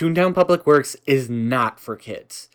[0.00, 2.48] Toontown Public Works is not for kids,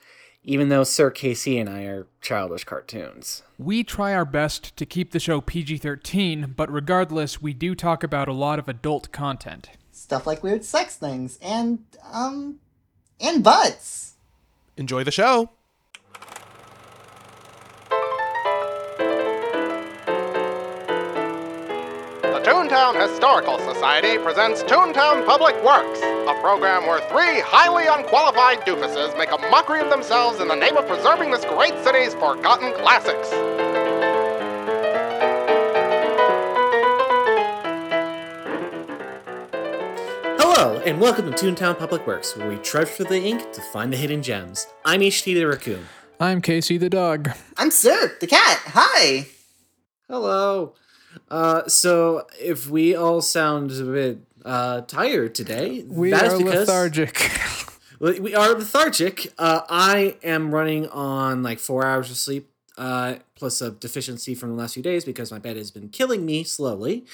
[0.43, 3.43] even though Sir Casey and I are childish cartoons.
[3.59, 8.03] We try our best to keep the show PG 13, but regardless, we do talk
[8.03, 9.69] about a lot of adult content.
[9.91, 12.61] Stuff like weird sex things and, um,
[13.21, 14.15] and butts.
[14.75, 15.51] Enjoy the show.
[22.85, 29.31] Toontown Historical Society presents Toontown Public Works, a program where three highly unqualified doofuses make
[29.31, 33.31] a mockery of themselves in the name of preserving this great city's forgotten classics.
[40.37, 43.91] Hello, and welcome to Toontown Public Works, where we trudge through the ink to find
[43.91, 44.67] the hidden gems.
[44.85, 45.87] I'm HT the Raccoon.
[46.19, 47.31] I'm Casey the dog.
[47.57, 48.59] I'm Sir, the cat.
[48.67, 49.25] Hi.
[50.07, 50.75] Hello.
[51.29, 56.37] Uh, so, if we all sound a bit uh, tired today, We that is are
[56.37, 57.31] because lethargic.
[57.99, 59.33] We are lethargic.
[59.37, 64.49] Uh, I am running on like four hours of sleep, uh, plus a deficiency from
[64.49, 67.05] the last few days because my bed has been killing me slowly,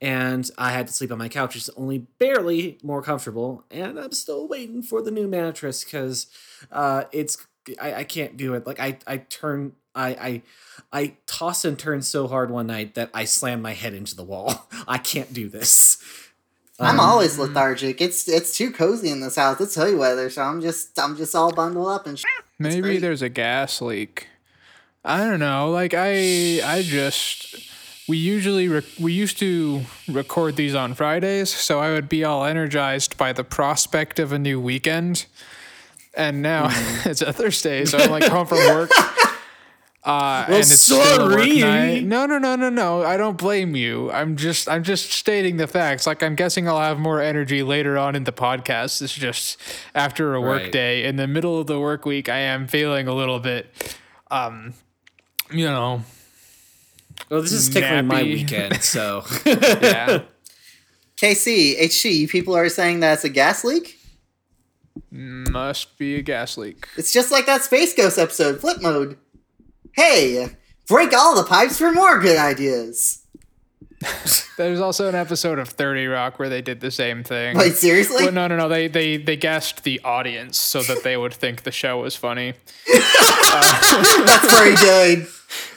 [0.00, 3.64] and I had to sleep on my couch, which is only barely more comfortable.
[3.70, 6.28] And I'm still waiting for the new mattress because
[6.70, 7.36] uh, it's
[7.80, 8.64] I, I can't do it.
[8.64, 10.42] Like I I turn I I
[10.92, 14.22] I toss and turn so hard one night that I slam my head into the
[14.24, 14.68] wall.
[14.88, 15.98] I can't do this.
[16.80, 18.00] I'm Um, always lethargic.
[18.00, 19.60] It's it's too cozy in this house.
[19.60, 22.18] It's hilly weather, so I'm just I'm just all bundled up and.
[22.18, 22.24] Sh-
[22.60, 24.26] Maybe there's a gas leak.
[25.04, 25.70] I don't know.
[25.70, 27.54] Like I, I just
[28.08, 32.44] we usually rec- we used to record these on Fridays, so I would be all
[32.44, 35.26] energized by the prospect of a new weekend.
[36.14, 36.68] And now
[37.04, 38.90] it's a Thursday, so I'm like home from work.
[40.08, 41.58] Uh, and it's still a work sorry.
[41.60, 42.04] night.
[42.04, 43.02] No, no, no, no, no.
[43.02, 44.10] I don't blame you.
[44.10, 46.06] I'm just, I'm just stating the facts.
[46.06, 49.02] Like I'm guessing I'll have more energy later on in the podcast.
[49.02, 49.60] It's just
[49.94, 50.72] after a work Right.
[50.72, 52.30] day in the middle of the work week.
[52.30, 53.66] I am feeling a little bit,
[54.30, 54.72] um,
[55.52, 56.02] you know,
[57.28, 60.22] Well, this is technically my weekend, so yeah.
[61.18, 61.76] KC,
[62.26, 63.98] HC, people are saying that it's a gas leak.
[65.10, 66.86] Must be a gas leak.
[66.96, 69.18] It's just like that Space Ghost episode, Flip Mode.
[69.92, 70.48] Hey,
[70.86, 73.24] break all the pipes for more good ideas.
[74.56, 77.56] There's also an episode of Thirty Rock where they did the same thing.
[77.56, 78.24] Wait, seriously?
[78.24, 78.68] Well, no, no, no.
[78.68, 82.54] They they they gassed the audience so that they would think the show was funny.
[82.92, 85.26] That's pretty good.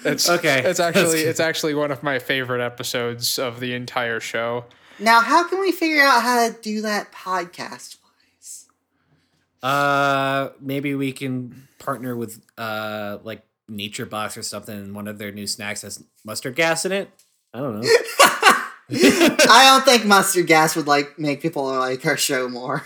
[0.06, 1.28] It's Okay, It's actually good.
[1.30, 4.66] it's actually one of my favorite episodes of the entire show.
[5.00, 8.68] Now, how can we figure out how to do that podcast wise?
[9.64, 14.76] uh, maybe we can partner with uh like Nature Box or something.
[14.76, 17.10] And one of their new snacks has mustard gas in it.
[17.54, 17.88] I don't know.
[18.94, 22.86] I don't think mustard gas would like make people like our show more.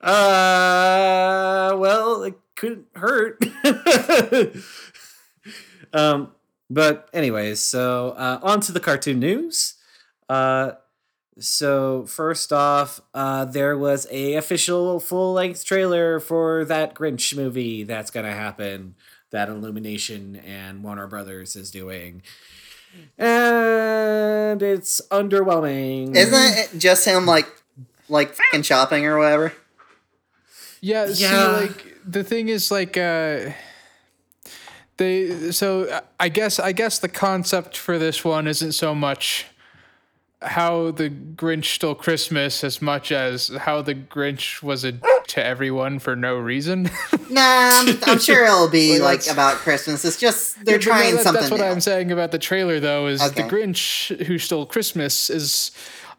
[0.00, 3.40] uh, well, it couldn't hurt.
[5.92, 6.32] um,
[6.68, 9.74] but anyways, so uh, on to the cartoon news.
[10.28, 10.72] Uh,
[11.38, 17.84] so first off, uh, there was a official full length trailer for that Grinch movie
[17.84, 18.96] that's gonna happen.
[19.32, 22.22] That Illumination and Warner Brothers is doing,
[23.18, 26.14] and it's underwhelming.
[26.14, 27.46] Isn't it just him like
[28.08, 29.52] like fucking shopping or whatever?
[30.80, 31.58] Yeah, Yeah.
[31.60, 33.52] see, like the thing is, like, uh,
[34.98, 35.50] they.
[35.52, 39.46] So I guess I guess the concept for this one isn't so much
[40.44, 44.92] how the Grinch stole Christmas as much as how the Grinch was a
[45.28, 46.90] to everyone for no reason.
[47.30, 47.40] Nah,
[47.80, 50.04] I'm, I'm sure it'll be Well, like about Christmas.
[50.04, 51.40] It's just they're Yeah, trying that- something.
[51.40, 51.66] That's what new.
[51.66, 55.70] I'm saying about the trailer, though, is the Grinch who stole Christmas is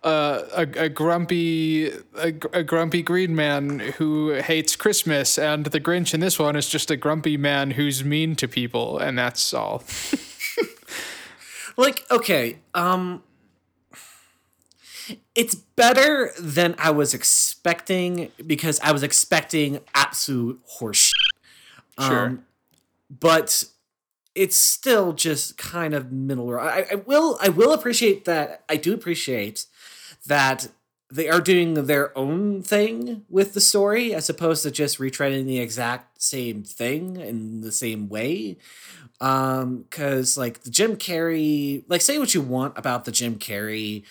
[0.04, 6.16] uh, a, a grumpy a, a grumpy green man who hates Christmas, and the Grinch
[6.16, 9.84] in this one is just a grumpy man who's mean to people, and that's all.
[11.78, 13.22] like okay um
[15.36, 21.14] it's better than i was expecting because i was expecting absolute horseshit.
[22.00, 22.26] Sure.
[22.26, 22.46] um,
[23.10, 23.64] but
[24.36, 28.94] it's still just kind of middle I, I will i will appreciate that i do
[28.94, 29.66] appreciate
[30.26, 30.70] that
[31.14, 35.60] they are doing their own thing with the story as opposed to just retreading the
[35.60, 38.58] exact same thing in the same way.
[39.22, 44.04] Um because like the jim carrey like say what you want about the jim carrey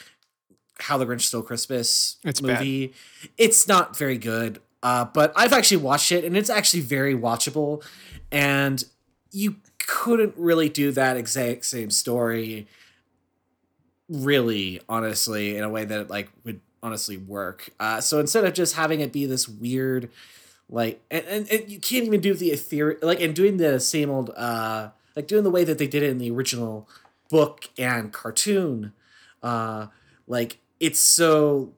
[0.83, 2.59] how the grinch stole christmas It's bad.
[2.59, 2.93] movie
[3.39, 7.85] it's not very good uh but i've actually watched it and it's actually very watchable
[8.31, 8.85] and
[9.31, 9.57] you
[9.87, 12.67] couldn't really do that exact same story
[14.09, 17.71] really honestly in a way that like would honestly work.
[17.79, 20.11] Uh, so instead of just having it be this weird,
[20.69, 24.11] like, and, and, and you can't even do the ethereal, like, and doing the same
[24.11, 26.89] old, uh, like doing the way that they did it in the original
[27.31, 28.93] book and cartoon,
[29.43, 29.87] uh,
[30.27, 31.73] like it's so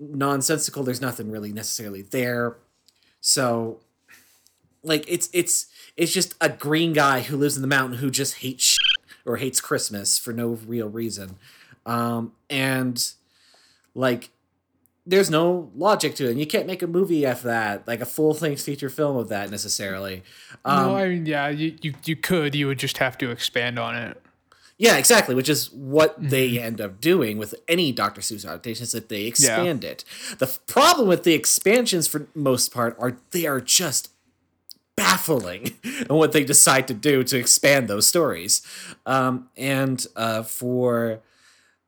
[0.00, 0.82] nonsensical.
[0.82, 2.56] There's nothing really necessarily there.
[3.20, 3.78] So,
[4.82, 5.66] like, it's it's
[5.96, 8.76] it's just a green guy who lives in the mountain who just hates
[9.24, 11.36] or hates Christmas for no real reason,
[11.86, 13.12] um, and
[13.94, 14.30] like
[15.06, 16.32] there's no logic to it.
[16.32, 19.28] And you can't make a movie after that, like a full length feature film of
[19.28, 20.24] that necessarily.
[20.64, 22.56] Um, no, I mean, yeah, you, you you could.
[22.56, 24.20] You would just have to expand on it.
[24.78, 25.34] Yeah, exactly.
[25.34, 28.20] Which is what they end up doing with any Dr.
[28.20, 30.04] Seuss adaptations that they expand it.
[30.38, 34.10] The f- problem with the expansions, for most part, are they are just
[34.96, 38.62] baffling and what they decide to do to expand those stories.
[39.04, 41.20] Um, and uh, for,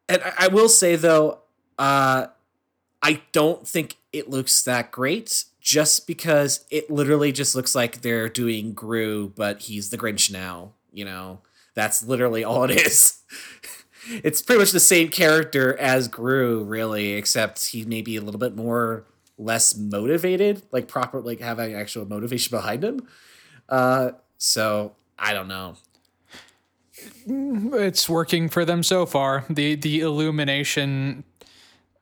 [0.09, 1.39] and I, I will say though,
[1.79, 2.27] uh,
[3.03, 5.45] I don't think it looks that great.
[5.61, 10.73] Just because it literally just looks like they're doing Gru, but he's the Grinch now.
[10.91, 11.41] You know,
[11.75, 13.23] that's literally all it is.
[14.09, 18.41] it's pretty much the same character as Gru, really, except he may be a little
[18.41, 19.05] bit more
[19.39, 23.07] less motivated, like proper, like having actual motivation behind him.
[23.69, 25.77] Uh, so I don't know.
[27.27, 29.45] It's working for them so far.
[29.49, 31.25] The the illumination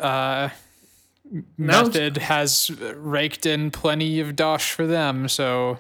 [0.01, 0.49] uh,
[1.57, 5.29] Now- method has raked in plenty of dosh for them.
[5.29, 5.79] So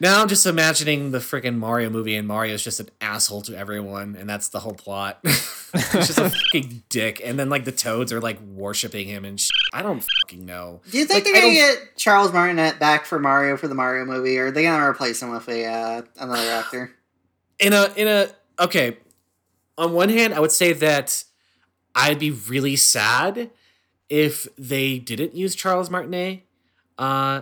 [0.00, 4.16] Now I'm just imagining the freaking Mario movie, and Mario's just an asshole to everyone,
[4.18, 5.18] and that's the whole plot.
[5.24, 9.40] He's just a fucking dick, and then like the Toads are like worshiping him and
[9.40, 9.50] shit.
[9.72, 10.80] I don't fucking know.
[10.90, 13.66] Do you think Like, they're I gonna don't- get Charles Martinet back for Mario for
[13.68, 16.92] the Mario movie, or are they gonna replace him with a uh, another actor?
[17.60, 18.28] in a in a
[18.60, 18.96] okay
[19.76, 21.24] on one hand i would say that
[21.96, 23.50] i'd be really sad
[24.08, 26.42] if they didn't use charles martinet
[26.98, 27.40] uh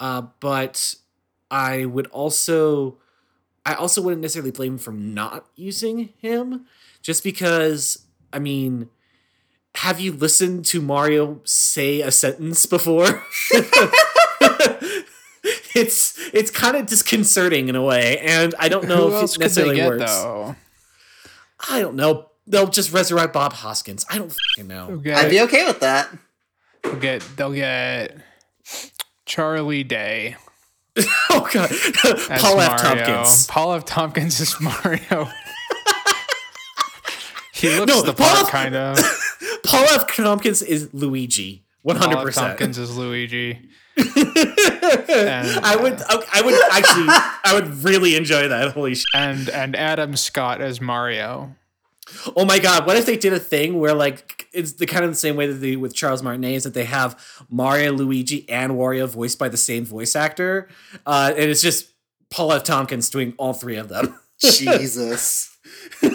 [0.00, 0.96] uh but
[1.52, 2.96] i would also
[3.64, 6.66] i also wouldn't necessarily blame him for not using him
[7.02, 8.88] just because i mean
[9.76, 13.22] have you listened to mario say a sentence before?
[15.74, 19.34] It's it's kind of disconcerting in a way and i don't know who if else
[19.36, 20.04] it could they necessarily get works.
[20.04, 20.56] though?
[21.70, 22.28] i don't know.
[22.46, 24.04] They'll just resurrect bob hoskins.
[24.10, 24.96] I don't fucking know.
[24.98, 26.08] They'll I'd be okay with that.
[26.82, 28.16] they'll get they'll get
[29.24, 30.36] Charlie Day
[31.30, 31.70] oh god
[32.40, 33.84] paul f tompkins Paul F.
[33.84, 35.28] Tompkins is Mario.
[37.54, 38.98] he looks No, the Paul part, F- kind of.
[39.64, 43.58] paul f tompkins is luigi 100% Paul Tompkins is Luigi.
[43.98, 46.00] I would,
[46.32, 47.06] I would actually,
[47.44, 48.72] I would really enjoy that.
[48.72, 49.04] Holy shit!
[49.16, 51.56] and and Adam Scott as Mario.
[52.36, 52.86] Oh my god!
[52.86, 55.46] What if they did a thing where like it's the kind of the same way
[55.46, 57.18] that they with Charles Martinet is that they have
[57.48, 60.68] Mario, Luigi, and Wario voiced by the same voice actor,
[61.06, 61.88] uh, and it's just
[62.30, 62.64] Paul F.
[62.64, 64.18] Tompkins doing all three of them.
[64.40, 65.56] Jesus.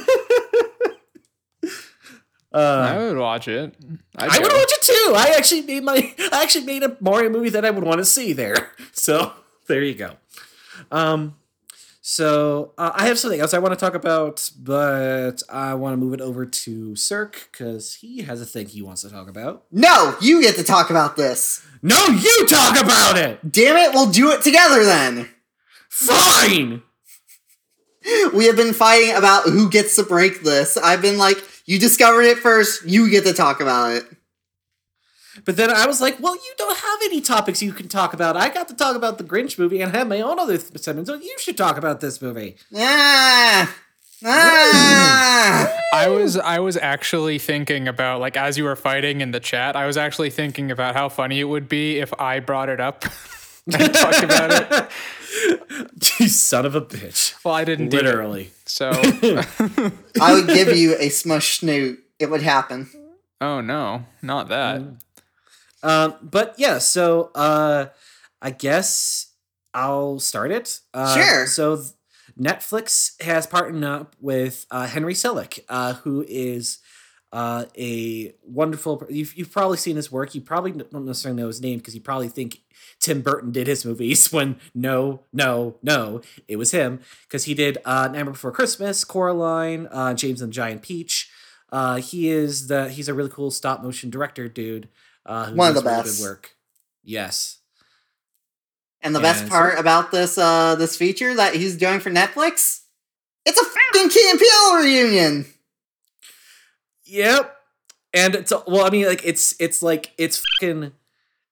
[2.54, 3.76] I Uh, would watch it.
[4.16, 5.14] I'd I would watch it too.
[5.16, 8.06] I actually made my, I actually made a Mario movie that I would want to
[8.06, 8.72] see there.
[8.94, 9.32] So
[9.68, 10.14] there you go.
[10.92, 11.36] Um,
[12.10, 15.98] so uh, I have something else I want to talk about, but I want to
[15.98, 19.66] move it over to Cirque because he has a thing he wants to talk about.
[19.74, 21.68] No, you get to talk about this.
[21.82, 23.52] No, you talk about it.
[23.52, 25.28] Damn it, we'll do it together then.
[25.90, 26.82] Fine.
[28.34, 30.78] We have been fighting about who gets to break this.
[30.78, 34.06] I've been like, you discovered it first, you get to talk about it.
[35.46, 38.36] But then I was like, well, you don't have any topics you can talk about.
[38.38, 40.78] I got to talk about the Grinch movie and I have my own other th-
[40.82, 41.10] segments.
[41.10, 42.58] So you should talk about this movie.
[42.76, 43.74] Ah!
[44.26, 45.72] Ah!
[45.94, 49.76] I was I was actually thinking about like as you were fighting in the chat,
[49.76, 53.04] I was actually thinking about how funny it would be if I brought it up
[53.74, 54.92] and talked about it.
[56.20, 57.34] you son of a bitch.
[57.46, 58.52] Well, I didn't do it, Literally.
[58.66, 58.90] so
[60.22, 62.00] I would give you a smush snoot.
[62.20, 62.90] It would happen.
[63.40, 64.82] oh no, not that.
[65.84, 67.88] Um, but yeah, so uh,
[68.42, 69.34] I guess
[69.74, 70.80] I'll start it.
[70.94, 71.48] Uh, Sure.
[71.48, 71.84] So
[72.40, 76.80] Netflix has partnered up with uh, Henry Selick, uh, who is
[77.32, 79.06] uh, a wonderful.
[79.10, 80.34] You've, you've probably seen his work.
[80.36, 82.62] You probably don't necessarily know his name because you probably think
[83.00, 84.32] Tim Burton did his movies.
[84.38, 89.88] When no, no, no, it was him because he did uh, Nightmare Before Christmas, Coraline,
[89.92, 91.30] uh, James and the Giant Peach.
[91.72, 94.88] Uh, he is the he's a really cool stop motion director dude.
[95.28, 96.18] Uh, One of the really best.
[96.20, 96.56] Good work.
[97.04, 97.58] Yes.
[99.02, 102.10] And the Yeah, best so- part about this uh this feature that he's doing for
[102.10, 102.82] Netflix,
[103.46, 105.46] it's a fucking Key and Peele reunion.
[107.06, 107.56] Yep.
[108.14, 110.92] and it's well, I mean, like it's it's like it's fucking,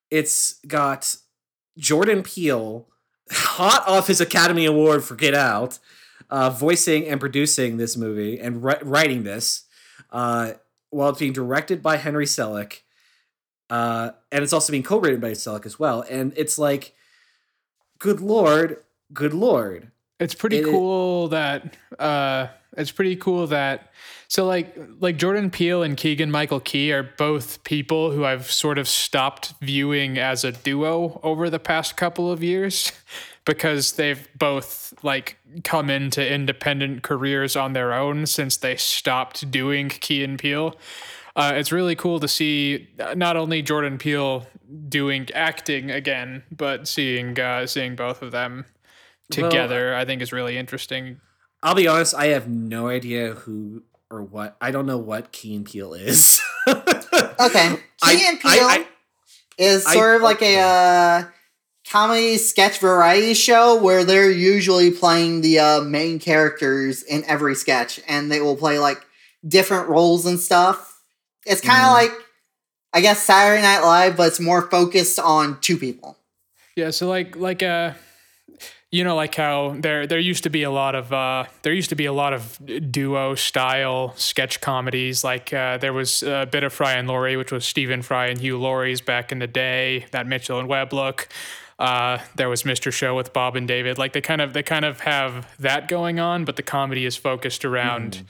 [0.09, 1.15] it's got
[1.77, 2.87] Jordan Peele
[3.31, 5.79] hot off his Academy Award for Get Out,
[6.29, 9.63] uh, voicing and producing this movie and ri- writing this,
[10.11, 10.53] uh,
[10.89, 12.81] while it's being directed by Henry Selick,
[13.69, 16.03] uh, and it's also being co-written by Selick as well.
[16.09, 16.93] And it's like,
[17.99, 18.77] good lord,
[19.13, 19.91] good lord.
[20.19, 23.91] It's pretty It- cool that uh it's pretty cool that
[24.27, 28.77] so like like Jordan Peele and Keegan Michael Key are both people who I've sort
[28.77, 32.91] of stopped viewing as a duo over the past couple of years
[33.45, 39.89] because they've both like come into independent careers on their own since they stopped doing
[39.89, 40.75] Key and Peele.
[41.35, 44.47] Uh, it's really cool to see uh, not only Jordan Peele
[44.87, 48.65] doing acting again, but seeing uh, seeing both of them
[49.37, 49.93] Well, together.
[49.95, 51.19] I think is really interesting.
[51.61, 54.55] I'll be honest, I have no idea who or what.
[54.61, 56.41] I don't know what Key and Peele is.
[57.37, 58.87] Okay, I- and Peele I- I-
[59.57, 61.23] is I- sort of like a uh,
[61.89, 67.99] comedy sketch variety show where they're usually playing the uh, main characters in every sketch,
[68.07, 69.05] and they will play like
[69.47, 70.94] different roles and stuff.
[71.45, 71.93] It's kind of Mhm.
[71.93, 72.11] like,
[72.93, 76.17] I guess, Saturday Night Live, but it's more focused on two people.
[76.75, 77.91] Yeah, so like like uh
[78.91, 81.89] you know like how there there used to be a lot of uh there used
[81.89, 82.59] to be a lot of
[82.91, 87.51] duo style sketch comedies like uh there was a bit of Fry and Laurie which
[87.51, 91.27] was Stephen Fry and Hugh Laurie's back in the day that Mitchell and Webb look
[91.79, 92.91] uh there was Mr.
[92.91, 96.19] Show with Bob and David like they kind of they kind of have that going
[96.19, 98.23] on but the comedy is focused around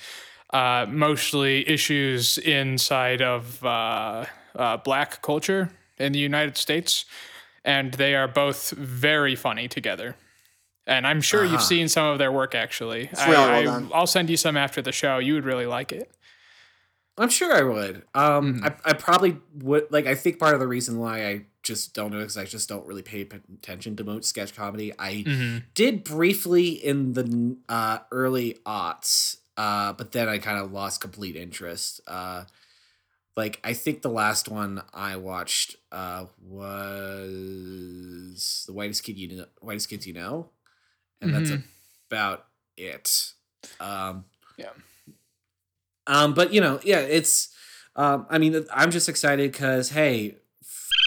[0.59, 4.25] uh mostly issues inside of uh,
[4.63, 5.63] uh black culture
[5.97, 7.05] in the United States
[7.63, 10.09] and they are both very funny together.
[10.87, 11.51] And I'm sure Uh-huh.
[11.51, 13.01] you've seen some of their work actually.
[13.11, 15.13] It's really well I, will send you some after the show.
[15.27, 16.07] You would really like it.
[17.17, 17.95] I'm sure I would.
[18.13, 18.63] Um, Mhm.
[18.65, 19.37] I, I probably
[19.69, 19.85] would.
[19.89, 21.33] Like, I think part of the reason why I
[21.63, 24.91] just don't know is I just don't really pay attention to most sketch comedy.
[24.99, 25.57] I Mm-hmm.
[25.73, 27.25] did briefly in the
[27.69, 32.01] uh, early aughts, uh, but then I kind of lost complete interest.
[32.07, 32.45] Uh,
[33.35, 37.03] like, I think the last one I watched uh, was
[38.67, 40.51] the whitest kid you know, whitest kids you know,
[41.21, 41.63] and that's Mhm.
[42.09, 42.47] about
[42.77, 43.33] it.
[43.79, 44.25] Um,
[44.57, 44.71] Yeah.
[46.07, 47.49] um, but you know, yeah, it's.
[47.95, 50.35] Um, I mean, I'm just excited because hey,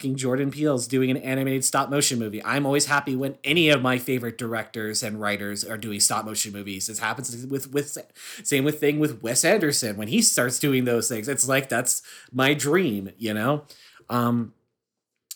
[0.01, 2.45] Jordan Peele's doing an animated stop motion movie.
[2.45, 6.53] I'm always happy when any of my favorite directors and writers are doing stop motion
[6.53, 6.87] movies.
[6.87, 7.97] This happens with with
[8.45, 11.29] same with thing with Wes Anderson when he starts doing those things.
[11.29, 12.03] It's like that's
[12.33, 13.65] my dream, you know.
[14.09, 14.55] Um,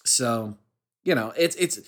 [0.05, 0.57] so
[1.05, 1.81] you know, it's it's.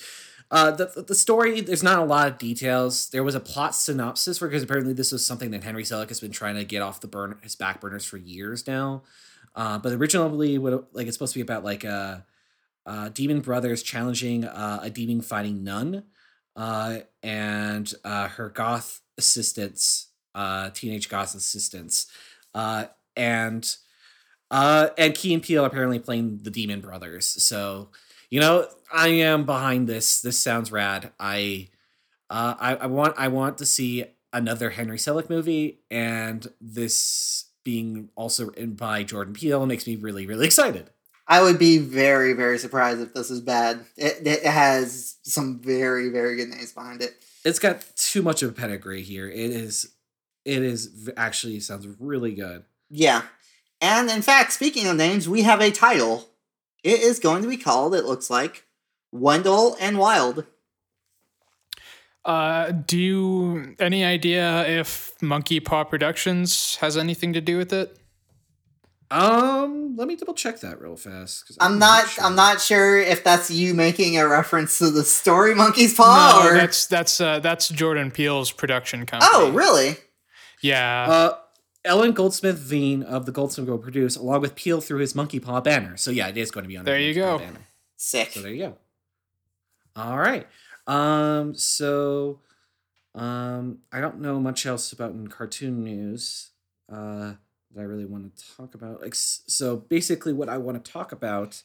[0.50, 3.09] Uh, the, the story, there's not a lot of details.
[3.09, 6.21] There was a plot synopsis for because apparently this was something that Henry Selick has
[6.21, 9.02] been trying to get off the burn his back burners for years now.
[9.57, 12.19] Uh, but originally, what like it's supposed to be about like uh,
[12.87, 16.05] uh, demon brothers challenging uh, a demon fighting nun,
[16.57, 22.07] uh, and uh, her goth assistants, uh, teenage goth assistants,
[22.55, 22.87] uh,
[23.17, 23.76] and
[24.50, 27.26] uh, and Key and Peele apparently playing the demon brothers.
[27.26, 27.91] So
[28.35, 30.21] you know, I am behind this.
[30.21, 31.12] This sounds rad.
[31.21, 31.69] I,
[32.29, 38.09] uh, I, I want, I want to see another Henry Selick movie, and this being
[38.17, 40.91] also written by Jordan Peele makes me really, really excited.
[41.26, 43.85] I would be very, very surprised if this is bad.
[43.97, 47.25] It, it has some very, very good names behind it.
[47.45, 49.28] It's got too much of a pedigree here.
[49.28, 49.95] It is,
[50.45, 52.64] it is actually sounds really good.
[52.90, 53.23] Yeah.
[53.81, 56.28] And in fact, speaking of names, we have a title.
[56.83, 58.66] It is going to be called, it looks like,
[59.11, 60.45] Wendell and Wild.
[62.25, 67.99] Uh, do you any idea if Monkey Paw Productions has anything to do with it?
[69.14, 71.56] Um, let me double check that real fast.
[71.61, 72.25] I'm not sure.
[72.25, 76.50] I'm not sure if that's you making a reference to the story Monkey's Paw no,
[76.50, 79.30] or that's that's uh, that's Jordan Peele's production company.
[79.33, 79.99] Oh, really?
[80.62, 81.06] Yeah.
[81.09, 81.37] Uh,
[81.85, 85.61] Ellen Goldsmith Vein of the Goldsmith Group produced, along with Peele through his Monkey Paw
[85.61, 85.97] banner.
[85.97, 86.85] So yeah, it is going to be on.
[86.85, 87.38] There you go.
[87.38, 87.61] banner.
[87.97, 88.33] Sick.
[88.33, 88.76] So there you go.
[89.94, 90.47] All right.
[90.88, 91.54] Um.
[91.54, 92.40] So,
[93.14, 96.50] um, I don't know much else about in cartoon news.
[96.92, 97.35] Uh,
[97.75, 99.02] that I really want to talk about.
[99.02, 101.62] Like, so basically, what I want to talk about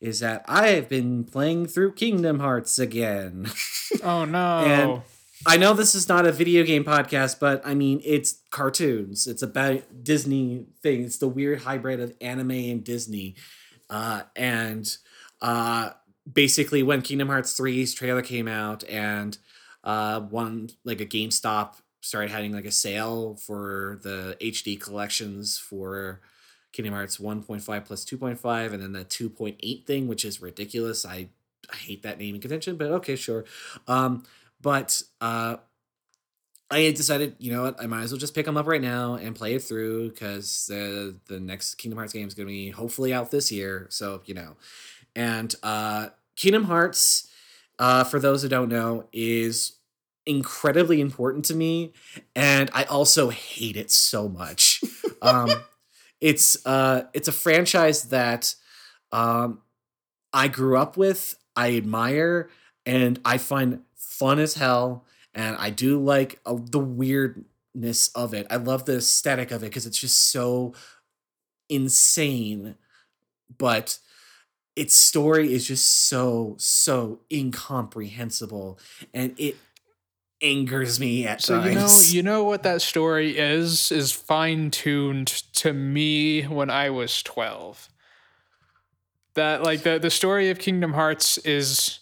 [0.00, 3.50] is that I've been playing through Kingdom Hearts again.
[4.02, 4.58] oh no.
[4.58, 5.02] and-
[5.46, 9.26] I know this is not a video game podcast, but I mean, it's cartoons.
[9.26, 11.02] It's about Disney thing.
[11.02, 13.36] It's the weird hybrid of anime and Disney.
[13.88, 14.94] Uh, and
[15.40, 15.90] uh,
[16.30, 19.38] basically, when Kingdom Hearts 3's trailer came out and
[19.82, 26.20] uh, one, like a GameStop started having like a sale for the HD collections for
[26.72, 31.04] Kingdom Hearts 1.5 plus 2.5, and then the 2.8 thing, which is ridiculous.
[31.04, 31.28] I,
[31.72, 33.44] I hate that naming convention, but okay, sure.
[33.88, 34.24] Um,
[34.62, 35.56] but uh,
[36.70, 39.14] I decided, you know what, I might as well just pick them up right now
[39.14, 42.70] and play it through because the the next Kingdom Hearts game is going to be
[42.70, 43.86] hopefully out this year.
[43.90, 44.56] So you know,
[45.16, 47.28] and uh, Kingdom Hearts,
[47.80, 49.72] uh, for those who don't know, is
[50.26, 51.92] incredibly important to me,
[52.34, 54.82] and I also hate it so much.
[55.22, 55.50] um,
[56.20, 58.54] it's uh, it's a franchise that
[59.12, 59.60] um,
[60.32, 62.48] I grew up with, I admire,
[62.86, 68.46] and I find fun as hell and I do like uh, the weirdness of it.
[68.50, 70.74] I love the aesthetic of it because it's just so
[71.68, 72.76] insane,
[73.56, 73.98] but
[74.76, 78.78] its story is just so so incomprehensible,
[79.14, 79.56] and it
[80.42, 81.68] angers me at So times.
[81.68, 86.90] you know, you know what that story is is fine tuned to me when I
[86.90, 87.88] was twelve.
[89.34, 92.00] That like the the story of Kingdom Hearts is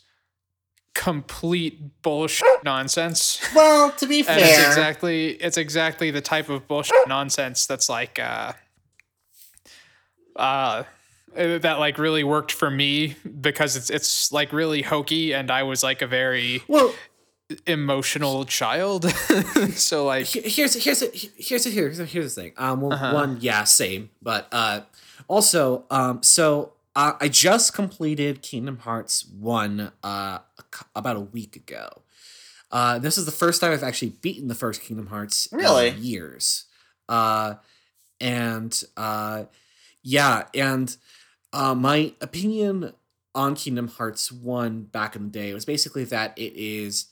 [0.94, 3.40] complete bullshit nonsense.
[3.54, 7.88] Well, to be And it's fair, exactly it's exactly the type of bullshit nonsense that's
[7.88, 8.52] like uh
[10.36, 10.84] uh
[11.34, 15.82] that like really worked for me because it's it's like really hokey and I was
[15.82, 16.92] like a very well,
[17.66, 19.10] emotional child.
[19.74, 21.00] so like he- here's here's
[21.36, 22.52] here's here's here's the thing.
[22.56, 23.14] Um, well, Uh-huh.
[23.14, 24.82] one, yeah, same, but uh,
[25.28, 30.38] also, um, so uh, I just completed Kingdom Hearts one uh
[30.94, 32.02] about a week ago.
[32.70, 35.88] Uh, this is the first time I've actually beaten the first Kingdom Hearts Really?
[35.88, 36.64] in years.
[37.08, 37.54] Uh,
[38.20, 39.44] and uh,
[40.02, 40.94] yeah, and
[41.54, 42.92] uh, my opinion
[43.34, 47.06] on Kingdom Hearts one back in the day was basically that it is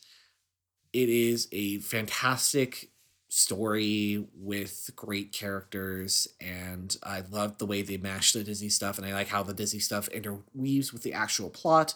[0.96, 2.88] it is a fantastic
[3.28, 9.06] story with great characters and i love the way they mash the disney stuff and
[9.06, 11.94] i like how the disney stuff interweaves with the actual plot.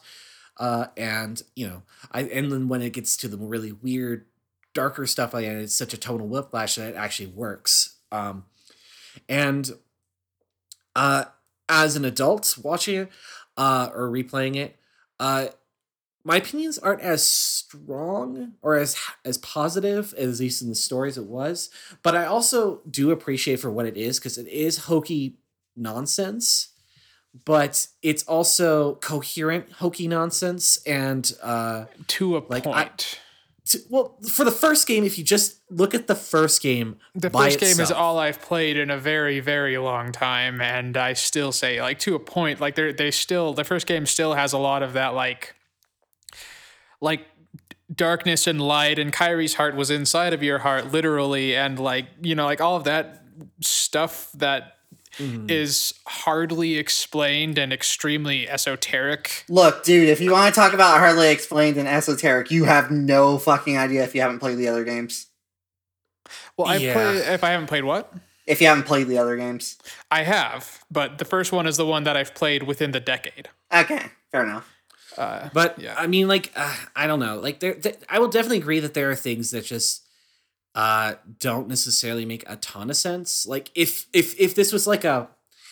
[0.58, 4.26] Uh and you know i and then when it gets to the really weird
[4.74, 7.96] darker stuff like it's such a tonal whiplash that it actually works.
[8.12, 8.44] Um
[9.28, 9.70] and
[10.94, 11.24] uh
[11.70, 13.08] as an adult watching it
[13.56, 14.76] uh or replaying it
[15.18, 15.46] uh
[16.24, 21.16] my opinions aren't as strong or as as positive as at least in the stories
[21.16, 21.70] it was
[22.02, 25.36] but i also do appreciate for what it is because it is hokey
[25.76, 26.68] nonsense
[27.44, 32.76] but it's also coherent hokey nonsense and uh to a Like, point.
[32.76, 32.90] I-
[33.64, 37.30] t- well for the first game if you just look at the first game the
[37.30, 41.52] first game is all I've played in a very, very long time, and I still
[41.52, 44.58] say, like, to a point, like, they they still the first game still has a
[44.58, 45.54] lot of that, like,
[47.00, 47.26] like
[47.94, 52.34] darkness and light, and Kairi's heart was inside of your heart, literally, and like, you
[52.34, 53.22] know, like all of that
[53.60, 54.76] stuff that
[55.18, 56.10] is Mm-hmm.
[56.30, 59.44] hardly explained and extremely esoteric.
[59.48, 63.36] look, dude, if you want to talk about hardly explained and esoteric, you have no
[63.36, 65.26] fucking idea if you haven't played the other games.
[66.56, 66.92] Well, I Yeah.
[66.92, 68.12] play if I haven't played what.
[68.46, 69.78] If you haven't played the other games.
[70.12, 73.48] I have, but the first one is the one that I've played within the decade.
[73.74, 74.68] Okay, fair enough.
[75.16, 75.94] Uh, But Yeah.
[75.96, 77.40] I mean, like, uh, I don't know.
[77.40, 80.06] Like, there, th- I will definitely agree that there are things that just
[80.74, 83.46] uh, don't necessarily make a ton of sense.
[83.46, 85.28] Like, if if if this was like a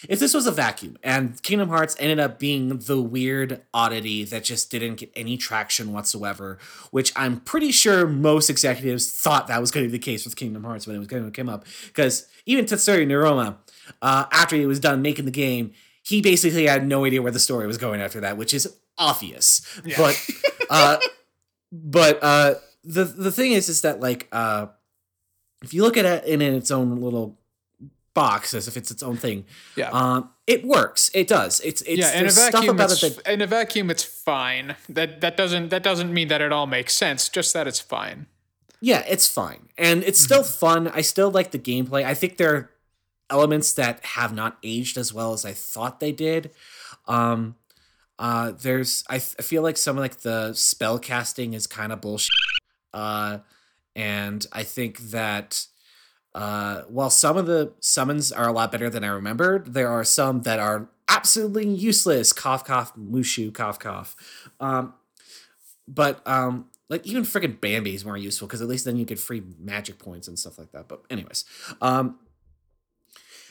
[0.08, 4.44] if this was a vacuum and Kingdom Hearts ended up being the weird oddity that
[4.44, 6.58] just didn't get any traction whatsoever,
[6.90, 10.36] which I'm pretty sure most executives thought that was going to be the case with
[10.36, 13.56] Kingdom Hearts when it was going to come up, because even Tetsuya Nomura,
[14.02, 15.72] uh, after he was done making the game,
[16.02, 19.62] he basically had no idea where the story was going after that, which is obvious.
[19.96, 20.26] But
[20.70, 20.98] uh,
[21.72, 24.66] but uh, the the thing is, is that like uh,
[25.62, 27.38] if you look at it in, in its own little
[28.14, 29.44] box as if it's its own thing,
[29.76, 29.90] Yeah.
[29.90, 31.10] um, it works.
[31.14, 31.60] It does.
[31.60, 34.76] It's it's yeah, in a vacuum, about it's, it that in a vacuum, it's fine.
[34.88, 37.28] That that doesn't that doesn't mean that it all makes sense.
[37.28, 38.26] Just that it's fine.
[38.80, 40.88] yeah, it's fine and it's still fun.
[40.88, 42.04] I still like the gameplay.
[42.04, 42.70] I think there are
[43.30, 46.50] elements that have not aged as well as I thought they did.
[47.06, 47.56] Um,
[48.18, 52.30] uh, there's I feel like some like the spell casting is kind of bullshit.
[52.92, 53.38] Uh,
[53.94, 55.66] and I think that
[56.34, 60.04] uh, while some of the summons are a lot better than I remembered, there are
[60.04, 62.32] some that are absolutely useless.
[62.32, 64.14] Cough, cough, mushu, cough, cough.
[64.60, 64.94] Um,
[65.86, 69.18] but um, like even freaking Bambi is more useful because at least then you get
[69.18, 70.88] free magic points and stuff like that.
[70.88, 71.44] But anyways,
[71.80, 72.18] um,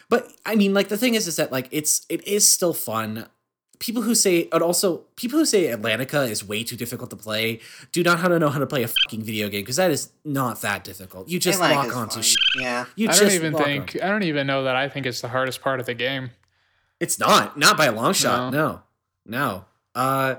[0.10, 3.28] but I mean, like the thing is, is that like it's it is still fun.
[3.80, 7.60] People who say and also people who say Atlantica is way too difficult to play
[7.92, 10.12] do not how to know how to play a fucking video game because that is
[10.26, 11.30] not that difficult.
[11.30, 12.24] You just Atlantica's lock onto fine.
[12.24, 12.38] shit.
[12.60, 12.86] Yeah.
[12.96, 15.22] You I just don't even think onto- I don't even know that I think it's
[15.22, 16.32] the hardest part of the game.
[17.00, 17.58] It's not.
[17.58, 18.52] Not by a long shot.
[18.52, 18.82] No.
[19.26, 19.66] No.
[19.94, 20.36] Uh,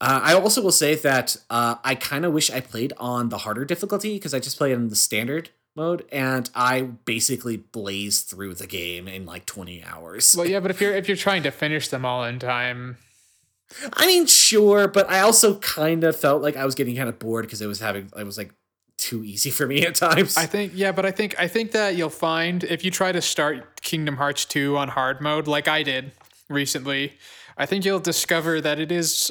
[0.00, 3.38] uh, I also will say that uh, I kind of wish I played on the
[3.38, 8.54] harder difficulty because I just played on the standard mode and I basically blazed through
[8.54, 10.34] the game in like 20 hours.
[10.36, 12.96] Well, yeah, but if you're if you're trying to finish them all in time,
[13.92, 17.18] I mean, sure, but I also kind of felt like I was getting kind of
[17.18, 18.52] bored because it was having, it was like
[18.96, 20.36] too easy for me at times.
[20.36, 23.20] I think yeah, but I think I think that you'll find if you try to
[23.20, 26.12] start Kingdom Hearts 2 on hard mode like I did
[26.48, 27.14] recently,
[27.56, 29.30] I think you'll discover that it is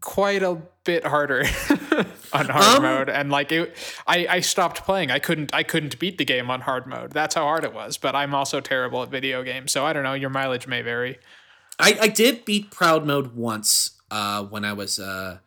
[0.00, 1.40] quite a bit harder
[2.32, 3.76] on hard Um, mode and like it
[4.06, 5.10] I I stopped playing.
[5.10, 7.12] I couldn't I couldn't beat the game on hard mode.
[7.12, 9.72] That's how hard it was, but I'm also terrible at video games.
[9.72, 11.18] So I don't know, your mileage may vary.
[11.78, 15.38] I, I did beat proud mode once uh, when I was uh,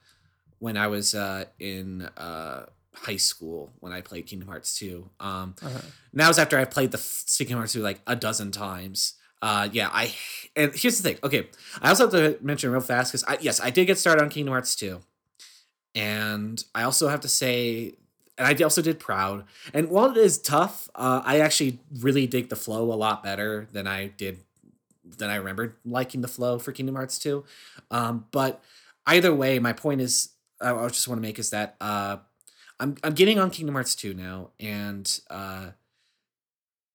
[0.59, 5.09] when I was uh, in uh, high school when I played Kingdom Hearts 2.
[5.19, 5.79] Um, Uh-huh.
[6.11, 9.15] And that was after I played the f- Kingdom Hearts 2 like a dozen times.
[9.43, 10.15] Uh, yeah, I
[10.55, 11.19] and here's the thing.
[11.21, 11.49] Okay,
[11.81, 14.29] I also have to mention real fast because I, yes, I did get started on
[14.29, 15.01] Kingdom Hearts 2,
[15.95, 17.95] and I also have to say,
[18.37, 19.43] and I also did Proud.
[19.73, 23.67] And while it is tough, uh, I actually really dig the flow a lot better
[23.73, 24.39] than I did
[25.03, 27.43] than I remembered liking the flow for Kingdom Hearts 2.
[27.91, 28.63] Um, but
[29.05, 30.29] either way, my point is,
[30.61, 32.15] I, I just want to make is that uh,
[32.79, 35.71] I'm I'm getting on Kingdom Hearts 2 now, and uh,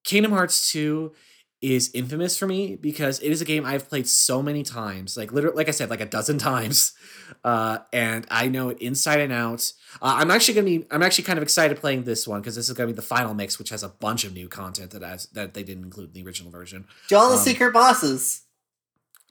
[0.03, 1.13] Kingdom Hearts 2
[1.61, 5.33] is infamous for me because it is a game I've played so many times, like
[5.33, 6.93] literally, like I said, like a dozen times,
[7.45, 9.73] uh, and I know it inside and out.
[10.01, 12.69] Uh, I'm actually gonna be, I'm actually kind of excited playing this one because this
[12.69, 15.27] is gonna be the final mix, which has a bunch of new content that has
[15.33, 16.87] that they didn't include in the original version.
[17.09, 18.43] Do all the Um, secret bosses.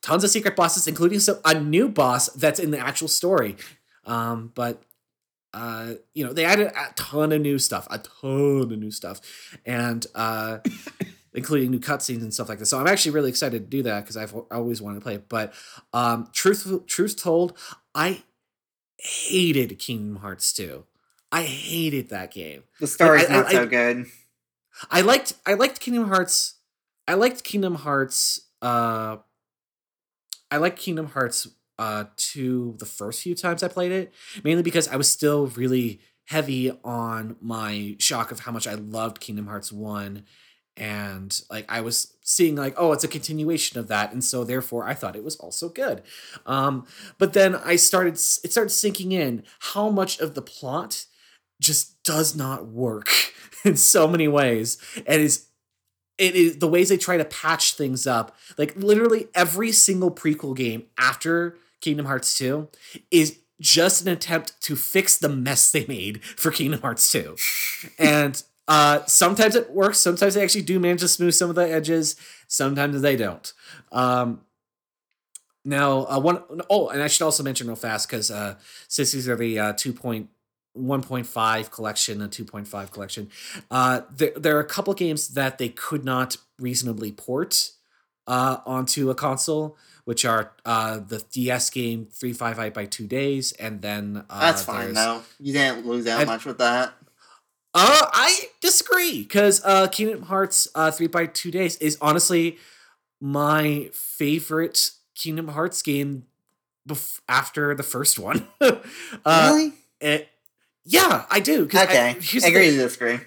[0.02, 3.56] Tons of secret bosses, including some a new boss that's in the actual story.
[4.06, 4.84] Um, but
[5.54, 9.22] uh, you know, they added a ton of new stuff, a ton of new stuff,
[9.66, 10.60] and uh,
[11.38, 12.66] including new cutscenes and stuff like that.
[12.66, 15.30] So I'm actually really excited to do that because I've always wanted to play it.
[15.30, 15.54] But
[15.94, 17.58] um, truth, truth told,
[17.96, 18.24] I
[18.98, 20.84] hated Kingdom Hearts 2.
[21.32, 22.64] I hated that game.
[22.80, 24.06] The story's I- I- not so I- good.
[24.92, 26.56] I liked I liked Kingdom Hearts.
[27.08, 28.42] I liked Kingdom Hearts.
[28.62, 29.18] Uh,
[30.52, 31.48] I liked Kingdom Hearts
[31.80, 36.00] uh two the first few times I played it, mainly because I was still really
[36.26, 40.26] heavy on my shock of how much I loved Kingdom Hearts one,
[40.78, 44.88] and like I was seeing like oh it's a continuation of that, and so therefore
[44.88, 46.04] I thought it was also good.
[46.46, 46.86] Um,
[47.18, 51.06] but then I started it started sinking in how much of the plot
[51.60, 53.10] just does not work
[53.66, 55.48] in so many ways and is
[56.18, 60.56] it is the ways they try to patch things up like literally every single prequel
[60.56, 62.68] game after kingdom hearts 2
[63.12, 67.36] is just an attempt to fix the mess they made for kingdom hearts 2
[68.00, 71.72] and uh sometimes it works sometimes they actually do manage to smooth some of the
[71.72, 72.16] edges
[72.48, 73.54] sometimes they don't
[73.92, 74.42] um
[75.66, 78.56] now uh one oh and i should also mention real fast because uh
[78.88, 80.28] since these are the uh 2.
[80.78, 83.30] 1.5 collection and 2.5 collection.
[83.70, 87.72] Uh, there, there are a couple games that they could not reasonably port
[88.28, 93.82] uh, onto a console, which are uh, the DS game 358 by two days, and
[93.82, 95.24] then uh, That's fine though.
[95.40, 96.94] You didn't lose out I- much with that.
[97.74, 102.58] Uh, I disagree because uh, Kingdom Hearts uh, three by two days is honestly
[103.22, 106.26] my favorite Kingdom Hearts game
[106.88, 108.48] bef- after the first one.
[108.62, 109.74] uh, really?
[110.00, 110.30] it-
[110.90, 111.64] yeah, I do.
[111.66, 112.16] Okay.
[112.22, 113.20] here's the Agree to disagree.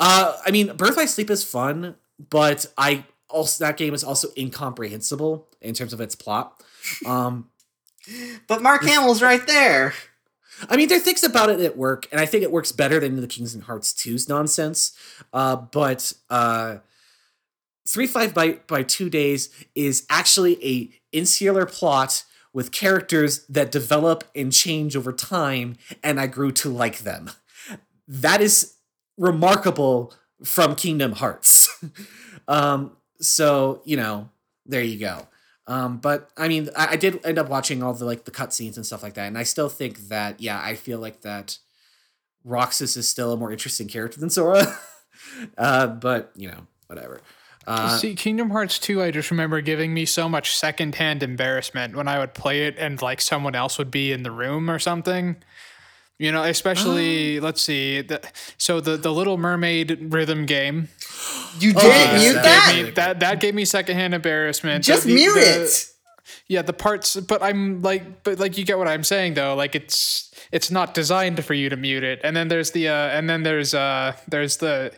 [0.00, 1.94] Uh, I mean, Birth by Sleep is fun,
[2.30, 6.60] but I also that game is also incomprehensible in terms of its plot.
[7.06, 7.48] Um,
[8.46, 9.92] But Mark Hamill's right there.
[10.68, 13.00] I mean, there are things about it that work, and I think it works better
[13.00, 14.96] than the Kingdom Hearts 2's nonsense.
[15.32, 16.78] Uh, but uh,
[17.86, 24.24] three five by by two days is actually a insular plot with characters that develop
[24.34, 27.30] and change over time, and I grew to like them.
[28.06, 28.74] That is
[29.16, 31.82] remarkable from Kingdom Hearts.
[32.48, 34.30] um, so you know,
[34.66, 35.28] there you go.
[35.68, 38.76] Um, but I mean, I, I did end up watching all the like the cutscenes
[38.76, 41.58] and stuff like that, and I still think that yeah, I feel like that
[42.42, 44.78] Roxas is still a more interesting character than Sora.
[45.58, 47.20] uh, but you know, whatever.
[47.66, 52.08] Uh, See, Kingdom Hearts 2, I just remember giving me so much secondhand embarrassment when
[52.08, 55.36] I would play it and like someone else would be in the room or something.
[56.18, 58.20] You know, especially let's see, the,
[58.56, 60.88] so the the Little Mermaid rhythm game
[61.60, 62.72] You Oh, didn't yes, mute that that?
[62.74, 64.84] gave me, that that gave me secondhand embarrassment.
[64.84, 65.86] Just The- mute the- it.
[66.48, 69.54] Yeah, the parts, but I'm like, but like you get what I'm saying though.
[69.54, 72.20] Like it's it's not designed for you to mute it.
[72.24, 74.92] And then there's the uh, and then there's uh, there's the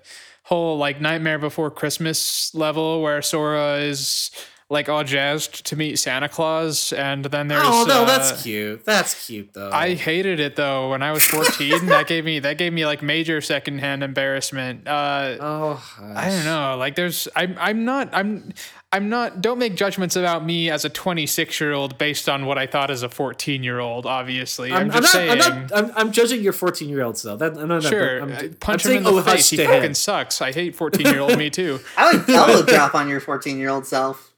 [0.45, 4.31] whole like Nightmare Before Christmas level where Sora is
[4.71, 8.85] like all jazzed to meet Santa Claus, and then there's oh no, uh, that's cute.
[8.85, 9.71] That's cute though.
[9.71, 11.87] I hated it though when I was 14.
[11.87, 14.87] that gave me that gave me like major secondhand embarrassment.
[14.87, 16.77] Uh, oh, I don't know.
[16.79, 18.55] Like there's I'm I'm not I'm
[18.93, 22.57] I'm not don't make judgments about me as a 26 year old based on what
[22.57, 24.07] I thought as a 14 year old.
[24.07, 25.31] Obviously, I'm, I'm, just not, saying.
[25.31, 27.37] I'm, not, I'm, I'm judging your 14 year olds though.
[27.37, 29.51] That, no, no, Sure, I'm, uh, I'm punch him saying, in the oh, face.
[29.51, 30.41] He fucking sucks.
[30.41, 31.81] I hate 14 year old me too.
[31.97, 34.30] I would elbow drop on your 14 year old self.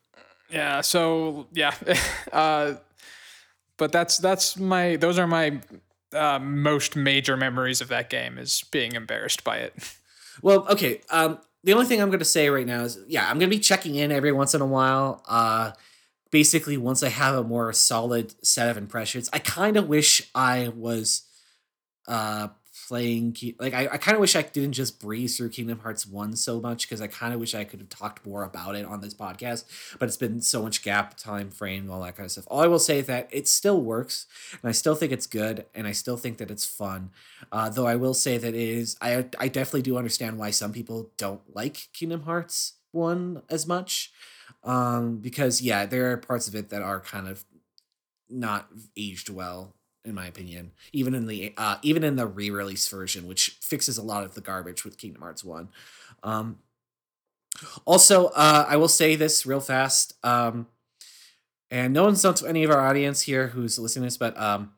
[0.53, 0.81] Yeah.
[0.83, 1.75] So yeah,
[2.33, 2.75] uh,
[3.77, 5.61] but that's that's my those are my
[6.13, 9.75] uh, most major memories of that game is being embarrassed by it.
[10.41, 11.03] Well, okay.
[11.11, 13.55] Um, the only thing I'm going to say right now is, yeah, I'm going to
[13.57, 15.23] be checking in every once in a while.
[15.29, 15.73] Uh,
[16.31, 20.69] basically, once I have a more solid set of impressions, I kind of wish I
[20.75, 21.25] was
[22.09, 22.49] uh
[22.89, 26.37] playing like I, I kind of wish I didn't just breeze through Kingdom Hearts 1
[26.37, 29.01] so much because I kind of wish I could have talked more about it on
[29.01, 29.65] this podcast
[29.99, 32.47] but it's been so much gap time frame all that kind of stuff.
[32.49, 34.27] All I will say is that it still works
[34.63, 37.11] and I still think it's good and I still think that it's fun.
[37.51, 40.73] Uh, though I will say that it is I I definitely do understand why some
[40.73, 44.13] people don't like Kingdom Hearts 1 as much
[44.65, 47.45] um because yeah there are parts of it that are kind of
[48.29, 53.27] not aged well in my opinion even in the uh even in the re-release version
[53.27, 55.69] which fixes a lot of the garbage with kingdom hearts 1
[56.23, 56.59] um
[57.85, 60.67] also uh i will say this real fast um
[61.71, 64.39] and no one's known to any of our audience here who's listening to this but
[64.41, 64.73] um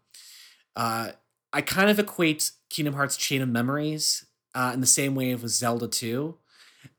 [0.76, 1.10] uh
[1.52, 5.50] i kind of equate kingdom hearts chain of memories uh in the same way with
[5.50, 6.36] zelda 2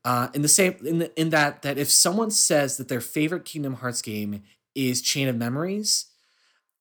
[0.04, 3.44] uh, in the same in the, in that that if someone says that their favorite
[3.44, 4.42] Kingdom Hearts game
[4.74, 6.06] is Chain of Memories,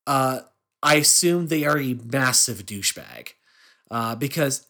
[0.06, 0.42] uh,
[0.86, 3.30] I assume they are a massive douchebag,
[3.92, 4.68] uh, because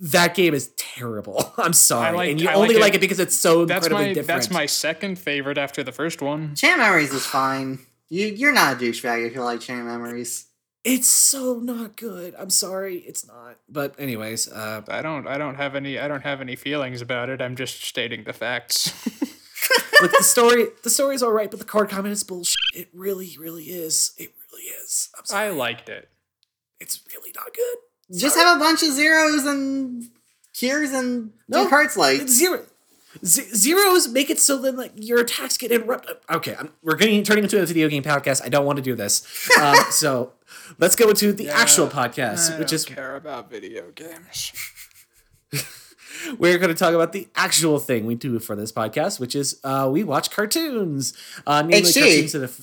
[0.00, 1.52] that game is terrible.
[1.58, 3.86] I'm sorry, like- and you I only like like it- it, because it's so That's
[3.86, 4.26] incredibly my different.
[4.26, 6.54] that's my second favorite after the first one.
[6.56, 7.78] Chain Memories is fine.
[8.10, 10.46] You, you're not a douchebag if you like Chain Memories.
[10.84, 12.34] It's so not good.
[12.38, 13.56] I'm sorry, it's not.
[13.70, 17.30] But anyways, uh, I don't I don't have any I don't have any feelings about
[17.30, 17.40] it.
[17.40, 18.92] I'm just stating the facts.
[20.02, 22.56] look, the story the story's all right, but the card combat is bullshit.
[22.74, 24.12] It really, really is.
[24.18, 25.08] It really is.
[25.18, 25.46] I'm sorry.
[25.46, 26.08] I liked it.
[26.80, 28.18] it's really not good.
[28.18, 30.04] Just have a bunch of zeros and
[30.52, 32.28] cures and No, do cards like.
[32.28, 32.64] Zero.
[33.24, 36.16] Z- zeros make it so that like your attacks get interrupted.
[36.30, 38.44] Okay, I'm, we're getting turning into a video game podcast.
[38.44, 39.48] I don't want to do this.
[39.58, 40.32] Um, so
[40.78, 44.52] let's go into the actual podcast, which is care about video games.
[46.38, 49.60] we're going to talk about the actual thing we do for this podcast, which is
[49.64, 51.14] uh, we watch cartoons.
[51.46, 52.00] Uh, namely HG.
[52.00, 52.60] cartoons that have,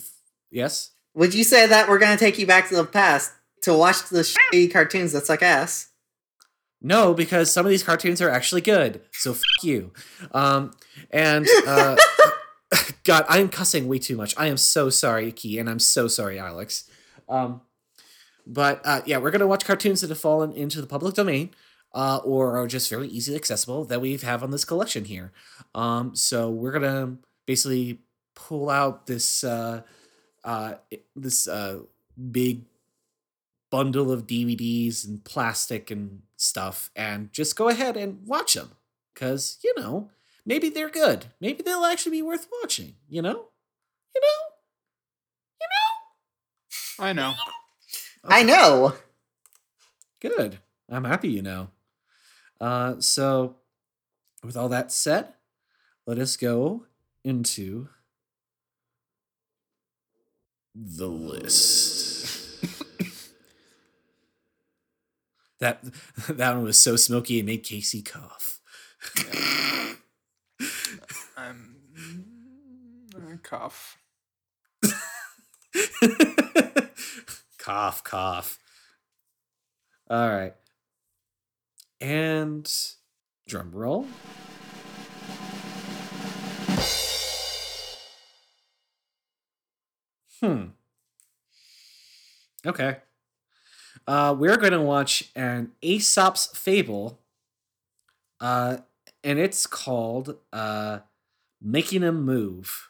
[0.52, 0.92] yes.
[1.14, 3.32] Would you say that we're gonna take you back to the past
[3.64, 5.90] to watch the shitty cartoons that suck ass?
[6.82, 9.02] No, because some of these cartoons are actually good.
[9.12, 9.92] So f- you.
[10.32, 10.72] Um,
[11.12, 11.96] and uh,
[13.04, 14.34] God, I am cussing way too much.
[14.38, 16.90] I am so sorry, Key, and I'm so sorry, Alex.
[17.30, 17.62] Um,
[18.48, 21.52] but uh, yeah, we're gonna watch cartoons that have fallen into the public domain,
[21.94, 25.32] uh, or are just very easily accessible that we have on this collection here.
[25.76, 28.00] Um, so we're gonna basically
[28.34, 29.82] pull out this uh,
[30.44, 30.76] uh,
[31.16, 31.80] this uh,
[32.32, 32.66] big
[33.70, 38.72] bundle of DVDs and plastic and stuff and just go ahead and watch them
[39.16, 40.12] cuz you know
[40.46, 41.28] maybe they're good.
[41.40, 43.50] Maybe they'll actually be worth watching you know?
[44.14, 44.40] You know?
[45.62, 47.06] You know?
[47.06, 47.34] I know.
[48.24, 48.96] I know.
[50.20, 50.60] good.
[50.90, 51.70] I'm happy you know.
[52.60, 53.56] Uh so
[54.44, 55.34] with all that said
[56.06, 56.88] let us go
[57.24, 57.88] into
[60.76, 62.64] the list
[65.60, 65.84] that
[66.30, 68.60] that one was so smoky it made casey cough
[71.38, 71.82] I'm
[73.16, 73.98] uh, cough.
[77.58, 78.60] cough, cough.
[80.10, 80.54] All right.
[82.00, 82.72] And
[83.48, 84.08] drum roll.
[90.42, 90.64] Hmm.
[92.66, 92.98] Okay.
[94.08, 97.20] Uh, we're going to watch an Aesop's Fable.
[98.40, 98.78] Uh,
[99.24, 101.00] and it's called uh,
[101.62, 102.90] Making a Move.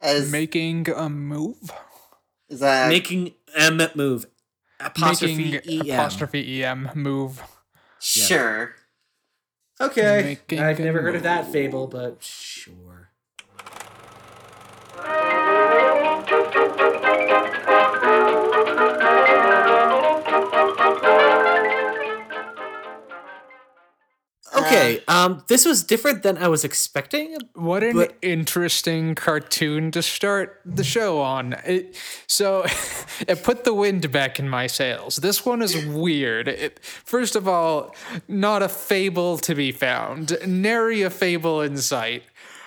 [0.00, 1.56] As Making a move.
[2.48, 4.26] is that Making M move.
[4.78, 5.98] Apostrophe Making E M.
[5.98, 7.42] apostrophe em move.
[7.98, 8.74] sure?
[9.80, 10.22] Okay.
[10.48, 12.95] Making I've a never heard of that fable, but sure.
[24.70, 27.36] Say, um, this was different than I was expecting.
[27.54, 31.54] What an But- interesting cartoon to start the show on.
[31.64, 32.64] It, so,
[33.28, 35.16] it put the wind back in my sails.
[35.16, 36.48] This one is weird.
[36.48, 37.94] It, first of all,
[38.28, 42.22] not a fable to be found, nary a fable in sight.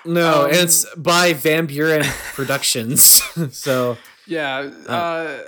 [0.06, 3.22] No, Um, and it's by Van Beuren Productions.
[3.52, 4.70] so Yeah.
[4.88, 5.40] Uh,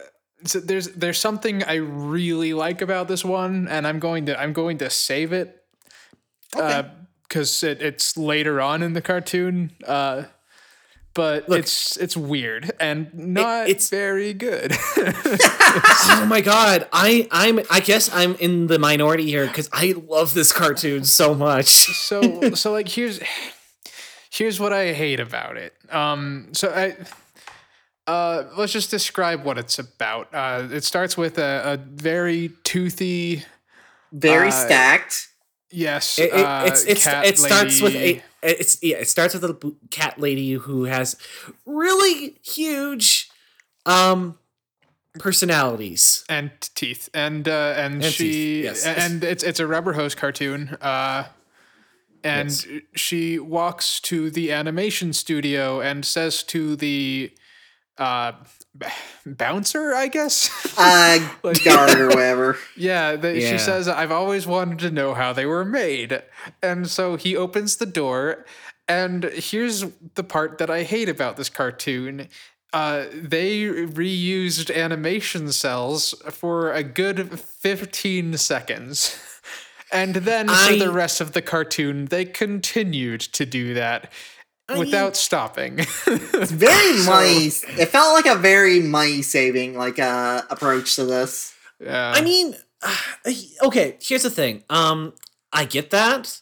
[0.43, 4.53] so there's there's something I really like about this one, and I'm going to I'm
[4.53, 5.60] going to save it
[6.51, 9.71] because it, it's later on in the cartoon.
[9.85, 10.23] Uh,
[11.13, 14.71] but it's it's weird and not it's- very good.
[14.97, 20.33] oh my god, I I'm I guess I'm in the minority here because I love
[20.33, 21.67] this cartoon so much.
[21.97, 23.19] so so like here's
[24.29, 25.73] here's what I hate about it.
[25.89, 26.95] Um, so I.
[28.07, 30.27] Uh, let's just describe what it's about.
[30.33, 33.43] Uh, it starts with a, a very toothy,
[34.11, 35.27] Very Uh, stacked.
[35.71, 36.19] Yes.
[36.19, 39.73] It, it, uh, it's it's it starts with a it's yeah it starts with a
[39.89, 41.15] cat lady who has
[41.65, 43.29] really huge
[43.85, 44.37] um
[45.19, 46.23] personalities.
[46.29, 48.85] and teeth and uh and, And she yes.
[48.85, 51.25] and it's it's a rubber hose cartoon uh
[52.23, 52.67] and Yes.
[52.95, 57.31] she walks to the animation studio and says to the
[57.97, 58.33] uh
[58.77, 58.87] b-
[59.25, 62.57] bouncer i guess Uh, Like- guard or whatever.
[62.75, 63.51] yeah, that Yeah.
[63.51, 66.21] she says i've always wanted to know how they were made
[66.61, 68.45] and so he opens the door
[68.87, 72.27] and here's the part that i hate about this cartoon
[72.73, 79.17] uh, they reused animation cells for a good 15 seconds.
[79.91, 84.09] And then for the rest of the cartoon, they continued to do that
[84.77, 85.79] without stopping.
[85.79, 87.47] It's very money.
[87.47, 91.53] It felt like a very money saving like uh approach to this.
[91.79, 92.13] yeah.
[92.15, 92.55] I mean,
[93.63, 94.63] okay, here's the thing.
[94.69, 95.13] Um,
[95.53, 96.39] I get that,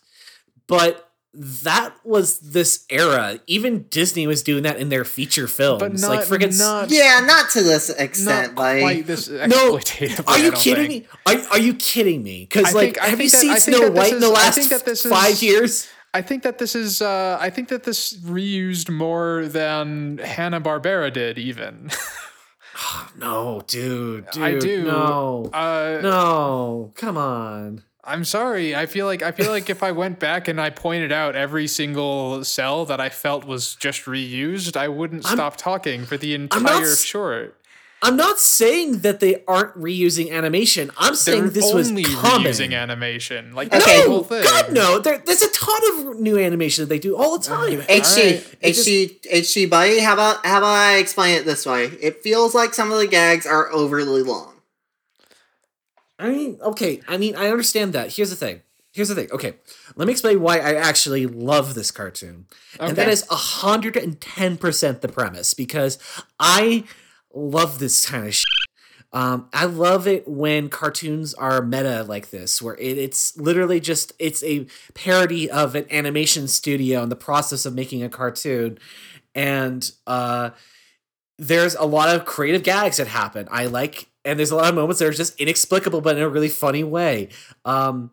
[0.68, 3.40] but that was this era.
[3.46, 5.80] Even Disney was doing that in their feature films.
[5.80, 8.82] but not, like friggin' not, Yeah, not to this not extent, buddy.
[8.82, 10.28] quite this No, exploitative.
[10.28, 11.04] Are you kidding think.
[11.06, 11.08] me?
[11.28, 12.42] Are, are you kidding me?
[12.50, 14.98] Because like, think- have you seen Snow that this White in the last think that
[14.98, 15.88] five is- years?
[16.14, 17.02] I think that this is.
[17.02, 21.92] Uh, I think that this reused more than Hanna Barbera did, even.
[23.18, 24.84] No, dude, dude, I do.
[24.84, 27.84] No, Uh, no, come on.
[28.04, 28.76] I'm sorry.
[28.76, 31.68] I feel like I feel like if I went back and I pointed out every
[31.68, 36.36] single cell that I felt was just reused, I wouldn't I'm- stop talking for the
[36.38, 37.58] not entire s- short.
[38.02, 40.90] I'm not saying that they aren't reusing animation.
[40.98, 42.50] I'm saying They're this was only common.
[42.52, 43.54] reusing animation.
[43.54, 43.80] Like Okay.
[43.80, 44.44] that's the whole No, thing.
[44.44, 45.00] God no.
[45.00, 47.82] There, there's a ton of new animation that they do all the time.
[47.82, 48.56] HG, Alright.
[48.62, 50.00] It just- HG, HG, buddy.
[50.00, 51.86] How about how about I explain it this way?
[52.02, 54.54] It feels like some of the gags are overly long.
[56.18, 57.02] I mean, okay.
[57.08, 58.14] I mean, I understand that.
[58.14, 58.62] Here's the thing.
[58.92, 59.30] Here's the thing.
[59.32, 59.54] Okay,
[59.96, 62.48] let me explain why I actually love this cartoon,
[62.80, 65.98] and that is hundred and ten percent the premise because
[66.40, 66.86] I
[67.34, 68.34] love this kind of.
[68.36, 68.46] Shit.
[69.12, 74.14] Um, I love it when cartoons are meta like this, where it, it's literally just
[74.20, 78.78] it's a parody of an animation studio and the process of making a cartoon,
[79.34, 80.52] and uh,
[81.38, 83.48] there's a lot of creative gags that happen.
[83.50, 86.30] I like, and there's a lot of moments that are just inexplicable, but in a
[86.30, 87.30] really funny way.
[87.66, 88.12] Um,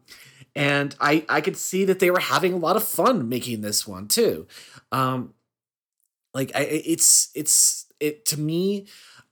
[0.55, 3.87] and I I could see that they were having a lot of fun making this
[3.87, 4.46] one too.
[4.92, 5.35] Um,
[6.35, 8.87] like I, I- it's it's it to me.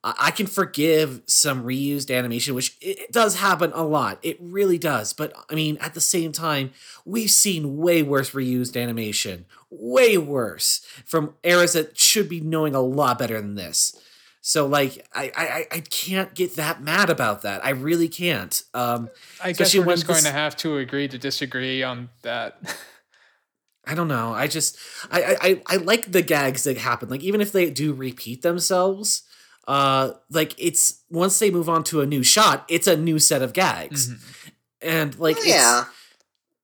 [0.05, 4.19] I can forgive some reused animation, which it does happen a lot.
[4.23, 5.15] It really does.
[5.15, 6.73] But I mean, at the same time,
[7.07, 12.81] we've seen way worse reused animation, way worse from eras that should be knowing a
[12.83, 13.99] lot better than this.
[14.43, 17.65] So like, I I I- can't get that mad about that.
[17.65, 18.63] I really can't.
[18.75, 19.09] Um,
[19.43, 22.59] I guess we're just going to have to agree to disagree on that.
[23.87, 24.35] I don't know.
[24.35, 24.77] I just
[25.11, 27.09] I, I I I like the gags that happen.
[27.09, 29.23] Like even if they do repeat themselves,
[29.67, 33.43] uh, like it's once they move on to a new shot, it's a new set
[33.43, 34.49] of gags, Mm-hmm.
[34.83, 35.85] and like it's, yeah,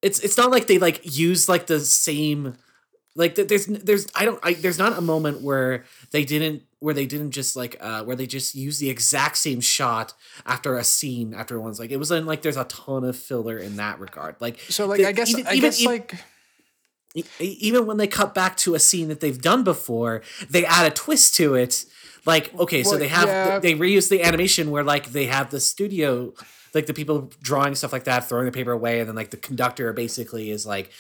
[0.03, 2.57] it's it's not like they like use like the same
[3.17, 6.95] like th- there's there's I don't I there's not a moment where they didn't where
[6.95, 10.15] they didn't just like uh where they just use the exact same shot
[10.47, 13.59] after a scene after one's like it was in like there's a ton of filler
[13.59, 16.15] in that regard like so, like, the- I guess, even- I even- guess, even- like,
[17.15, 20.87] e- even when they cut back to a scene that they've done before, they add
[20.91, 21.85] a twist to it.
[22.27, 23.59] Like, okay, so they have yeah.
[23.59, 26.35] they reuse the animation where like they have the studio,
[26.75, 29.37] like the people drawing stuff like that, throwing the paper away, and then like the
[29.37, 30.91] conductor basically is like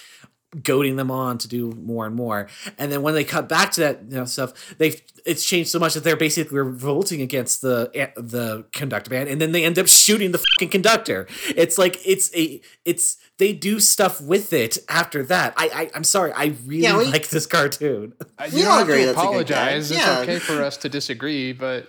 [0.62, 2.48] goading them on to do more and more.
[2.78, 5.78] And then when they cut back to that you know, stuff, they've it's changed so
[5.78, 9.78] much that they're basically revolting against the eh, the conductor band, and then they end
[9.78, 11.26] up shooting the fucking conductor.
[11.56, 15.54] It's like it's a it's they do stuff with it after that.
[15.56, 18.14] I, I I'm sorry, I really Yeah, we- like this cartoon.
[18.52, 19.48] We you all don't have agree to that's a good apologize.
[19.90, 19.96] guy.
[19.96, 20.20] It's Yeah.
[20.20, 21.88] okay for us to disagree, but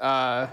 [0.00, 0.48] uh,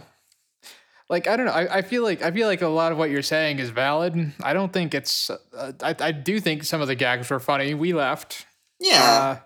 [1.12, 1.52] like I don't know.
[1.52, 4.32] I, I feel like I feel like a lot of what you're saying is valid.
[4.42, 5.30] I don't think it's.
[5.30, 7.74] Uh, I I do think some of the gags were funny.
[7.74, 8.48] We laughed.
[8.80, 9.04] Yeah.
[9.04, 9.40] Uh,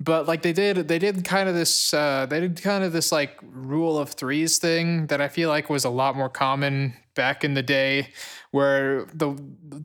[0.00, 1.92] but like they did, they did kind of this.
[1.92, 5.68] Uh, they did kind of this like rule of threes thing that I feel like
[5.68, 8.08] was a lot more common back in the day,
[8.50, 9.36] where the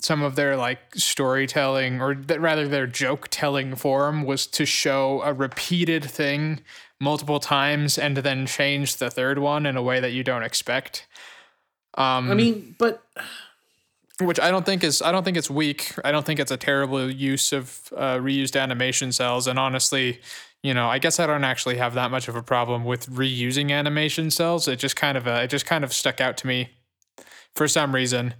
[0.01, 5.21] some of their like storytelling or th- rather their joke telling form was to show
[5.23, 6.61] a repeated thing
[6.99, 11.07] multiple times and then change the third one in a way that you don't expect.
[11.95, 13.03] Um, I mean, but
[14.19, 15.93] which I don't think is I don't think it's weak.
[16.03, 19.47] I don't think it's a terrible use of uh, reused animation cells.
[19.47, 20.21] And honestly,
[20.63, 23.71] you know, I guess I don't actually have that much of a problem with reusing
[23.71, 24.67] animation cells.
[24.67, 26.69] It just kind of uh, it just kind of stuck out to me
[27.55, 28.33] for some reason.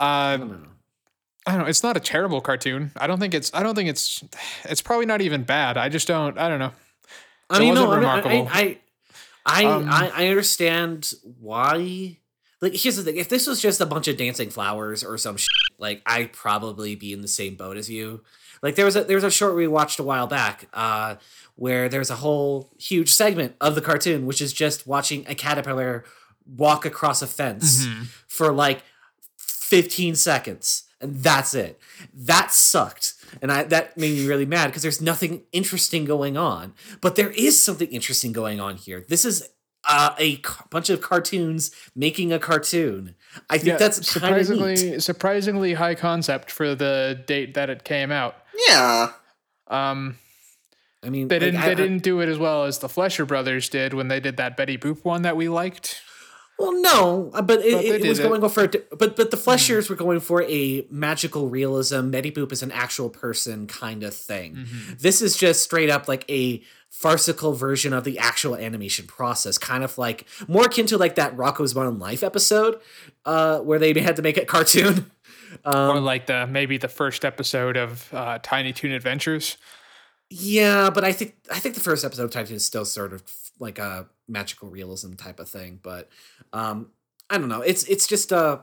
[0.00, 0.68] Uh, I don't know.
[1.46, 1.66] I don't know.
[1.66, 2.92] It's not a terrible cartoon.
[2.96, 3.50] I don't think it's.
[3.54, 4.22] I don't think it's.
[4.64, 5.76] It's probably not even bad.
[5.76, 6.36] I just don't.
[6.38, 6.72] I don't know.
[7.50, 8.48] I It mean, no, wasn't I, mean, remarkable.
[8.52, 8.78] I,
[9.46, 12.18] I, I, Um, I, I understand why.
[12.60, 15.36] Like, here's the thing: if this was just a bunch of dancing flowers or some
[15.36, 18.22] shit, like, I'd probably be in the same boat as you.
[18.62, 21.14] Like, there was a there was a short we watched a while back, uh,
[21.54, 26.04] where there's a whole huge segment of the cartoon, which is just watching a caterpillar
[26.56, 28.02] walk across a fence Mm-hmm.
[28.26, 28.82] for like
[29.36, 31.78] 15 seconds and that's it
[32.14, 33.12] that sucked
[33.42, 37.30] and I, that made me really mad because there's nothing interesting going on but there
[37.30, 39.48] is something interesting going on here this is
[39.88, 43.14] uh, a c- bunch of cartoons making a cartoon
[43.48, 45.02] i think that's surprisingly neat.
[45.02, 48.34] surprisingly high concept for the date that it came out.
[48.68, 49.12] Yeah.
[49.68, 50.18] Um,
[51.04, 51.60] i mean They like, didn't.
[51.60, 54.18] I- they I- didn't do it as well as the Fleischer brothers did when they
[54.20, 56.02] did that Betty Boop one that we liked.
[56.58, 58.28] Well, no, uh, but it, But it, was did it.
[58.28, 58.64] going for.
[58.64, 62.10] a But but the Fleischers were going for a magical realism.
[62.10, 64.56] Betty Boop is an actual person kind of thing.
[64.56, 64.94] Mm-hmm.
[64.98, 69.84] This is just straight up like a farcical version of the actual animation process, kind
[69.84, 72.80] of like more akin to like that Rocko's Modern Life episode,
[73.24, 75.10] uh, where they had to make it cartoon.
[75.64, 79.56] Um, or like the maybe the first episode of uh, Tiny Toon Adventures.
[80.28, 83.22] Yeah, but I think I think the first episode of Titan is still sort of
[83.58, 85.80] like a magical realism type of thing.
[85.82, 86.08] But
[86.52, 86.90] um,
[87.30, 87.60] I don't know.
[87.62, 88.58] It's it's just uh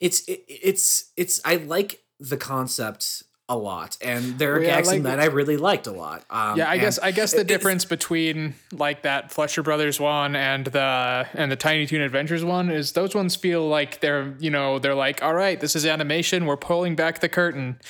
[0.00, 4.88] it's it, it's it's I like the concept a lot, and there are yeah, gags
[4.92, 6.24] in like- that I really liked a lot.
[6.30, 10.36] Um, Yeah, I guess I guess the it- difference between like that Fleischer Brothers one
[10.36, 14.50] and the and the Tiny Toon Adventures one is those ones feel like they're you
[14.50, 17.80] know they're like all right this is animation we're pulling back the curtain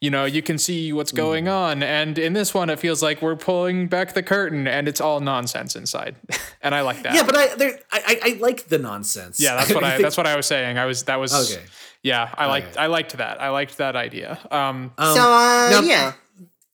[0.00, 1.52] you know you can see what's going Mm.
[1.52, 5.00] on and in this one it feels like we're pulling back the curtain and it's
[5.00, 6.16] all nonsense inside
[6.62, 9.38] and I like that Yeah, but I there I, I I like the nonsense.
[9.40, 11.64] yeah that's what I think- that's what I was saying I was that was Okay.
[12.02, 12.80] yeah I liked Okay.
[12.80, 16.12] I liked that I liked that idea um Um, so, uh, now- yeah.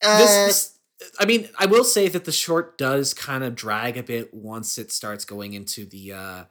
[0.03, 0.73] Uh, this, this
[1.21, 4.79] I mean, I will say that the short does kind of drag a bit once
[4.79, 6.45] it starts going into the uh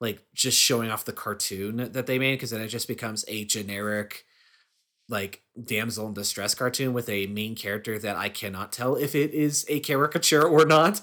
[0.00, 3.44] like just showing off the cartoon that they made because then it just becomes a
[3.44, 4.24] generic
[5.08, 9.32] like damsel in distress cartoon with a main character that I cannot tell if it
[9.32, 11.00] is a caricature or not.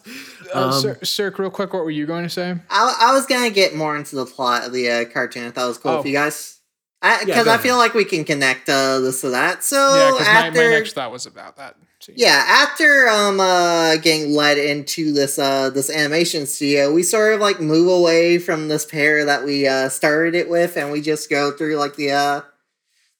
[0.54, 3.26] uh, Um, Sir, Cirque, real quick what were you going to say I, I was
[3.26, 5.48] gonna get more into the plot of the uh, cartoon.
[5.48, 6.02] I thought it was cool Oh.
[6.02, 6.60] for you guys.
[7.02, 7.62] Because Yeah, I ahead.
[7.62, 9.64] feel like we can connect uh, this to that.
[9.64, 13.40] So yeah because my, after, my next thought was about that So, yeah, after um
[13.40, 18.38] uh getting led into this uh this animation studio, we sort of like move away
[18.40, 21.96] from this pair that we uh started it with, and we just go through like
[21.96, 22.42] the uh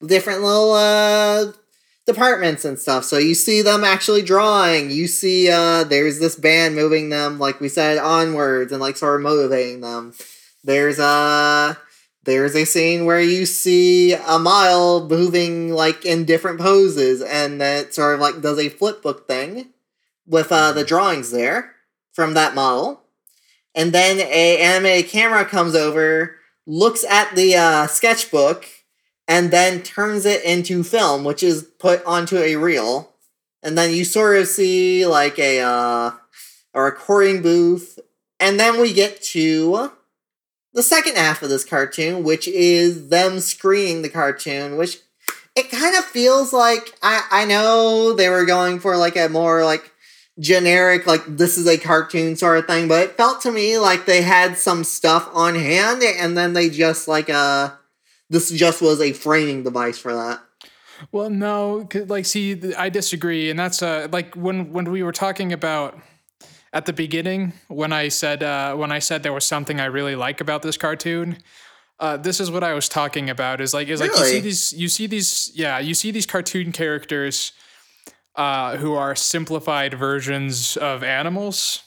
[0.06, 1.52] different little uh
[2.06, 3.04] departments and stuff.
[3.04, 4.92] So you see them actually drawing.
[4.92, 9.16] You see uh there's this band moving them, like we said, onwards and like sort
[9.16, 10.14] of motivating them.
[10.64, 11.76] There's uh
[12.24, 17.94] there's a scene where you see a mile moving like in different poses and that
[17.94, 19.68] sort of like does a flip book thing
[20.26, 21.76] with uh the drawings there
[22.14, 23.02] from that model.
[23.76, 28.66] And then a anime camera comes over, looks at the uh, sketchbook,
[29.28, 33.12] and then turns it into film, which is put onto a reel.
[33.64, 36.12] And then you sort of see like a uh,
[36.74, 37.98] a recording booth,
[38.40, 39.92] and then we get to
[40.74, 45.00] the second half of this cartoon, which is them screening the cartoon, which
[45.56, 49.64] it kind of feels like I I know they were going for like a more
[49.64, 49.92] like
[50.38, 54.06] generic like this is a cartoon sort of thing, but it felt to me like
[54.06, 57.72] they had some stuff on hand and then they just like uh
[58.30, 60.42] this just was a framing device for that.
[61.12, 65.52] Well, no, like, see, I disagree, and that's uh, like when when we were talking
[65.52, 66.00] about
[66.76, 70.16] at the beginning when I said uh, when I said there was something I really
[70.16, 71.38] like about this cartoon.
[71.98, 73.62] Uh, this is what I was talking about.
[73.62, 76.74] Is like is like you see these you see these yeah you see these cartoon
[76.74, 77.54] characters
[78.36, 81.84] uh, who are simplified versions of animals,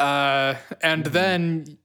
[0.00, 1.78] uh, and then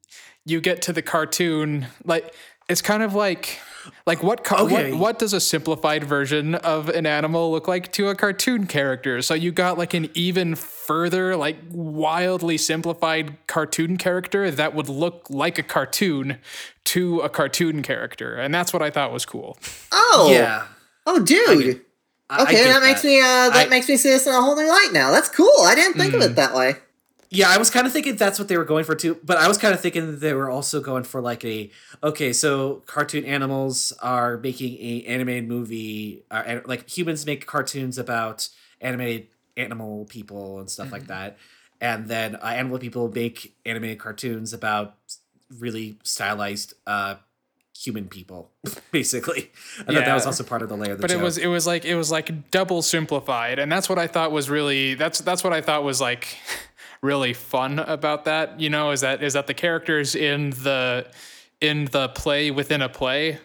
[0.46, 2.34] you get to the cartoon like
[2.70, 3.60] it's kind of like
[4.06, 4.92] like what, car- Okay.
[4.92, 9.22] what what does a simplified version of an animal look like to a cartoon character
[9.22, 15.28] so you got like an even further like wildly simplified cartoon character that would look
[15.30, 16.38] like a cartoon
[16.86, 19.58] to a cartoon character and that's what i thought was cool
[19.92, 20.68] Oh, Yeah.
[21.06, 21.82] Oh, dude.
[22.30, 24.34] I- I okay, get that makes me uh, that I- makes me see this in
[24.34, 25.12] a whole new light now.
[25.12, 25.52] That's cool.
[25.66, 26.26] I didn't think of Mm.
[26.32, 26.78] it that way.
[27.34, 29.48] Yeah, I was kind of thinking that's what they were going for too, but I
[29.48, 31.72] was kind of thinking that they were also going for like a
[32.04, 38.50] okay, so cartoon animals are making a animated movie, uh, like humans make cartoons about
[38.82, 39.28] animated
[39.58, 41.38] animal people and stuff like that,
[41.82, 44.96] and then uh, animal people make animated cartoons about
[45.58, 47.16] really stylized uh,
[47.76, 48.52] human people,
[48.92, 49.52] basically.
[49.80, 51.48] I thought that was also part of the layer of the but it was it
[51.48, 55.20] was like it was like double simplified and that's what i thought was really that's
[55.20, 56.38] that's what i thought was like
[57.04, 61.06] really fun about that you know is that is that the characters in the
[61.62, 63.38] in the play within a play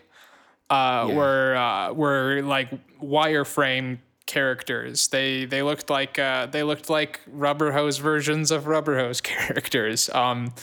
[0.71, 1.15] uh Yeah.
[1.15, 2.69] were uh were like
[3.03, 8.97] wireframe characters they they looked like uh they looked like rubber hose versions of rubber
[8.99, 10.55] hose characters um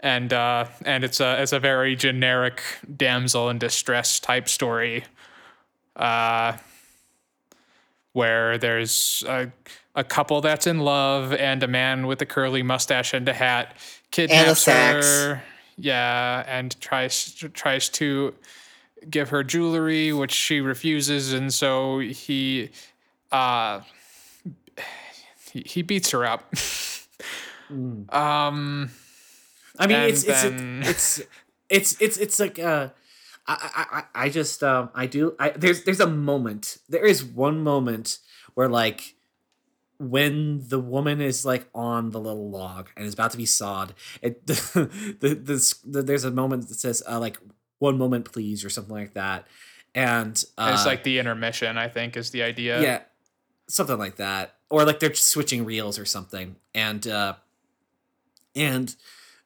[0.00, 2.62] and uh and it's a it's a very generic
[2.96, 5.04] damsel in distress type story
[5.96, 6.56] uh,
[8.12, 9.50] where there's a,
[9.94, 13.76] a couple that's in love and a man with a curly mustache and a hat
[14.10, 15.06] kidnaps sax.
[15.06, 15.42] her.
[15.76, 18.34] Yeah, and tries tries to
[19.08, 22.70] give her jewelry, which she refuses, and so he
[23.32, 23.80] uh
[25.52, 26.52] he, he beats her up.
[28.10, 28.90] um
[29.78, 31.22] I mean, it's it's, then- it's
[31.68, 32.88] it's it's it's like uh,
[33.46, 37.24] I I I I just um I do I there's there's a moment there is
[37.24, 38.18] one moment
[38.54, 39.14] where like
[40.00, 43.94] when the woman is like on the little log and is about to be sawed
[44.22, 44.90] it the
[45.20, 47.38] the, the, the there's a moment that says uh, like
[47.78, 49.46] one moment please or something like that.
[49.94, 52.80] And uh, it's like the intermission, I think, is the idea.
[52.80, 53.00] yeah
[53.70, 54.56] something like that.
[54.68, 56.56] Or like they're switching reels or something.
[56.74, 57.34] And uh
[58.54, 58.94] and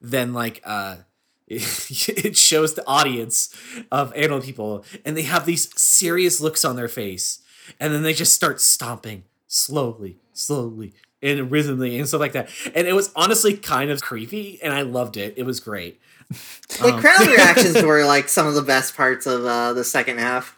[0.00, 0.96] then like uh
[1.46, 3.54] it shows the audience
[3.92, 7.42] of animal people and they have these serious looks on their face
[7.78, 9.24] and then they just start stomping
[9.54, 10.92] slowly slowly
[11.22, 14.82] and rhythmically and stuff like that and it was honestly kind of creepy and i
[14.82, 16.00] loved it it was great
[16.80, 20.18] The Um, crowd reactions were like some of the best parts of uh, the second
[20.18, 20.56] half.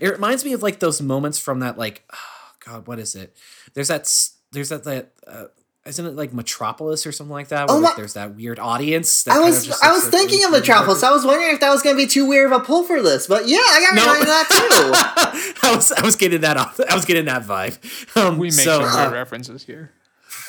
[0.00, 3.36] It reminds me of like those moments from that like oh god what is it?
[3.74, 4.08] There's that
[4.52, 5.46] there's that that uh,
[5.88, 7.68] isn't it like Metropolis or something like that?
[7.68, 9.24] Where Oh, like, there's that weird audience.
[9.24, 11.02] That I kind was of I was like thinking of really Metropolis.
[11.02, 13.02] I was wondering if that was going to be too weird of a pull for
[13.02, 14.02] this, but yeah, I got No.
[14.02, 15.58] reminded of that too.
[15.68, 16.78] I was I was getting that off.
[16.88, 17.78] I was getting that vibe.
[18.16, 19.92] Um, We make so, some uh, references here.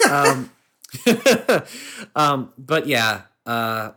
[0.10, 0.50] um,
[2.16, 3.22] um, but yeah.
[3.46, 3.92] Uh,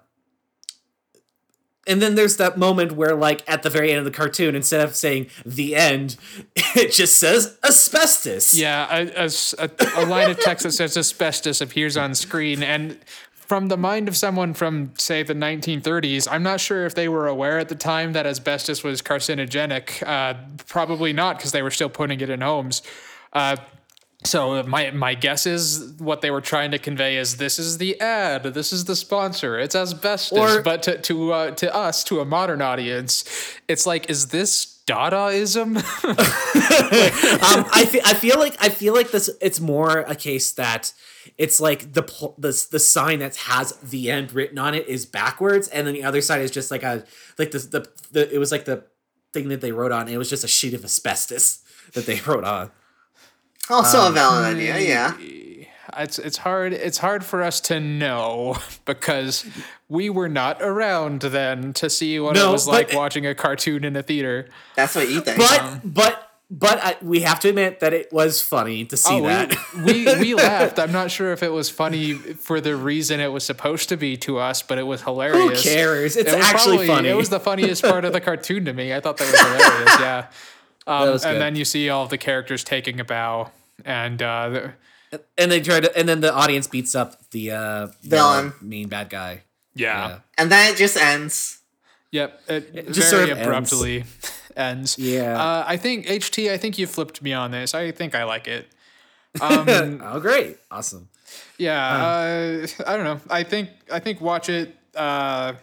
[1.86, 4.80] and then there's that moment where, like, at the very end of the cartoon, instead
[4.80, 6.16] of saying the end,
[6.56, 8.54] it just says asbestos.
[8.54, 9.08] Yeah,
[9.96, 12.98] a line of text that says asbestos appears on screen, and
[13.32, 17.26] from the mind of someone from, say, the 1930s, I'm not sure if they were
[17.26, 20.02] aware at the time that asbestos was carcinogenic.
[20.06, 20.34] Uh,
[20.68, 22.82] probably not, because they were still putting it in homes.
[23.32, 23.56] Uh,
[24.24, 28.00] so my my guess is what they were trying to convey is this is the
[28.00, 30.38] ad, this is the sponsor, it's asbestos.
[30.38, 33.24] Or- but to to uh, to us, to a modern audience,
[33.68, 35.76] it's like, is this Dadaism?
[36.04, 39.30] um, I, fe- I feel like I feel like this.
[39.40, 40.92] It's more a case that
[41.38, 45.06] it's like the pl- the the sign that has the end written on it is
[45.06, 47.04] backwards, and then the other side is just like a
[47.38, 48.84] like the the, the it was like the
[49.32, 50.08] thing that they wrote on.
[50.08, 51.62] It was just a sheet of asbestos
[51.94, 52.70] that they wrote on.
[53.70, 55.12] Also Um, a valid idea, yeah.
[55.98, 59.44] it's it's hard it's hard for us to know because
[59.88, 63.34] we were not around then to see what No, it was but- like watching a
[63.34, 64.48] cartoon in a theater.
[64.76, 65.38] That's what you think.
[65.38, 69.22] But but but I, we have to admit that it was funny to see Oh,
[69.22, 69.54] that.
[69.86, 70.78] we, we we laughed.
[70.78, 74.18] I'm not sure if it was funny for the reason it was supposed to be
[74.18, 75.62] to us, but it was hilarious.
[75.64, 76.14] Who cares?
[76.16, 77.08] It's It actually probably- funny.
[77.08, 78.92] It was the funniest part of the cartoon to me.
[78.92, 79.98] I thought that was hilarious.
[80.00, 80.26] Yeah.
[80.86, 81.40] Um, was and good.
[81.40, 83.50] then you see all the characters taking a bow,
[83.84, 84.68] and uh,
[85.38, 88.52] and they try to, and then the audience beats up the uh, the Villain.
[88.60, 89.42] main bad guy.
[89.74, 90.08] yeah.
[90.08, 90.18] Yeah.
[90.38, 91.58] and then it just ends.
[92.10, 93.72] Yep, it, just very sort of ends.
[93.72, 94.04] abruptly.
[94.56, 94.98] ends.
[94.98, 95.40] Yeah.
[95.40, 96.50] Uh, I think HT.
[96.50, 97.74] I think you flipped me on this.
[97.74, 98.66] I think I like it.
[99.40, 100.58] Um, oh, great.
[100.70, 101.08] Awesome.
[101.56, 101.78] yeah.
[101.80, 103.20] Uh, I don't know.
[103.30, 105.54] I think I think watch it uh,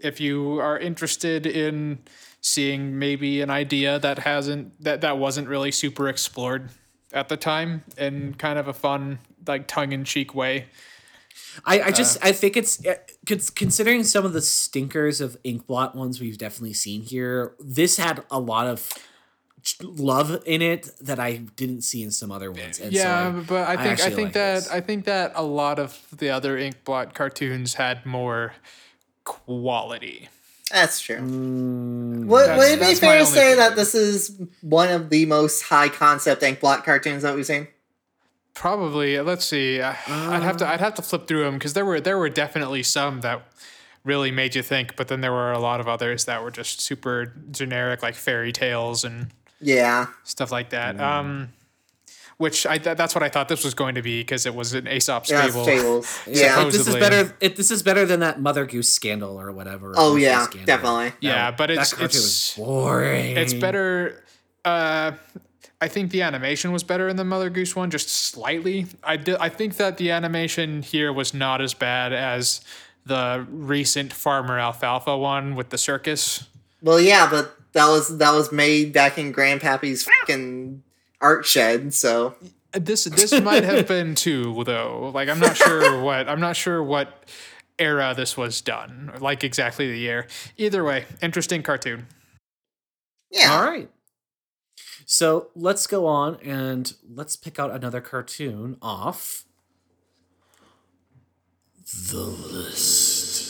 [0.00, 2.00] if you are interested in
[2.42, 6.70] seeing maybe an idea that hasn't that that wasn't really super explored
[7.12, 10.66] at the time in kind of a fun like tongue in cheek way.
[11.64, 12.94] I, I just I think it's uh,
[13.54, 17.54] considering some of the stinkers of Inkblot ones we've definitely seen here.
[17.60, 18.90] This had a lot of
[19.80, 22.80] love in it that I didn't see in some other ones.
[22.80, 24.70] And so yeah, but I think I, actually think like that this.
[24.70, 28.54] I think that a lot of the other Inkblot cartoons had more
[29.24, 30.28] quality.
[30.72, 31.16] That's true.
[31.18, 33.58] Mm, Would, That's- would it be that's my fair to say feeling.
[33.58, 37.68] that this is one of the most high concept Inkblot cartoons that we've seen?
[38.54, 39.18] Probably.
[39.20, 39.80] Let's see.
[39.80, 42.28] I- I'd have to I'd have to flip through them because there were there were
[42.28, 43.42] definitely some that
[44.04, 46.80] really made you think, but then there were a lot of others that were just
[46.80, 49.28] super generic, like fairy tales and
[49.60, 50.06] Yeah.
[50.24, 50.98] stuff like that.
[51.00, 51.52] Um,
[52.38, 54.74] which I th- that's what I thought this was going to be because it was
[54.74, 55.64] an Aesop's Yeah, fable.
[55.64, 56.18] fables.
[56.26, 56.64] yeah, Yeah.
[56.64, 57.34] this is better.
[57.40, 59.92] It, this is better than that Mother Goose scandal or whatever.
[59.96, 60.66] Oh Goose yeah, scandal.
[60.66, 61.12] definitely.
[61.20, 63.36] Yeah, but it's that it's was boring.
[63.36, 64.22] it's better.
[64.64, 65.12] Uh,
[65.80, 68.86] I think the animation was better in the Mother Goose one, just slightly.
[69.02, 72.60] I di- I think that the animation here was not as bad as
[73.04, 76.46] the recent Farmer Alfalfa one with the circus.
[76.82, 80.84] Well, yeah, but that was that was made back in Grandpappy's fucking
[81.22, 81.94] art shed.
[81.94, 82.34] So
[82.72, 85.10] This this might have been too though.
[85.14, 87.30] Like I'm not sure what I'm not sure what
[87.78, 89.12] era this was done.
[89.20, 90.26] Like exactly the year.
[90.58, 92.06] Either way, interesting cartoon.
[93.30, 93.88] yeah, All right.
[95.06, 99.44] So let's go on and let's pick out another cartoon off
[102.10, 103.42] the list.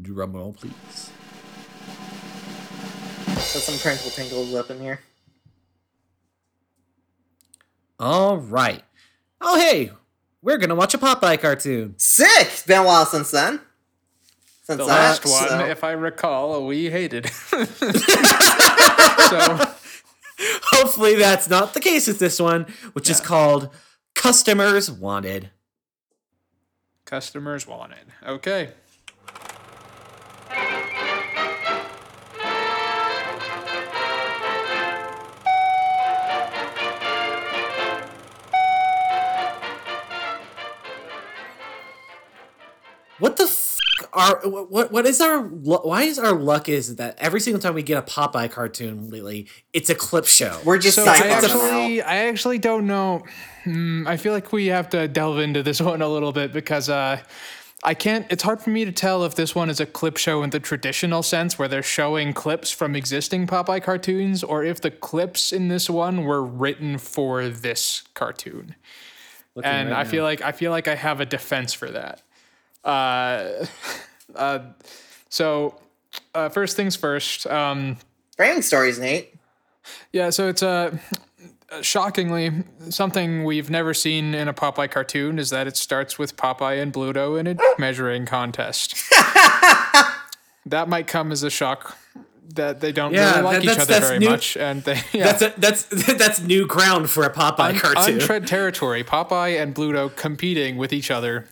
[0.00, 1.09] Drum roll, please.
[3.52, 5.00] Put some crinkle tinkles up in here.
[7.98, 8.82] All right.
[9.40, 9.90] Oh, hey,
[10.42, 11.94] we're gonna watch a Popeye cartoon.
[11.98, 12.64] Sick.
[12.66, 13.60] Been a while since then.
[14.62, 17.26] Since The that, last one, so- if I recall, we hated.
[19.28, 19.66] so
[20.72, 23.68] Hopefully, that's not the case with this one, which is called
[24.14, 25.50] Customers Wanted.
[27.04, 28.06] customers wanted.
[28.26, 28.70] Okay.
[44.20, 47.74] F- are what what is our why is our luck is that every single time
[47.74, 50.58] we get a Popeye cartoon lately, it's a clip show.
[50.64, 51.36] we're just So I on them now.
[51.36, 53.22] actually, I actually don't know.
[53.64, 56.88] Hmm, I feel like we have to delve into this one a little bit because
[56.88, 57.20] uh,
[57.82, 58.26] I can't.
[58.30, 60.60] It's hard for me to tell if this one is a clip show in the
[60.60, 65.68] traditional sense, where they're showing clips from existing Popeye cartoons, or if the clips in
[65.68, 68.74] this one were written for this cartoon.
[69.54, 70.08] Looking and right I now.
[70.10, 72.22] feel like I feel like I have a defense for that.
[72.84, 73.66] Uh,
[74.36, 74.60] uh,
[75.28, 75.74] so
[76.34, 77.46] uh, first things first.
[77.46, 77.96] Um,
[78.36, 79.34] Framing stories, Nate.
[80.12, 80.96] yeah, so it's uh,
[81.82, 82.50] shockingly
[82.88, 86.92] something we've never seen in a Popeye cartoon is that it starts with Popeye and
[86.92, 88.94] Bluto in a measuring contest.
[90.66, 91.96] that might come as a shock
[92.54, 95.00] that they don't Yeah, really like that- each other that's very new- much, and they
[95.12, 95.32] yeah.
[95.32, 95.82] That's a, that's
[96.18, 98.14] that's new ground for a Popeye cartoon.
[98.14, 99.04] untread territory.
[99.04, 101.46] Popeye and Bluto competing with each other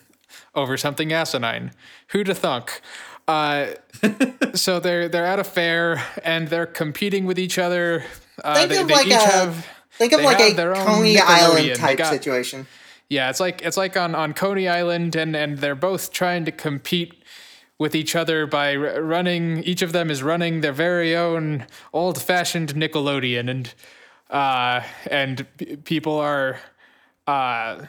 [0.54, 1.72] over something asinine.
[2.12, 2.80] Who'da thunk?
[3.26, 3.74] Uh,
[4.54, 8.04] so they're they're at a fair and they're competing with each other.
[8.42, 11.74] Uh, Think they, of they like each a- have Think of like a Coney Island
[11.76, 12.66] type got- situation.
[13.10, 16.52] yeah, it's like it's like on on Coney Island, and and they're both trying to
[16.52, 17.14] compete
[17.78, 19.62] with each other by r- running.
[19.64, 23.74] Each of them is running their very own old fashioned Nickelodeon, and
[24.30, 26.58] uh, and p- people are
[27.26, 27.86] uh,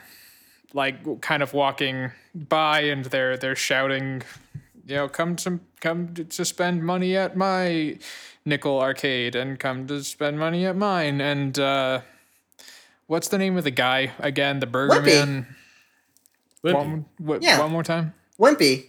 [0.74, 4.22] like kind of walking by, and they're they're shouting,
[4.86, 7.98] you know, come to come to- to spend money at my
[8.44, 11.58] nickel arcade, and come to spend money at mine, and.
[11.58, 12.00] uh
[13.06, 14.60] What's the name of the guy again?
[14.60, 15.06] The Burger Whippy.
[15.26, 15.46] Man.
[16.64, 16.74] Wimpy.
[16.74, 17.58] One, what, Yeah.
[17.58, 18.14] one more time.
[18.38, 18.86] Wimpy.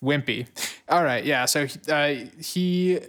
[0.00, 0.46] Wimpy.
[0.88, 1.44] All right, yeah.
[1.46, 3.00] So uh, he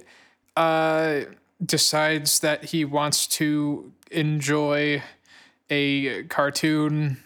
[0.58, 1.20] uh,
[1.64, 5.04] decides that he wants to enjoy
[5.70, 7.18] a cartoon.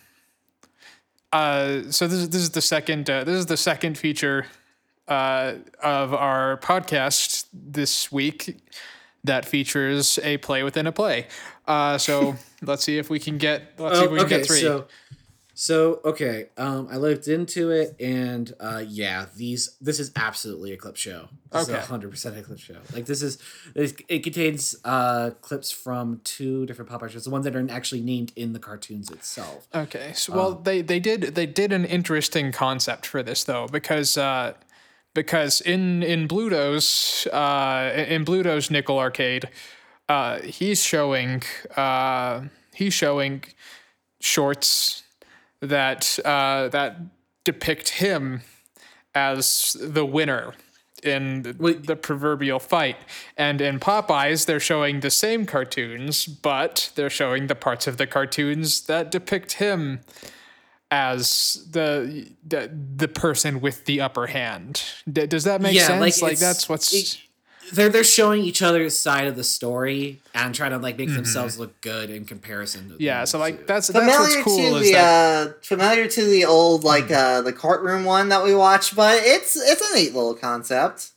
[1.31, 4.47] Uh, so this is this is the second uh, this is the second feature
[5.07, 5.53] uh,
[5.83, 8.57] of our podcast this week
[9.23, 11.27] that features a play within a play.
[11.67, 14.37] Uh, so let's see if we can get let's see if Oh, we can okay,
[14.37, 14.61] get three.
[14.61, 14.87] so
[15.59, 20.77] So okay, um, I looked into it, and uh, yeah, these this is absolutely a
[20.77, 21.27] clip show.
[21.51, 21.77] This Okay.
[21.81, 22.77] hundred percent a clip show.
[22.93, 23.39] Like this is
[23.75, 27.99] it, it contains uh, clips from two different Popeye shows, the ones that are actually
[27.99, 29.67] named in the cartoons itself.
[29.75, 30.13] Okay.
[30.13, 34.53] So well, they they did they did an interesting concept for this though because uh,
[35.13, 39.49] because in in Bluto's uh, in Bluto's Nickel Arcade,
[40.07, 41.43] uh, he's showing
[41.75, 42.43] uh,
[42.73, 43.43] he's showing
[44.21, 45.03] shorts
[45.61, 46.97] that uh, that
[47.43, 48.41] depict him
[49.15, 50.53] as the winner
[51.01, 52.97] in the, the proverbial fight.
[53.37, 58.05] And in Popeyes, they're showing the same cartoons, but they're showing the parts of the
[58.05, 60.01] cartoons that depict him
[60.91, 64.83] as the the, the person with the upper hand.
[65.11, 66.01] D- does that make sense?
[66.21, 67.19] Like, it's- that's what's it-
[67.71, 71.57] they're they're showing each other's side of the story and trying to like make themselves
[71.59, 72.87] look good in comparison.
[72.89, 73.01] To Mm-hmm.
[73.03, 73.23] yeah.
[73.25, 73.65] So like two.
[73.65, 77.41] that's that's what's cool to is the that uh, familiar to the old like uh,
[77.41, 81.11] the courtroom one that we watched, but it's it's a neat little concept.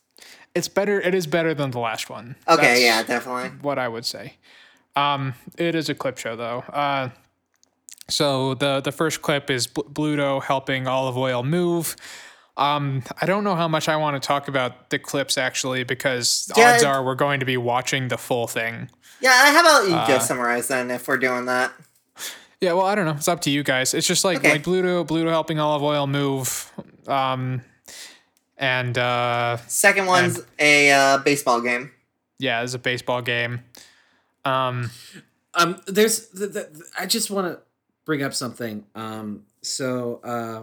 [0.55, 1.01] it's better.
[1.01, 2.37] It is better than the last one.
[2.49, 3.51] Okay, That's- yeah, definitely.
[3.63, 4.35] what I would say.
[4.97, 6.59] Um, it is a clip show though.
[6.69, 7.09] Uh,
[8.09, 11.97] so the the first clip is Bl- Bluto helping Olive Oyl move.
[12.57, 16.51] Um, I don't know how much I want to talk about the clips actually because
[16.57, 18.91] Yeah, odds are we're going to be watching the full thing.
[19.21, 21.73] Yeah, how about you Uh, just summarize then if we're doing that?
[22.61, 23.13] Yeah, well, I don't know.
[23.15, 23.95] It's up to you guys.
[23.95, 24.51] It's just like Okay.
[24.53, 26.71] like Bluto Bluto helping Olive Oyl move.
[27.09, 27.63] Um,
[28.59, 31.91] and uh, Second one's a uh, baseball game.
[32.39, 33.61] yeah, it's a baseball game.
[34.45, 34.91] Um,
[35.55, 37.61] Um, there's the, the, I just want to
[38.05, 38.85] bring up something.
[38.95, 40.63] Um, so uh,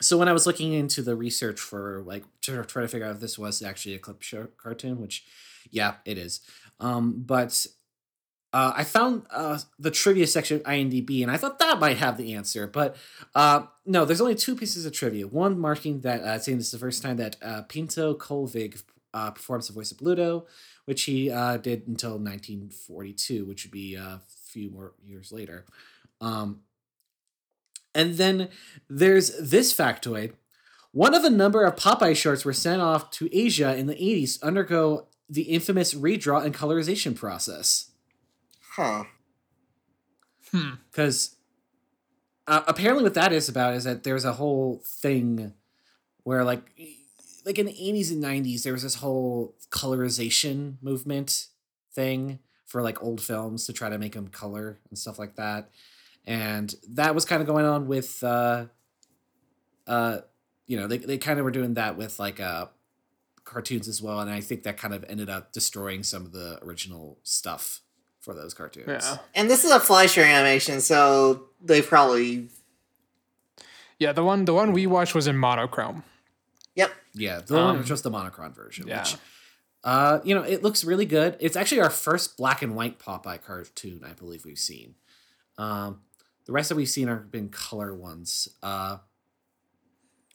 [0.00, 3.16] so when I was looking into the research for like to try to figure out
[3.16, 5.24] if this was actually a clip show cartoon, which
[5.70, 6.40] yeah, it is.
[6.80, 7.66] Um, but
[8.52, 12.16] uh, I found uh, the trivia section of IMDb, and I thought that might have
[12.16, 12.96] the answer, but
[13.34, 14.04] uh, no.
[14.04, 15.26] There's only two pieces of trivia.
[15.26, 18.82] One marking that uh, saying this is the first time that uh, Pinto Colvig
[19.12, 20.46] uh, performs the voice of Bluto,
[20.86, 25.66] which he uh, did until 1942, which would be a few more years later.
[26.20, 26.60] Um,
[27.94, 28.48] and then
[28.88, 30.32] there's this factoid.
[30.92, 34.40] One of a number of Popeye shorts were sent off to Asia in the 80s
[34.40, 37.90] to undergo the infamous redraw and colorization process.
[38.72, 39.04] Huh.
[40.50, 40.70] Hmm.
[40.90, 41.36] Because
[42.46, 45.52] uh, apparently, what that is about is that there's a whole thing
[46.22, 46.62] where, like,
[47.44, 51.48] like in the 80s and 90s, there was this whole colorization movement
[51.94, 55.70] thing for like old films to try to make them color and stuff like that.
[56.28, 58.66] And that was kind of going on with, uh,
[59.86, 60.18] uh,
[60.66, 62.66] you know, they, they kind of were doing that with like uh,
[63.44, 64.20] cartoons as well.
[64.20, 67.80] And I think that kind of ended up destroying some of the original stuff
[68.20, 68.86] for those cartoons.
[68.88, 72.50] yeah, And this is a Fleischer animation, so they probably
[73.98, 74.12] yeah.
[74.12, 76.04] The one the one we watched was in monochrome.
[76.74, 76.92] Yep.
[77.14, 78.86] Yeah, the one Um, just the monochrome version.
[78.86, 79.00] yeah.
[79.00, 79.16] Which,
[79.82, 81.38] uh, you know, it looks really good.
[81.40, 84.94] It's actually our first black and white Popeye cartoon, I believe we've seen.
[85.56, 86.02] Um,
[86.48, 88.48] the rest that we've seen are been color ones.
[88.62, 88.96] Uh,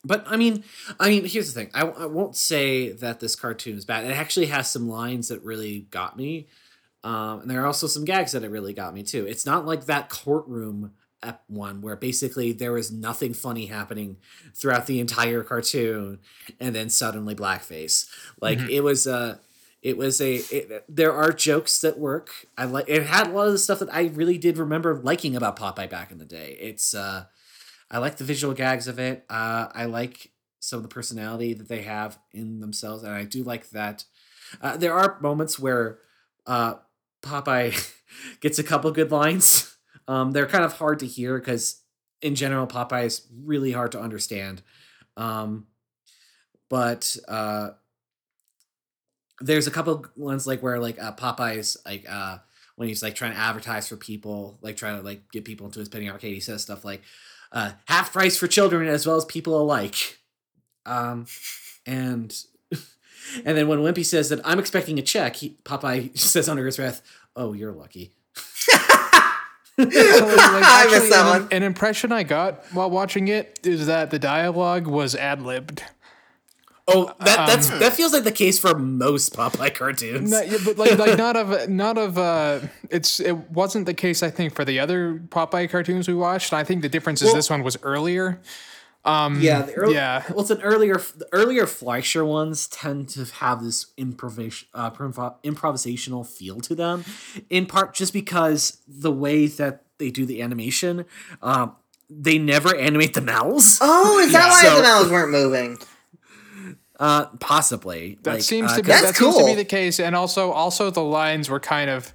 [0.04, 0.62] but I mean,
[1.00, 1.70] I mean, here's the thing.
[1.74, 4.04] I, I won't say that this cartoon is bad.
[4.04, 6.46] It actually has some lines that really got me.
[7.02, 9.26] Um, and there are also some gags that it really got me too.
[9.26, 10.92] It's not like that courtroom
[11.48, 14.18] one where basically there was nothing funny happening
[14.54, 16.20] throughout the entire cartoon
[16.60, 18.08] and then suddenly blackface.
[18.40, 19.38] Like it was uh
[19.84, 22.46] it was a it, there are jokes that work.
[22.56, 25.36] I like it had a lot of the stuff that I really did remember liking
[25.36, 26.56] about Popeye back in the day.
[26.58, 27.26] It's uh
[27.90, 29.26] I like the visual gags of it.
[29.28, 33.44] Uh I like some of the personality that they have in themselves and I do
[33.44, 34.04] like that
[34.62, 35.98] uh, there are moments where
[36.46, 36.76] uh
[37.22, 37.92] Popeye
[38.40, 39.76] gets a couple good lines.
[40.08, 41.82] Um, they're kind of hard to hear because
[42.22, 44.62] in general Popeye is really hard to understand.
[45.16, 45.66] Um,
[46.68, 47.70] but uh,
[49.40, 52.38] there's a couple ones like where like uh, Popeye's like uh,
[52.76, 55.80] when he's like trying to advertise for people, like trying to like get people into
[55.80, 56.34] his penny arcade.
[56.34, 57.02] He says stuff like
[57.52, 60.18] uh, half price for children as well as people alike.
[60.86, 61.26] Um,
[61.86, 62.36] and
[63.44, 66.76] and then when Wimpy says that I'm expecting a check, he, Popeye says under his
[66.76, 67.02] breath,
[67.36, 68.12] "Oh, you're lucky."
[69.76, 71.48] So, like, I missed that an, one.
[71.50, 75.82] an impression I got while watching it is that the dialogue was ad libbed.
[76.86, 80.30] Oh, that that's Um, that feels like the case for most Popeye cartoons.
[80.30, 82.60] No, yeah, but like, like not of not of uh,
[82.90, 86.52] it's it wasn't the case I think for the other Popeye cartoons we watched.
[86.52, 88.40] I think the difference is Well- this one was earlier.
[89.06, 90.22] Um, yeah, the early, yeah.
[90.30, 90.94] Well, it's an earlier.
[90.96, 97.04] The earlier Fleischer ones tend to have this improvisation, uh, improv- improvisational feel to them,
[97.50, 101.04] in part just because the way that they do the animation.
[101.42, 101.76] Um,
[102.08, 103.78] they never animate the mouths.
[103.82, 104.48] Oh, is that Yeah.
[104.50, 105.78] why So- the mouths weren't moving?
[107.00, 108.18] Uh, possibly.
[108.22, 110.14] That Like, seems uh, to be 'cause- That's that seems to be the case, and
[110.14, 112.12] also also the lines were kind of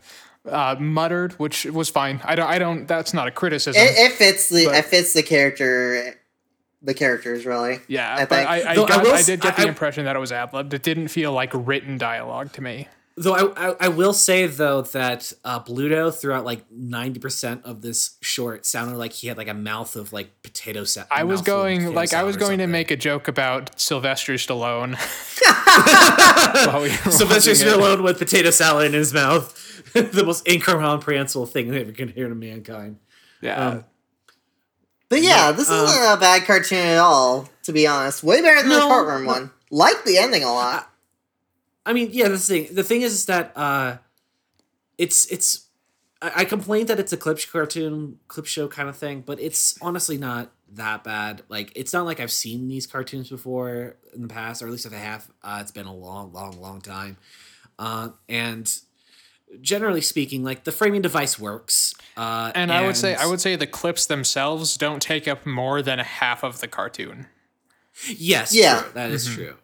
[0.49, 2.21] uh, muttered, which was fine.
[2.23, 2.87] I don't I don't.
[2.87, 3.81] That's not a criticism.
[3.81, 6.15] It, it fits the But- it fits the character,
[6.81, 7.81] the characters really.
[7.87, 9.63] yeah, I but think- I I, Though I got, will I s- did get I-
[9.63, 10.73] the I- impression that it was ad libbed.
[10.73, 12.87] It didn't feel like written dialogue to me.
[13.21, 17.81] Though I, I, I will say though that uh, Bluto throughout like ninety percent of
[17.81, 21.41] this short sounded like he had like a mouth of like potato sa- I was
[21.41, 24.91] going like I was or going to make a joke about Sylvester Stallone.
[26.81, 27.51] we Sylvester.
[27.51, 29.53] Stallone with potato salad in his mouth,
[29.93, 32.99] the most incomprehensible thing they ever can hear to mankind.
[33.41, 33.85] Yeah, Um,
[35.09, 37.49] But yeah, this um, isn't a bad cartoon at all.
[37.63, 39.51] To be honest, way better than the No, courtroom one.
[39.69, 40.88] Like the ending a lot.
[41.89, 42.67] I mean, yeah, the thing.
[42.71, 43.97] The thing is, is that uh,
[44.99, 45.65] it's it's.
[46.21, 49.75] I, I complained that it's a clip cartoon, clip show kind of thing, but it's
[49.81, 51.41] honestly not that bad.
[51.49, 54.85] Like, it's not like I've seen these cartoons before in the past, or at least
[54.85, 57.17] if I have, uh, it's been a long, long, long time.
[57.79, 58.71] Uh, and
[59.59, 61.95] generally speaking, like the framing device works.
[62.15, 65.81] Uh, and I would say I would say the clips themselves don't take up more
[65.81, 67.25] than a half of the cartoon.
[68.07, 68.81] Yes, Yeah.
[68.81, 68.91] true.
[68.93, 69.55] That is true.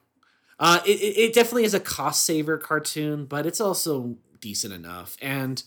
[0.59, 5.17] Uh, it, it it definitely is a cost saver cartoon, but it's also decent enough,
[5.21, 5.63] and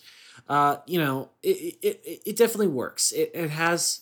[0.49, 3.13] uh, you know, it, it it it definitely works.
[3.13, 4.01] It it has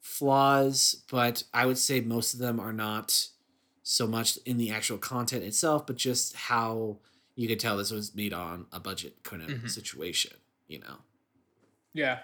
[0.00, 3.28] flaws, but I would say most of them are not
[3.82, 6.98] so much in the actual content itself, but just how
[7.36, 9.70] you could tell this was made on a budget kind of Mhm.
[9.70, 10.32] situation.
[10.66, 10.96] You know.
[11.92, 12.20] Yeah,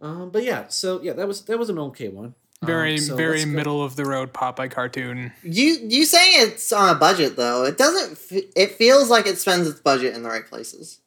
[0.00, 2.34] Um, but yeah, so yeah, that was that was an okay one.
[2.62, 5.32] Um, very so very middle of the road Popeye cartoon.
[5.42, 7.64] You you saying it's on a budget though?
[7.64, 8.12] It doesn't.
[8.12, 11.00] F- it feels like it spends its budget in the right places.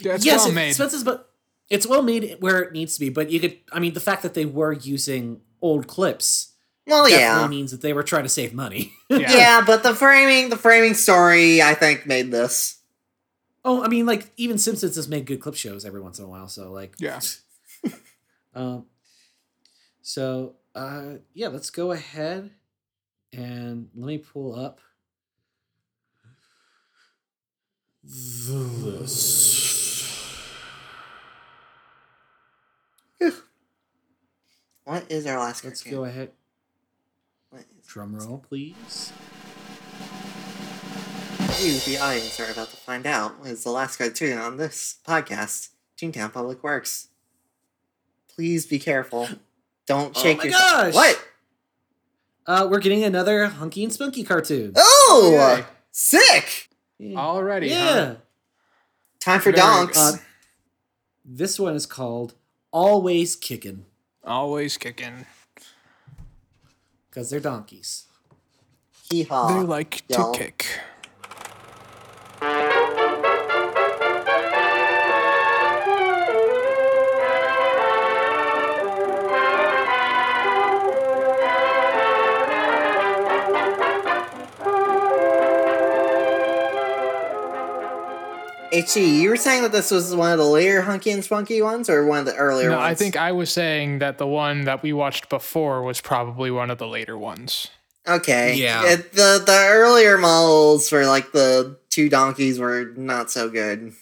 [0.00, 0.68] Yeah, it's yes, well it made.
[0.68, 1.30] expenses, but
[1.70, 3.08] it's well made where it needs to be.
[3.08, 6.52] But you could, I mean, the fact that they were using old clips
[6.86, 8.92] Well, definitely yeah, means that they were trying to save money.
[9.08, 9.18] yeah.
[9.36, 12.78] yeah, but the framing, the framing story, I think made this.
[13.64, 16.28] oh, I mean, like even Simpsons has made good clip shows every once in a
[16.28, 16.46] while.
[16.48, 17.20] So like, Yeah.
[18.54, 18.86] um,
[20.06, 22.50] so uh, yeah, let's go ahead
[23.32, 24.80] and let me pull up
[28.04, 29.62] the list.
[34.84, 35.98] What is our last Let's cartoon?
[35.98, 36.30] go ahead.
[37.48, 39.12] What is- Drum roll, please.
[41.62, 44.96] You, the audience, are about to find out what is the last cartoon on this
[45.08, 47.08] podcast, Toontown Public Works.
[48.28, 49.28] Please be careful.
[49.86, 50.52] Don't Oh shake my your.
[50.52, 50.94] gosh!
[50.94, 51.28] What?
[52.46, 54.72] Uh, we're getting another Hunky and Spunky cartoon.
[54.76, 55.64] Oh, Yay.
[55.90, 56.68] sick!
[56.98, 57.18] Yeah.
[57.18, 57.94] Already, yeah.
[57.94, 58.14] huh?
[59.20, 59.98] Time for Very donks.
[59.98, 60.12] Uh,
[61.24, 62.34] this one is called
[62.70, 63.86] Always Kicking.
[64.22, 65.26] Always kicking.
[67.10, 68.04] because they're donkeys.
[69.10, 69.48] Hee haw.
[69.58, 70.32] they like y'all.
[70.32, 70.66] to kick.
[88.74, 91.88] HE, you were saying that this was one of the later Hunky and Spunky ones,
[91.88, 92.78] or one of the earlier ones?
[92.78, 92.90] No, ones?
[92.90, 96.70] I think I was saying that the one that we watched before was probably one
[96.70, 97.68] of the later ones.
[98.06, 98.54] Okay.
[98.54, 98.84] Yeah.
[98.84, 103.92] It- the the earlier models for like the two donkeys were not so good.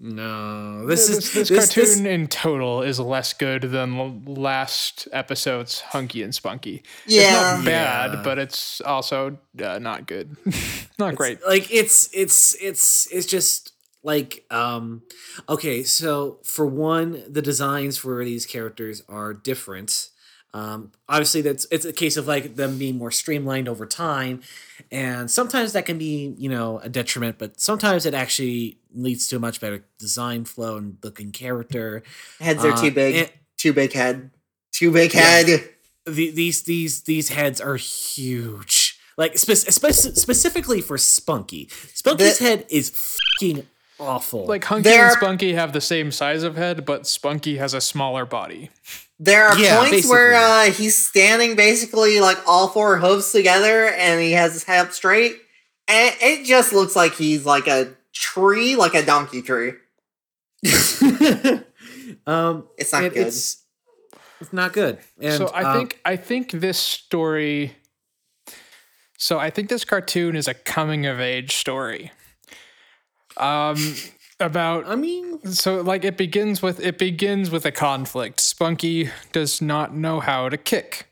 [0.00, 4.22] No, this this, is this, this, this- cartoon in total is less good than l-
[4.26, 6.84] last episode's Hunky and Spunky.
[7.06, 7.22] Yeah.
[7.22, 8.22] It's not bad, Yeah.
[8.22, 10.36] but it's also uh, not good.
[11.00, 11.40] not great.
[11.46, 13.72] Like it's it's it's it's just
[14.12, 15.02] like um
[15.48, 20.10] okay, so for one, the designs for these characters are different.
[20.54, 24.40] Um obviously that's it's a case of like them being more streamlined over time
[24.90, 29.36] and sometimes that can be, you know, a detriment, but sometimes it actually leads to
[29.36, 32.02] a much better design flow and looking character.
[32.40, 33.14] Heads are Uh, too big.
[33.16, 34.30] and- too big head.
[34.72, 35.20] Too big Yeah.
[35.20, 35.48] head.
[36.06, 38.98] the, these these these heads are huge.
[39.18, 41.68] Like spe- spe- specifically for Spunky.
[41.92, 42.86] Spunky's The- head is
[43.40, 43.66] fucking
[44.00, 44.46] awful.
[44.46, 47.74] Like Hunky There and are- Spunky have the same size of head, but Spunky has
[47.74, 48.70] a smaller body.
[49.20, 54.20] There are Yeah, points where uh, he's standing basically like all four hooves together and
[54.20, 55.36] he has his head up straight.
[55.88, 59.72] And it just looks like he's like a tree, like a donkey tree.
[62.26, 63.26] um, It's not it- good.
[63.26, 63.62] It's,
[64.40, 64.98] it's not good.
[65.20, 67.74] And, so I um, think I think this story.
[69.16, 72.12] So I think this cartoon is a coming of age story.
[73.38, 73.94] Um,
[74.40, 78.40] about I mean, so like it begins with it begins with a conflict.
[78.40, 81.06] Spunky does not know how to kick.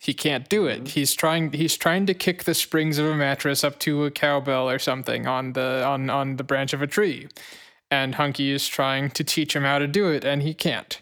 [0.00, 0.88] He can't do it.
[0.88, 4.68] He's trying he's trying to kick the springs of a mattress up to a cowbell
[4.68, 7.28] or something on the on on the branch of a tree.
[7.90, 11.00] And Hunky is trying to teach him how to do it and he can't.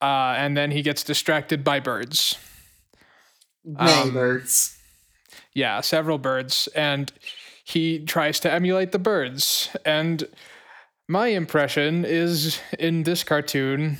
[0.00, 2.36] Uh, and then he gets distracted by birds.
[3.64, 4.78] Many Um, birds.
[5.54, 7.12] Yeah, several birds, and
[7.68, 9.68] he tries to emulate the birds.
[9.84, 10.24] And
[11.06, 13.98] my impression is in this cartoon,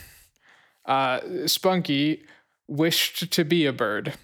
[0.87, 2.23] uh, Spunky
[2.67, 4.15] wished to be a bird.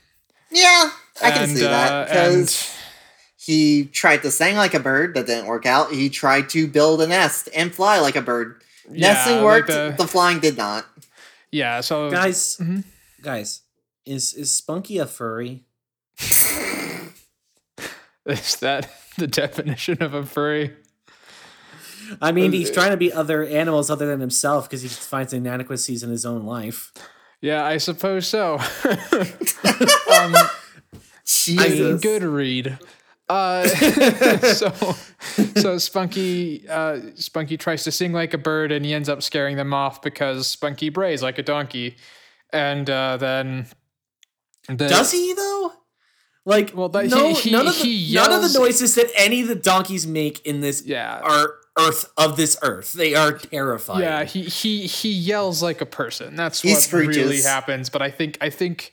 [0.51, 0.91] Yeah,
[1.23, 2.73] I can see that uh, because
[3.37, 5.93] he tried to sing like a bird, that didn't work out.
[5.93, 8.63] He tried to build a nest and fly like a bird.
[8.91, 10.87] Yeah, Nesting like worked, the- the flying did not.
[11.51, 12.85] Yeah, so guys, Mhm.
[13.23, 13.63] guys,
[14.07, 15.65] is is Spunky a furry?
[18.27, 20.73] is that the definition of a furry?
[22.21, 25.09] I mean, Uh, he's trying to be other animals other than himself because he just
[25.09, 26.93] finds inadequacies in his own life.
[27.41, 28.59] Yeah, I suppose so.
[30.15, 30.35] um,
[31.25, 32.01] Jesus.
[32.01, 32.79] good read.
[33.29, 33.67] Uh,
[34.39, 34.95] so,
[35.57, 39.57] so Spunky, uh, Spunky tries to sing like a bird, and he ends up scaring
[39.57, 41.97] them off because Spunky brays like a donkey,
[42.53, 43.67] and uh, then
[44.69, 45.73] the, Does he though?
[46.47, 49.41] Like, Well, that- no, he- none of the he none of the noises that any
[49.43, 51.21] of the donkeys make in this Yeah.
[51.23, 52.93] are Earth of this Earth.
[52.93, 54.01] They are terrifying.
[54.03, 56.37] Yeah, he he he yells like a person.
[56.37, 57.89] That's He what really happens.
[57.91, 58.93] But I think I think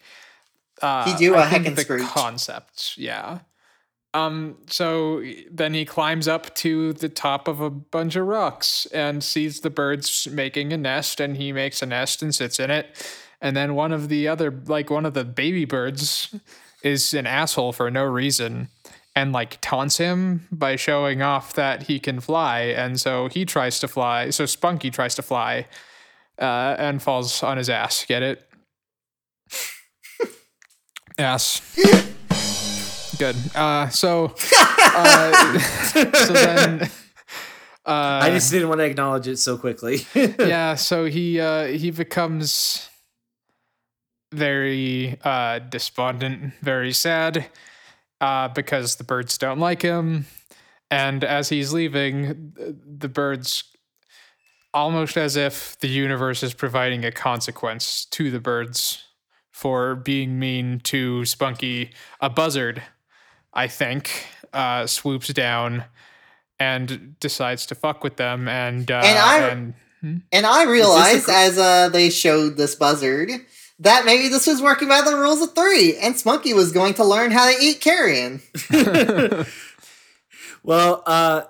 [0.82, 2.08] uh, He do a think heckin' the screech.
[2.08, 2.94] concept.
[2.98, 3.40] Yeah.
[4.14, 4.58] Um.
[4.68, 9.60] So then he climbs up to the top of a bunch of rocks and sees
[9.62, 12.88] the birds making a nest, and he makes a nest and sits in it.
[13.42, 16.34] And then one of the other, like one of the baby birds,
[16.84, 18.70] is an asshole for no reason
[19.16, 22.62] and like taunts him by showing off that he can fly.
[22.62, 25.68] And so he tries to fly so spunky tries to fly
[26.40, 28.06] uh, and falls on his ass.
[28.06, 28.48] Get it?
[31.18, 31.62] Ass.
[33.18, 33.36] Good.
[33.54, 34.34] Uh so
[34.96, 35.60] uh,
[36.26, 36.84] so then
[37.86, 40.06] uh, I just didn't want to acknowledge it so quickly.
[40.16, 42.90] yeah so he uh he becomes
[44.32, 47.48] very uh despondent very sad
[48.22, 50.26] uh because the birds don't like him.
[50.90, 53.64] And as he's leaving the birds
[54.74, 59.04] almost as if the universe is providing a consequence to the birds
[59.52, 62.82] for being mean to spunky a buzzard
[63.54, 65.84] i think uh swoops down
[66.58, 69.74] and decides to fuck with them and uh And I- and
[70.32, 73.30] And I realized gr- as uh, they showed this buzzard
[73.82, 77.04] that maybe this was working by the rules of three, and Spunky was going to
[77.04, 78.42] learn how to eat carrion.
[80.64, 81.44] well, uh,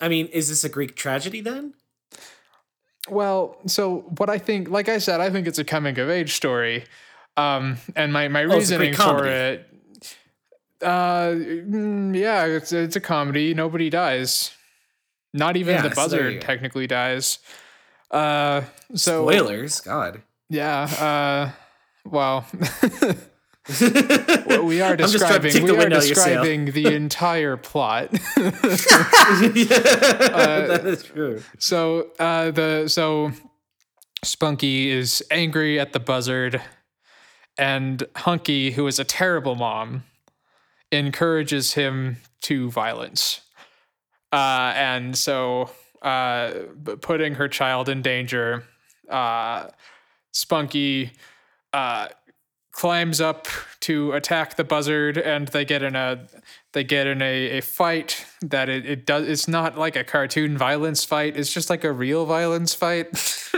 [0.00, 1.74] I mean, is this a Greek tragedy then?
[3.08, 6.34] Well, so what I think, like I said, I think it's a coming of age
[6.34, 6.84] story.
[7.36, 9.66] Um, and my, my Oh, reasoning Greek for it,
[10.82, 13.54] uh, mm, yeah, it's, it's a comedy.
[13.54, 14.50] Nobody dies.
[15.32, 17.38] Not even Yeah, the so there you buzzard technically dies.
[18.10, 18.62] Uh,
[18.94, 20.22] so Spoilers, God.
[20.48, 21.50] yeah, uh,
[22.10, 22.46] well,
[23.80, 26.42] we are I'm just trying to describing we the are wind out of your sail.
[26.42, 28.10] describing the entire plot.
[28.36, 29.22] that
[30.84, 31.42] is true.
[31.58, 33.32] So uh, the so
[34.24, 36.60] Spunky is angry at the buzzard,
[37.58, 40.04] and Hunky, who is a terrible mom,
[40.92, 43.40] encourages him to violence.
[44.32, 45.70] Uh, and so,
[46.02, 46.50] uh,
[47.00, 48.64] putting her child in danger,
[49.08, 49.68] uh,
[50.32, 51.12] Spunky
[51.76, 52.08] uh,
[52.72, 53.46] climbs up
[53.80, 56.26] to attack the buzzard, and they get in a
[56.72, 60.58] they get in a, a fight that it, it does it's not like a cartoon
[60.58, 63.06] violence fight it's just like a real violence fight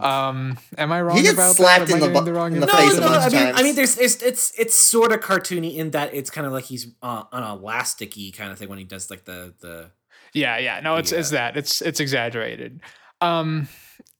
[0.00, 2.38] um am i wrong He gets about slapped that Am in I the getting bu-
[2.38, 3.06] wrong in the No, face a no.
[3.08, 6.12] bunch I of mean, I mean, there's it's it's it's sort of cartoony in that
[6.14, 9.08] it's kind of like he's uh, on a elasticy kind of thing when he does
[9.10, 9.90] like the the.
[10.34, 10.80] Yeah, yeah.
[10.80, 11.56] No, it's it's that.
[11.56, 12.80] It's it's exaggerated.
[13.22, 13.68] Um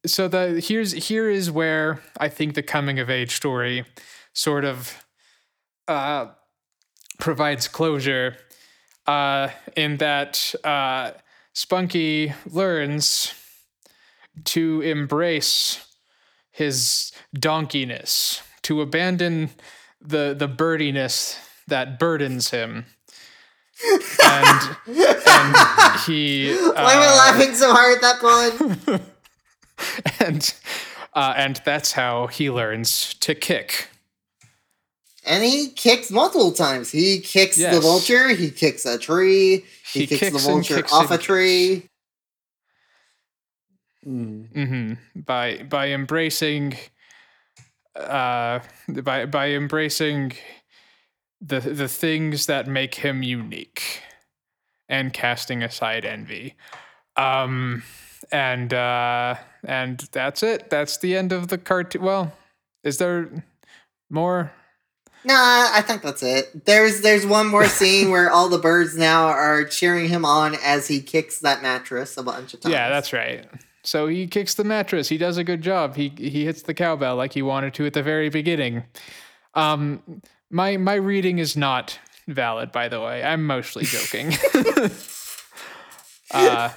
[0.07, 3.85] so the here's here is where I think the coming of age story
[4.33, 5.05] sort of
[5.87, 6.27] uh
[7.19, 8.37] provides closure
[9.07, 11.13] uh in that uh
[11.55, 13.35] Spunky learns
[14.45, 15.85] to embrace
[16.53, 19.51] his donkeyness, to abandon
[20.01, 22.87] the the birdiness that burdens him.
[24.25, 29.01] and and he Why am I uh, laughing so hard at that point?
[30.21, 30.55] and
[31.15, 33.89] uh, and that's how he learns to kick.
[35.25, 36.91] And he kicks multiple times.
[36.91, 38.29] He kicks the vulture.
[38.35, 39.65] He kicks a tree.
[39.93, 41.89] He, He kicks, kicks the vulture kicks off and a tree.
[44.07, 44.53] Mm.
[44.53, 46.77] hmm By by embracing,
[47.95, 50.33] uh, by by embracing
[51.41, 54.03] the the things that make him unique,
[54.89, 56.55] and casting aside envy,
[57.17, 57.83] um,
[58.33, 59.35] and uh,
[59.65, 60.71] and that's it.
[60.71, 62.03] That's the end of the cartoon.
[62.03, 62.33] Well,
[62.85, 63.45] is there
[64.11, 64.53] more?
[65.25, 66.65] Nah, I think that's it.
[66.65, 70.89] There's there's one more scene where all the birds now are cheering him on as
[70.89, 72.73] he kicks that mattress a bunch of times.
[72.73, 73.47] Yeah, that's right.
[73.83, 75.09] So he kicks the mattress.
[75.09, 75.97] He does a good job.
[75.97, 78.85] He he hits the cowbell like he wanted to at the very beginning.
[79.55, 83.23] Um, my my reading is not valid, by the way.
[83.23, 84.35] I'm mostly joking.
[86.31, 86.71] uh,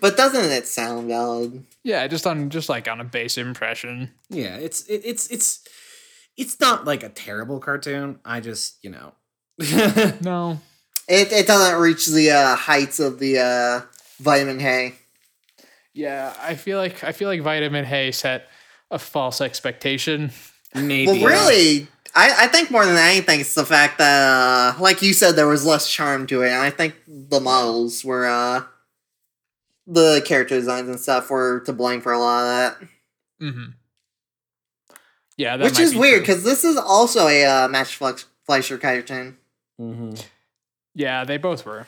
[0.00, 1.64] But doesn't it sound valid?
[1.84, 4.10] Yeah, just on just like on a base impression.
[4.28, 5.60] Yeah, it's it, it's it's
[6.36, 8.18] it's not like a terrible cartoon.
[8.24, 9.12] I just you know.
[10.22, 10.60] No,
[11.08, 13.80] It it doesn't reach the uh, heights of the uh,
[14.20, 14.94] vitamin Hay.
[15.92, 18.48] yeah, I feel like I feel like Vitamin Hay set
[18.90, 20.30] a false expectation.
[20.74, 21.06] Maybe.
[21.06, 25.12] Well, really, I, I think more than anything, it's the fact that, uh, like you
[25.12, 26.50] said, there was less charm to it.
[26.50, 28.62] And I think the models were, uh,
[29.92, 32.88] the character designs and stuff were to blame for a lot of that.
[33.40, 33.64] hmm
[35.36, 38.26] Yeah, that Which might is be weird because this is also a uh, Match Flex-
[38.46, 39.36] Fleischer cartoon.
[39.78, 40.12] hmm
[40.94, 41.86] yeah, they both were.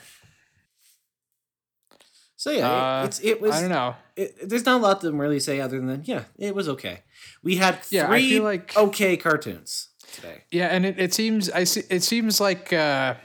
[2.35, 3.51] So yeah, Uh, it, it's it was.
[3.55, 3.95] I don't know.
[4.15, 7.01] It, there's not a lot to really say other than yeah, it was okay.
[7.41, 10.43] We had Yeah, three feel like- okay cartoons today.
[10.51, 13.15] Yeah, and it, it seems I see, it seems like uh,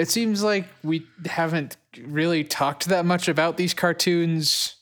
[0.00, 4.76] it seems like we haven't really talked that much about these cartoons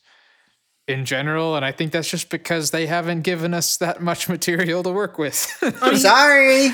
[0.86, 4.82] in general, and I think that's just because they haven't given us that much material
[4.82, 5.52] to work with.
[5.82, 6.68] I'm sorry.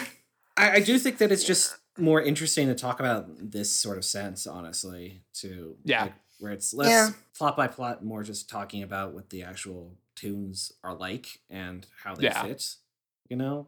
[0.57, 4.05] I, I do think that it's just more interesting to talk about this sort of
[4.05, 5.23] sense, honestly.
[5.41, 6.03] To Yeah.
[6.03, 7.11] like, where it's less Yeah.
[7.37, 12.15] plot by plot, more just talking about what the actual tunes are like and how
[12.15, 12.43] they Yeah.
[12.43, 12.77] fit.
[13.29, 13.67] You know,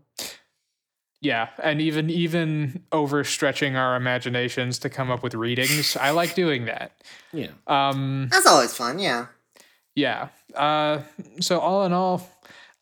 [1.20, 6.66] yeah, and even even overstretching our imaginations to come up with readings, I like doing
[6.66, 6.92] that.
[7.32, 7.48] yeah.
[7.66, 9.26] Um, That's always fun, yeah.
[9.94, 10.28] Yeah.
[10.54, 11.02] Uh,
[11.40, 12.28] so all in all,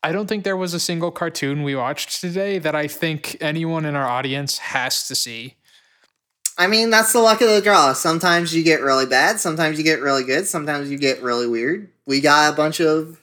[0.03, 3.85] I don't think there was a single cartoon we watched today that I think anyone
[3.85, 5.55] in our audience has to see.
[6.57, 7.93] I mean, that's the luck of the draw.
[7.93, 11.89] Sometimes you get really bad, sometimes you get really good, sometimes you get really weird.
[12.05, 13.19] We got a bunch of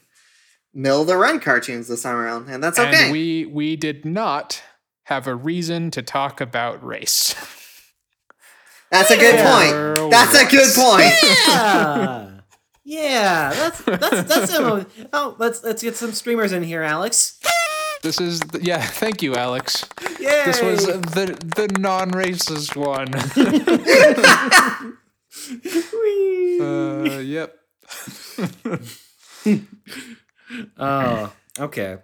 [0.75, 3.05] mill the run cartoons this time around, and that's okay.
[3.05, 4.63] And we we did not
[5.05, 7.35] have a reason to talk about race.
[8.91, 9.95] that's a good Yeah.
[9.97, 10.11] point.
[10.11, 11.13] That's a good point.
[11.49, 12.29] Yeah.
[12.85, 15.09] Yeah, that's that's that's it.
[15.13, 17.39] Oh, let's let's get some streamers in here, Alex.
[18.03, 18.81] This is the, yeah.
[18.83, 19.85] Thank you, Alex.
[20.19, 20.43] Yay!
[20.47, 23.07] This was the the non-racist one.
[26.03, 26.61] Whee!
[26.61, 27.55] uh, yep.
[30.79, 31.99] Oh, okay.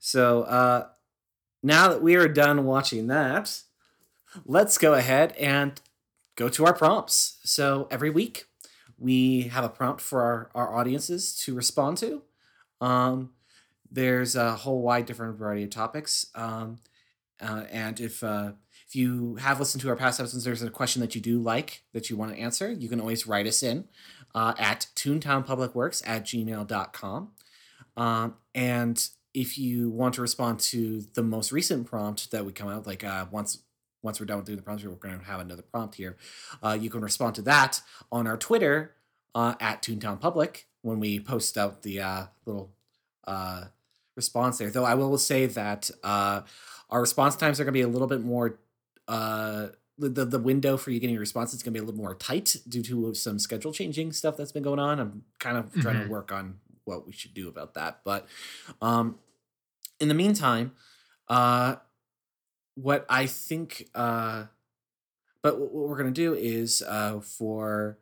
[0.00, 0.88] So uh,
[1.62, 3.62] now that we are done watching that,
[4.44, 5.80] let's go ahead and
[6.36, 7.38] go to our prompts.
[7.44, 8.46] So every week
[8.98, 12.22] we have a prompt for our, our audiences to respond to.
[12.80, 13.30] Um,
[13.90, 16.26] there's a whole wide different variety of topics.
[16.34, 16.78] Um,
[17.40, 18.52] uh, and if uh,
[18.86, 21.82] if you have listened to our past episodes, there's a question that you do like
[21.92, 23.88] that you want to answer, you can always write us in
[24.34, 27.30] uh, at toontownpublicworks at gmail.com.
[27.96, 32.68] Um, and if you want to respond to the most recent prompt that we come
[32.68, 33.58] out, like uh, once
[34.02, 36.16] once we're done with doing the prompts, we're going to have another prompt here.
[36.62, 37.80] Uh, you can respond to that
[38.10, 38.94] on our Twitter
[39.34, 42.72] uh, at Toontown Public when we post out the uh, little
[43.26, 43.64] uh,
[44.16, 44.70] response there.
[44.70, 46.42] Though I will say that uh,
[46.90, 48.58] our response times are going to be a little bit more.
[49.08, 52.00] Uh, the, the, window for you getting your response is going to be a little
[52.00, 54.98] more tight due to some schedule changing stuff that's been going on.
[54.98, 56.04] I'm kind of trying Mhm.
[56.04, 58.00] to work on what we should do about that.
[58.04, 58.26] But
[58.80, 59.18] um,
[60.00, 60.72] in the meantime,
[61.28, 61.76] uh,
[62.74, 64.44] what I think, uh,
[65.42, 67.98] but what we're gonna do is uh, for,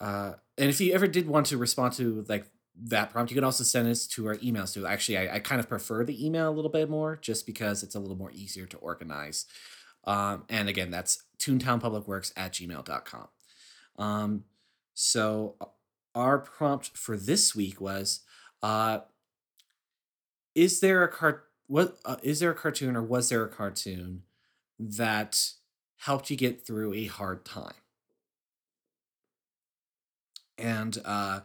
[0.00, 2.46] uh, and if you ever did want to respond to like
[2.76, 4.86] that prompt, you can also send us to our emails too.
[4.86, 7.94] Actually, I, I kind of prefer the email a little bit more, just because it's
[7.94, 9.46] a little more easier to organize.
[10.04, 13.28] Um, and again, that's toontownpublicworks at gmail.com.
[13.96, 14.44] Um,
[14.94, 15.56] so
[16.14, 18.20] our prompt for this week was
[18.62, 19.00] uh
[20.54, 24.22] is there a cart what uh, is there a cartoon or was there a cartoon
[24.78, 25.50] that
[25.98, 27.74] helped you get through a hard time
[30.58, 31.40] and uh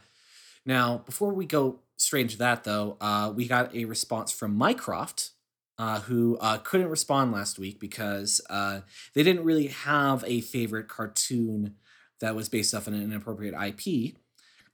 [0.66, 5.32] now before we go straight into that though uh we got a response from mycroft
[5.80, 8.82] uh, who uh, couldn't respond last week because uh,
[9.16, 11.76] they didn't really have a favorite cartoon
[12.20, 14.18] that was based off an inappropriate IP.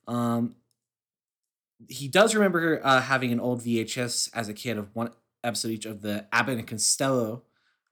[0.08, 0.56] Um,
[1.88, 5.12] he does remember uh, having an old VHS as a kid of one
[5.44, 7.44] episode each of the Abbott and Costello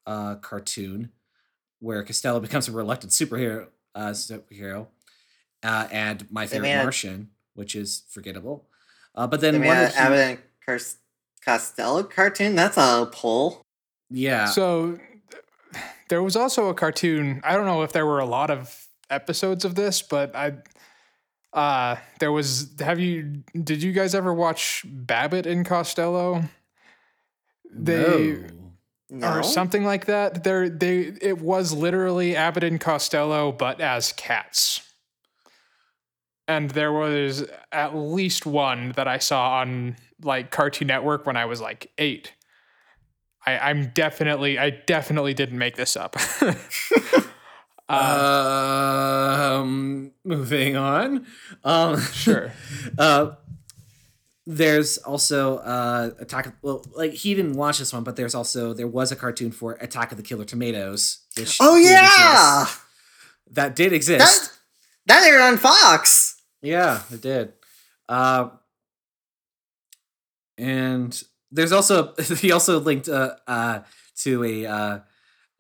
[0.08, 1.12] uh, cartoon,
[1.80, 4.88] where Costello becomes a reluctant superhero, uh, superhero,
[5.64, 8.68] uh, and My Favorite made a- Martian, which is forgettable.
[9.16, 10.98] Uh, but then mean, one that he- Abbott and Cos-
[11.44, 12.56] Costello cartoon.
[12.56, 13.62] That's a pull.
[14.10, 14.98] yeah, So
[16.10, 17.42] there was also a cartoon.
[17.44, 20.54] I don't know if there were a lot of episodes of this, but I
[21.54, 26.44] uh there was have you did you guys ever watch Babbitt and Costello?
[27.72, 28.48] They No.
[29.10, 29.38] No.
[29.40, 30.44] or something like that.
[30.44, 34.82] There they it was literally Abbott and Costello but as cats.
[36.48, 41.46] And there was at least one that I saw on like Cartoon Network when I
[41.46, 42.34] was like 8.
[43.46, 46.16] I, I'm definitely I definitely didn't make this up.
[47.90, 51.26] uh, um, moving on.
[51.64, 52.52] Um, sure.
[52.98, 53.36] Uh,
[54.46, 56.48] there's also uh, Attack.
[56.48, 59.52] Of, well, like he didn't watch this one, but there's also there was a cartoon
[59.52, 61.20] for Attack of the Killer Tomatoes.
[61.38, 62.82] Which oh yeah, exist.
[63.52, 64.20] that did exist.
[64.20, 64.50] that
[65.06, 66.42] that aired on Fox.
[66.62, 67.54] Yeah, it did.
[68.10, 68.50] Uh,
[70.58, 73.80] and there's also he also linked uh, uh,
[74.18, 75.04] to a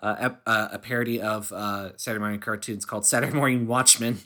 [0.03, 4.19] uh, uh, uh, a parody of uh, Saturday morning cartoons called Saturday Morning Watchmen,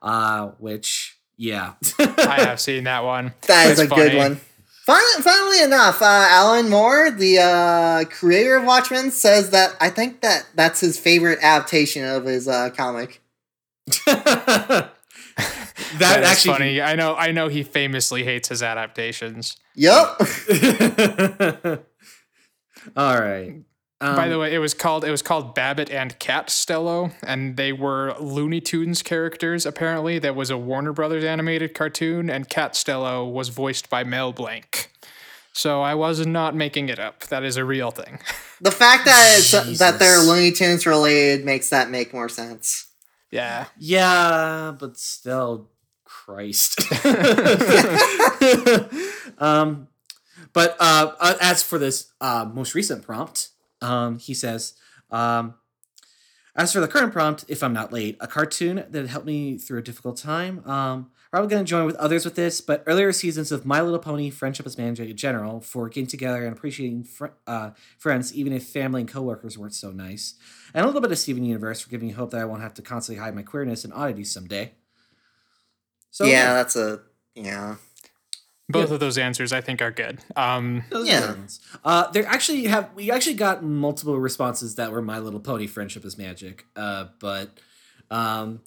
[0.00, 3.34] uh, which yeah, I have seen that one.
[3.48, 4.36] That is It's a good one.
[4.86, 10.20] Fin- Funnily enough, uh, Alan Moore, the uh, creator of Watchmen, says that I think
[10.20, 13.20] that that's his favorite adaptation of his uh, comic.
[14.06, 14.92] that,
[15.98, 16.80] That is actually funny.
[16.80, 19.56] I know I know he famously hates his adaptations.
[19.74, 20.20] Yep.
[22.96, 23.62] All right.
[23.98, 27.72] By Um, the way, it was called it was called Babbitt and Catstello, and they
[27.72, 29.64] were Looney Tunes characters.
[29.64, 34.90] Apparently, that was a Warner Brothers animated cartoon, and Catstello was voiced by Mel Blanc.
[35.54, 37.22] So I was not making it up.
[37.28, 38.18] That is a real thing.
[38.60, 42.88] the fact that it's, that they're Looney Tunes related makes that make more sense.
[43.30, 43.64] Yeah.
[43.78, 45.70] Yeah, but still,
[46.04, 46.80] Christ.
[49.38, 49.88] um,
[50.52, 53.48] but uh, uh, as for this uh, most recent prompt,
[53.80, 54.74] um, he says,
[55.10, 55.54] um,
[56.56, 59.78] as for the current prompt, if I'm not late, a cartoon that helped me through
[59.80, 60.66] a difficult time.
[60.66, 63.98] Um, probably going to join with others with this, but earlier seasons of My Little
[63.98, 68.54] Pony, Friendship is Magic in general, for getting together and appreciating fr- uh, friends, even
[68.54, 70.34] if family and coworkers weren't so nice.
[70.72, 72.72] And a little bit of Steven Universe for giving me hope that I won't have
[72.74, 74.72] to constantly hide my queerness and oddities someday.
[76.10, 77.02] So yeah, that's a
[77.34, 77.76] yeah.
[78.68, 80.18] Both of those answers I think are good.
[80.34, 81.20] Um, those Yeah.
[81.34, 81.38] good.
[81.84, 86.04] Uh, there actually have we actually got multiple responses that were My Little Pony friendship
[86.04, 86.66] is magic.
[86.74, 87.50] Uh, but
[88.10, 88.60] um,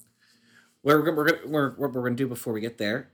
[0.82, 3.10] what we're, we're, gonna- we're, what we're gonna do before we get there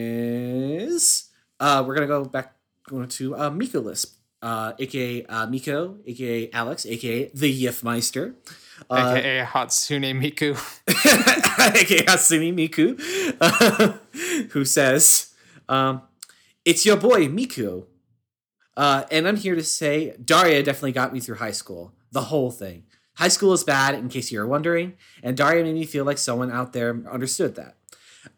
[0.00, 1.28] is
[1.58, 2.54] uh, we're gonna go back
[2.88, 8.34] going to uh, Miko Lisp, uh, aka uh, Miko, aka Alex, aka the Yifmeister.
[8.88, 10.54] Uh, aka Hatsune Miku.
[10.88, 12.96] aka Hatsune Miku,
[13.40, 13.92] uh,
[14.50, 15.29] who says,
[15.70, 16.02] um,
[16.64, 17.86] "It's your boy Miku,"
[18.76, 22.50] uh, and I'm here to say Daria definitely got me through high school, the whole
[22.50, 22.84] thing.
[23.14, 26.50] High school is bad, in case you're wondering, and Daria made me feel like someone
[26.50, 27.76] out there understood that.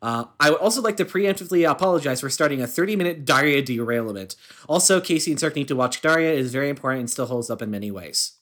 [0.01, 4.37] Uh, I would also like to preemptively apologize for starting a 30 minute Daria derailment.
[4.69, 7.63] Also, Casey and Cirque need to watch Daria is very important and still holds up
[7.63, 8.33] in many ways.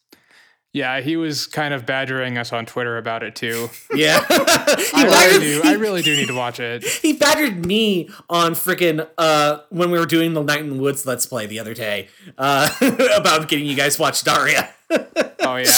[0.73, 3.69] Yeah, he was kind of badgering us on Twitter about it too.
[3.95, 4.25] Yeah.
[4.31, 5.63] He I really badgered- do.
[5.65, 6.85] I really do need to watch it.
[7.03, 11.05] he badgered me on freaking uh when we were doing the Night in the Woods
[11.05, 12.69] Let's Play the other day uh
[13.17, 14.71] about getting you guys watch Daria.
[14.91, 15.71] Oh yeah.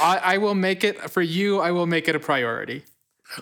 [0.00, 1.58] I, I will make it for you.
[1.60, 2.84] I will make it a priority.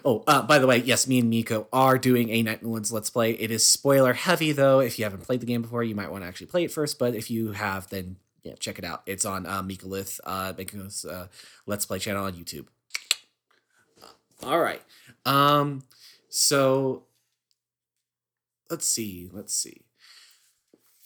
[0.04, 2.68] Oh, uh, by the way, yes, me and Miko are doing a Night in the
[2.70, 3.32] Woods Let's Play.
[3.32, 4.80] It is spoiler heavy though.
[4.80, 6.98] If you haven't played the game before, you might want to actually play it first.
[6.98, 9.02] But if you have, then yeah, check it out.
[9.06, 11.28] It's on uh, Mikolith, uh, Miko's uh,
[11.66, 12.66] Let's Play channel on YouTube.
[14.42, 14.82] All right.
[15.24, 15.82] Um.
[16.28, 17.04] So
[18.70, 19.28] let's see.
[19.32, 19.82] Let's see.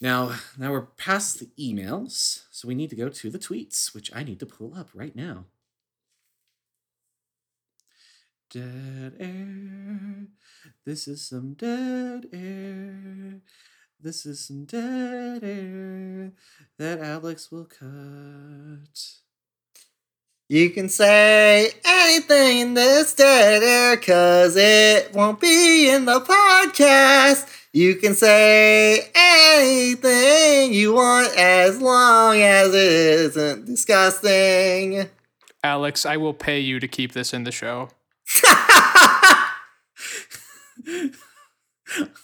[0.01, 4.13] Now, now we're past the emails, so we need to go to the tweets, which
[4.13, 5.45] I need to pull up right now.
[8.51, 10.27] Dead air.
[10.85, 13.39] This is some dead air.
[14.03, 16.33] This is some dead air
[16.77, 18.99] that Alex will cut.
[20.49, 27.47] You can say anything in this dead air cause it won't be in the podcast.
[27.71, 35.07] You can say anything you want as long as it isn't disgusting.
[35.63, 37.87] Alex, I will pay you to keep this in the show.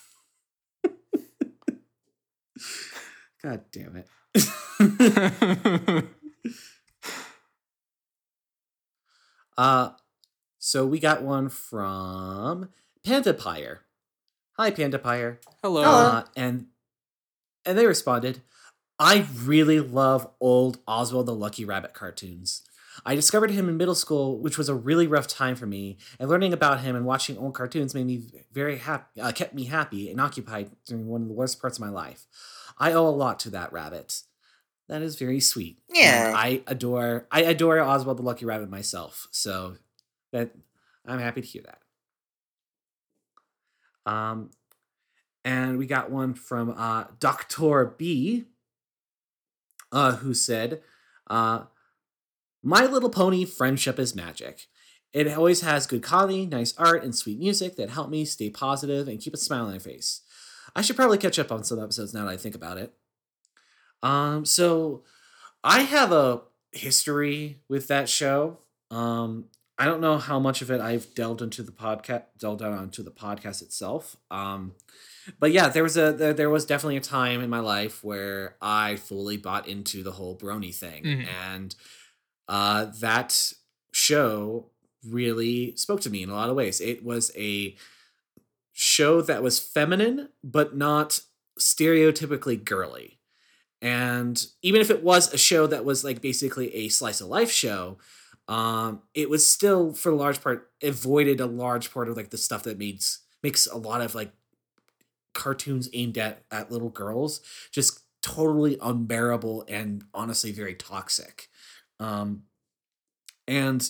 [3.41, 4.07] God damn it.
[9.57, 9.91] uh
[10.57, 12.69] so we got one from
[13.05, 13.85] Panda Pyre.
[14.57, 15.39] Hi Panda Pyre.
[15.63, 15.83] Hello.
[15.83, 15.97] Hello.
[15.97, 16.67] Uh, and
[17.65, 18.41] and they responded,
[18.99, 22.63] I really love old Oswald the Lucky Rabbit cartoons.
[23.05, 26.29] I discovered him in middle school, which was a really rough time for me, and
[26.29, 30.09] learning about him and watching old cartoons made me very happy, uh, kept me happy
[30.09, 32.25] and occupied during one of the worst parts of my life.
[32.79, 34.21] I owe a lot to that rabbit.
[34.87, 35.79] That is very sweet.
[35.89, 36.33] And Yeah.
[36.35, 39.75] I adore I adore Oswald the Lucky Rabbit myself, so
[40.31, 40.51] that
[41.05, 41.81] I'm happy to hear that.
[44.11, 44.49] Um,
[45.45, 48.45] and we got one from uh, Doctor B,
[49.91, 50.81] uh, who said,
[51.29, 51.65] uh,
[52.63, 54.67] "My Little Pony: Friendship is magic.
[55.13, 59.07] It always has good comedy, nice art, and sweet music that help me stay positive
[59.07, 60.21] and keep a smile on my face.
[60.75, 62.93] I should probably catch up on some episodes now that I think about it."
[64.01, 65.03] Um, so
[65.63, 66.41] I have a
[66.71, 68.59] history with that show.
[68.91, 69.45] Um,
[69.77, 73.01] I don't know how much of it I've delved into the podcast, delved down onto
[73.03, 74.17] the podcast itself.
[74.29, 74.73] Um,
[75.39, 78.55] but yeah, there was a there, there was definitely a time in my life where
[78.61, 81.27] I fully bought into the whole brony thing, Mhm.
[81.27, 81.75] and
[82.47, 83.53] uh, that
[83.91, 84.69] show
[85.05, 86.81] really spoke to me in a lot of ways.
[86.81, 87.75] It was a
[88.79, 91.19] show that was feminine, but not
[91.59, 93.19] stereotypically girly.
[93.81, 97.51] And even if it was a show that was like basically a slice of life
[97.51, 97.97] show,
[98.47, 102.37] um, it was still for the large part avoided a large part of like the
[102.37, 104.31] stuff that makes makes a lot of like
[105.33, 107.41] cartoons aimed at at little girls
[107.71, 111.49] just totally unbearable and honestly very toxic.
[111.99, 112.43] Um,
[113.45, 113.89] and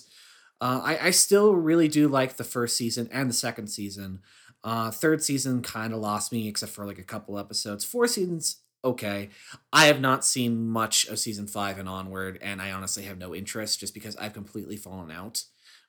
[0.61, 4.21] uh, I, I still really do like the first season and the second season.
[4.63, 7.85] Uh, third season kind of lost me, except for like a couple episodes.
[7.85, 9.29] Four seasons, okay.
[9.71, 13.33] I have not seen much of season five and onward, and I honestly have no
[13.33, 15.43] interest just because I've completely fallen out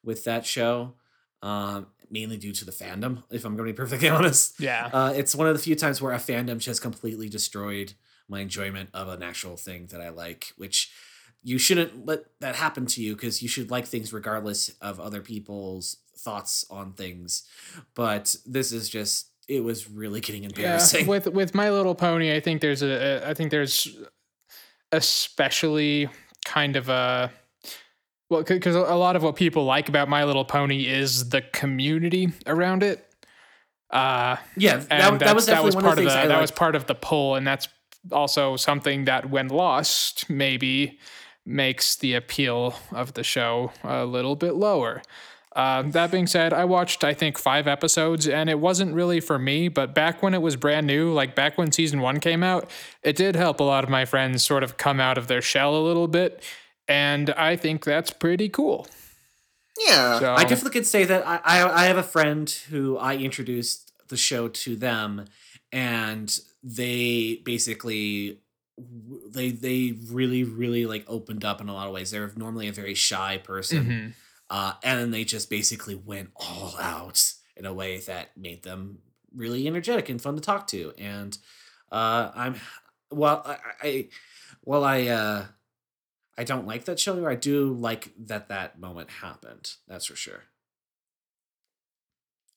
[0.04, 0.94] with that show,
[1.42, 4.60] um, mainly due to the fandom, if I'm going to be perfectly honest.
[4.60, 4.88] Yeah.
[4.92, 7.94] Uh, it's one of the few times where a fandom just completely destroyed
[8.28, 10.92] my enjoyment of an actual thing that I like, which
[11.42, 15.20] you shouldn't let that happen to you because you should like things regardless of other
[15.20, 17.44] people's thoughts on things.
[17.94, 21.06] But this is just it was really getting embarrassing.
[21.06, 22.88] Yeah, with with My Little Pony, I think there's a,
[23.24, 23.88] a I think there's
[24.92, 26.08] especially
[26.44, 27.30] kind of a
[28.28, 32.32] well because a lot of what people like about My Little Pony is the community
[32.46, 33.06] around it.
[33.90, 36.50] Uh, yeah, and that, that was definitely one of part of things the that was
[36.52, 37.68] part of the pull, and that's
[38.12, 40.98] also something that when lost maybe
[41.44, 45.02] makes the appeal of the show a little bit lower.
[45.56, 49.38] Uh, that being said, I watched I think five episodes, and it wasn't really for
[49.38, 49.68] me.
[49.68, 52.70] But back when it was brand new, like back when season one came out,
[53.02, 55.76] it did help a lot of my friends sort of come out of their shell
[55.76, 56.42] a little bit,
[56.86, 58.86] and I think that's pretty cool.
[59.78, 60.18] Yeah.
[60.20, 63.92] So I definitely could say that I, I I have a friend who I introduced
[64.08, 65.24] the show to them,
[65.72, 68.38] and they basically
[68.78, 72.10] they they really really like opened up in a lot of ways.
[72.12, 74.12] They're normally a very shy person, Mhm.
[74.50, 78.98] Uh, and then they just basically went all out in a way that made them
[79.34, 80.92] really energetic and fun to talk to.
[80.98, 81.38] And
[81.92, 82.56] uh, I'm
[83.10, 84.08] well, I, I
[84.64, 85.44] well I uh,
[86.36, 87.26] I don't like that show.
[87.26, 89.74] I do like that that moment happened.
[89.86, 90.44] That's for sure.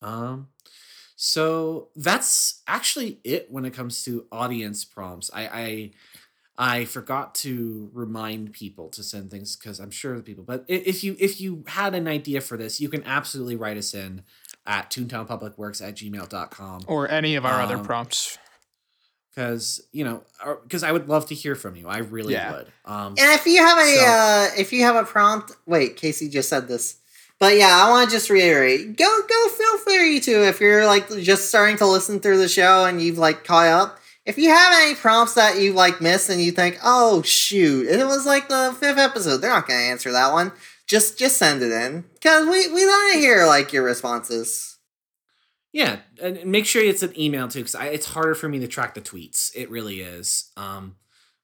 [0.02, 0.48] Um,
[1.16, 5.30] so that's actually it when it comes to audience prompts.
[5.34, 5.92] I I
[6.58, 10.44] I forgot to remind people to send things because I'm sure the people.
[10.44, 13.94] But if you if you had an idea for this, you can absolutely write us
[13.94, 14.22] in
[14.66, 18.38] at toontownpublicworks at gmail.com or any of our other Um, prompts.
[19.32, 20.24] because you know
[20.64, 21.88] because I would love to hear from you.
[21.88, 22.52] I really Yeah.
[22.52, 22.68] would.
[22.86, 26.30] Um, And if you have a So- uh, if you have a prompt, wait, Casey
[26.30, 26.98] just said this,
[27.40, 28.96] but yeah, I want to just reiterate.
[28.96, 32.86] Go go feel free to if you're like just starting to listen through the show
[32.86, 34.00] and you've like caught up.
[34.26, 38.06] If you have any prompts that you like missed and you think, oh shoot, it
[38.06, 40.52] was like the fifth episode, they're not gonna answer that one.
[40.88, 44.78] Just just send it in because we we want to hear like your responses.
[45.72, 48.68] Yeah, and and make sure it's an email too, because it's harder for me to
[48.68, 49.52] track the tweets.
[49.56, 50.52] It really is.
[50.56, 50.96] Um,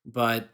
[0.06, 0.50] but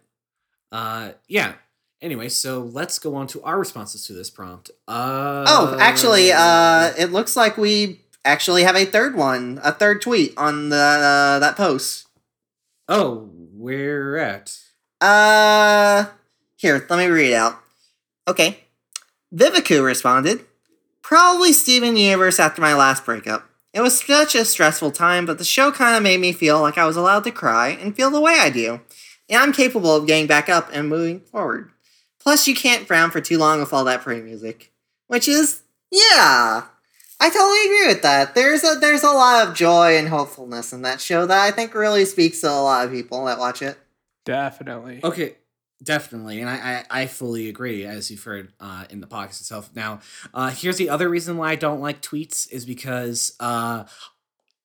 [0.72, 1.54] uh, yeah.
[2.02, 4.70] Anyway, so let's go on to our responses to this prompt.
[4.88, 10.02] Uh, Oh, actually, uh, it looks like we actually have a third one, a third
[10.02, 12.05] tweet on the uh, that post.
[12.88, 14.58] Oh, we're at.
[15.02, 16.06] Uh,
[16.56, 17.60] here, let me read out.
[18.28, 18.60] Okay.
[19.34, 20.46] Viviku responded,
[21.02, 23.50] Probably Steven Universe after my last breakup.
[23.74, 26.78] It was such a stressful time, but the show kind of made me feel like
[26.78, 28.80] I was allowed to cry and feel the way I do.
[29.30, 31.72] And I'm capable of getting back up and moving forward.
[32.20, 34.72] Plus, you can't frown for too long with all that pretty music.
[35.08, 36.64] Which is, yeah,
[37.20, 38.36] I totally agree with that.
[38.36, 41.74] There's a there's a lot of joy and hopefulness in that show that I think
[41.74, 43.78] really speaks to a lot of people that watch it.
[44.26, 45.00] Definitely.
[45.04, 45.36] Okay,
[45.82, 49.70] definitely, and I I, I fully agree, as you've heard uh, in the podcast itself.
[49.76, 50.02] Now,
[50.34, 53.86] uh, here's the other reason why I don't like tweets is because uh,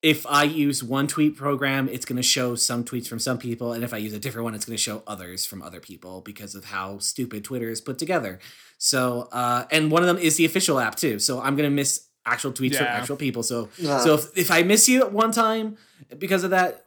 [0.03, 3.73] if I use one tweet program, it's going to show some tweets from some people,
[3.73, 6.21] and if I use a different one, it's going to show others from other people
[6.23, 8.41] because of how stupid Twitter is put together.
[8.79, 11.19] So, uh, and one of them is the official app too.
[11.19, 13.43] So I'm going to miss actual tweets from actual people.
[13.43, 13.99] So, Yeah.
[14.01, 15.77] so if, if I miss you at one time
[16.19, 16.85] because of that,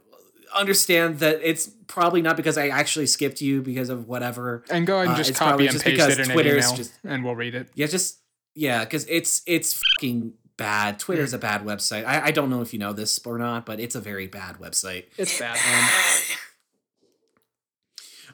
[0.56, 4.64] understand that it's probably not because I actually skipped you because of whatever.
[4.70, 6.30] And go ahead and Uh, just it's probably copy and just paste because it in
[6.34, 7.70] Twitter's an email, just- and we'll read it.
[7.74, 8.20] Yeah, just
[8.56, 11.00] yeah, because it's it's fucking bad.
[11.00, 12.06] Twitter's a bad website.
[12.06, 14.58] I, I don't know if you know this or not, but it's a very bad
[14.58, 15.06] website.
[15.18, 15.58] It's bad.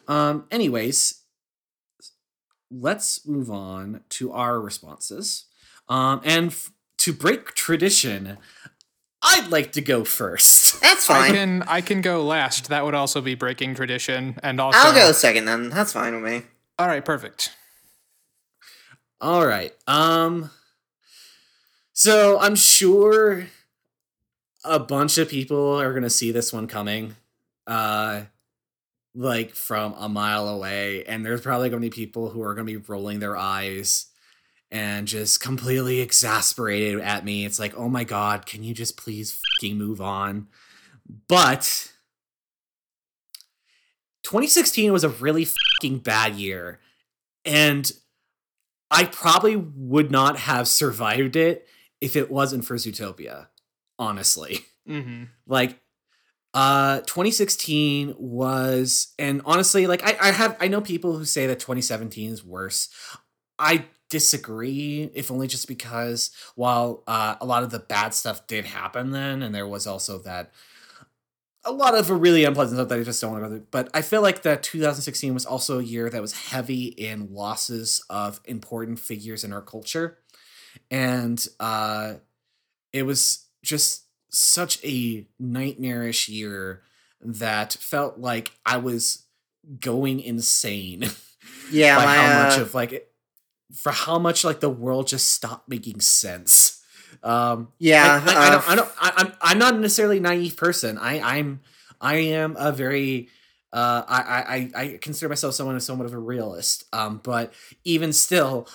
[0.08, 0.46] Um.
[0.52, 1.22] Anyways,
[2.72, 5.46] let's move on to our responses.
[5.88, 6.22] Um.
[6.24, 8.38] And f- to break tradition,
[9.22, 10.80] I'd like to go first.
[10.82, 11.18] That's fine.
[11.18, 11.34] I fine.
[11.36, 12.70] can I can go last.
[12.70, 15.70] That would also be breaking tradition, and also I'll go second then.
[15.70, 16.44] That's fine with me.
[16.78, 17.56] All right, perfect.
[19.22, 19.74] All right.
[19.88, 20.52] Um
[21.92, 23.48] so I'm sure
[24.64, 27.16] a bunch of people are going to see this one coming
[27.68, 28.22] uh
[29.16, 32.68] like from a mile away and there's probably going to be people who are going
[32.68, 34.09] to be rolling their eyes
[34.72, 37.46] and just completely exasperated at me.
[37.46, 40.48] It's like, "Oh my god, can you just please fucking move on?"
[41.28, 41.92] But
[44.30, 46.80] 2016 was a really fucking bad year.
[47.46, 47.92] And
[48.92, 51.68] I probably would not have survived it
[52.02, 53.48] if it wasn't for Zootopia,
[53.98, 54.66] honestly.
[54.88, 55.26] Mm-hmm.
[55.46, 55.80] Like,
[56.54, 61.60] uh, 2016 was, and honestly, like I, I have, I know people who say that
[61.60, 62.90] 2017 is worse.
[63.60, 68.66] I disagree, if only just because while uh, a lot of the bad stuff did
[68.66, 70.52] happen then, and there was also that
[71.66, 73.68] a lot of really unpleasant stuff that I just don't want to go through.
[73.72, 78.04] But I feel like that 2016 was also a year that was heavy in losses
[78.10, 80.20] of important figures in our culture.
[80.90, 82.16] And uh,
[82.94, 86.82] it was just such a nightmarish year
[87.22, 89.26] that felt like I was
[89.82, 91.10] going insane
[91.72, 93.09] Yeah, by my, how much uh, of like it-
[93.74, 96.84] for how much like the world just stopped making sense.
[97.24, 98.22] Um, yeah.
[98.26, 98.70] I, I, I uh, don't.
[98.70, 98.92] I don't.
[99.00, 99.34] I, I'm.
[99.42, 100.98] I'm not necessarily a naive person.
[100.98, 101.20] I.
[101.20, 101.62] I'm.
[102.02, 103.30] I am a very.
[103.72, 104.82] Uh, I, I.
[104.82, 106.86] I consider myself someone who's somewhat of a realist.
[106.94, 108.68] Um, but even still,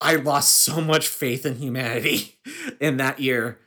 [0.00, 2.38] I lost so much faith in humanity
[2.80, 3.58] in that year,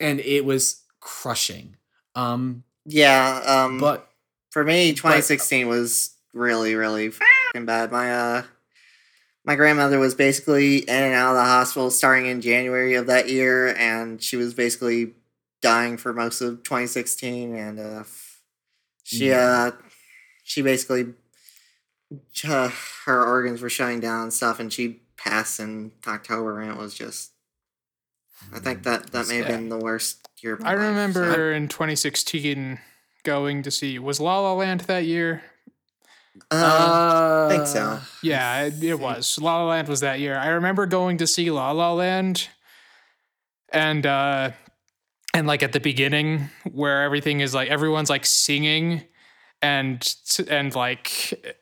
[0.00, 1.76] and it was crushing.
[2.14, 3.42] Um, yeah.
[3.46, 4.08] Um, but
[4.50, 7.90] for me, 2016 was really, really fing bad.
[7.90, 8.42] My uh,
[9.44, 13.28] my grandmother was basically in and out of the hospital starting in January of that
[13.28, 15.14] year, and she was basically
[15.60, 17.54] dying for most of 2016.
[17.54, 18.04] And uh,
[19.04, 19.70] she Yeah.
[19.70, 19.70] uh,
[20.44, 21.14] she basically
[22.46, 22.70] uh,
[23.06, 26.94] her organs were shutting down and stuff, and she passed in October, and it was
[26.94, 27.30] just.
[28.52, 29.56] I think that that may have Yeah.
[29.56, 30.54] been the worst year.
[30.54, 32.80] Of my I life, so- remember in 2016
[33.22, 35.42] going to see was La La Land that year.
[36.50, 38.00] Uh, I think so.
[38.22, 39.38] Yeah, it, it was.
[39.40, 40.36] La La Land was that year.
[40.36, 42.48] I remember going to see La La Land
[43.70, 44.50] and uh
[45.34, 49.02] and like at the beginning where everything is like everyone's like singing
[49.60, 50.14] and
[50.48, 51.56] and like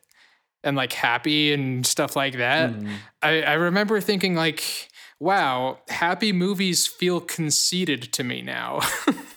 [0.63, 2.71] and like happy and stuff like that.
[2.71, 2.93] Mm.
[3.21, 4.89] I, I remember thinking like,
[5.19, 8.79] wow, happy movies feel conceited to me now.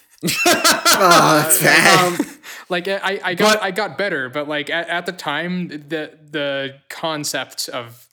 [0.47, 2.21] Oh, that's bad.
[2.21, 2.27] Um,
[2.69, 6.19] like I, I got But- I got better, but like at, at the time the
[6.31, 8.09] the concept of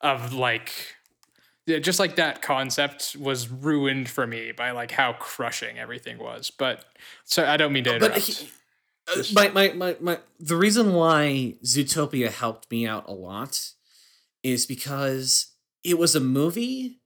[0.00, 0.72] of like
[1.66, 6.50] yeah, just like that concept was ruined for me by like how crushing everything was.
[6.50, 6.84] But
[7.24, 8.18] so I don't mean to but interrupt.
[8.26, 8.48] he,
[9.16, 13.70] uh, my, my, my, my, the reason why Zootopia helped me out a lot
[14.42, 17.00] is because it was a movie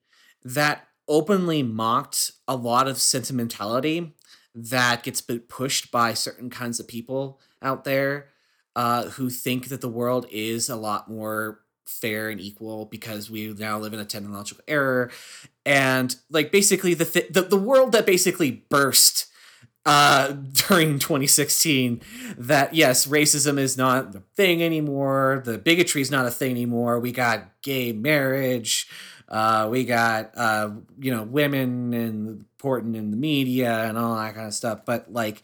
[0.44, 4.14] that openly mocked a lot of sentimentality
[4.54, 8.28] that gets pushed by certain kinds of people out there
[8.76, 13.48] uh, who think that the world is a lot more fair and equal because we
[13.54, 15.10] now live in a technological era
[15.64, 19.26] and like basically the th- the, the world that basically burst
[19.86, 20.28] uh
[20.68, 22.00] during 2016
[22.36, 25.42] that yes racism is not the thing anymore.
[25.44, 27.00] The bigotry is not a thing anymore.
[27.00, 28.86] We got gay marriage
[29.28, 34.34] Uh, we got uh, you know women and important in the media and all that
[34.34, 34.80] kind of stuff.
[34.84, 35.42] But like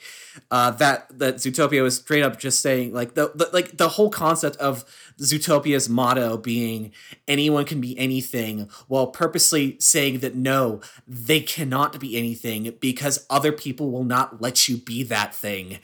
[0.51, 4.11] uh, that that Zootopia was straight up just saying like the, the like the whole
[4.11, 4.85] concept of
[5.21, 6.91] Zootopia's motto being
[7.29, 13.53] anyone can be anything, while purposely saying that no, they cannot be anything because other
[13.53, 15.79] people will not let you be that thing.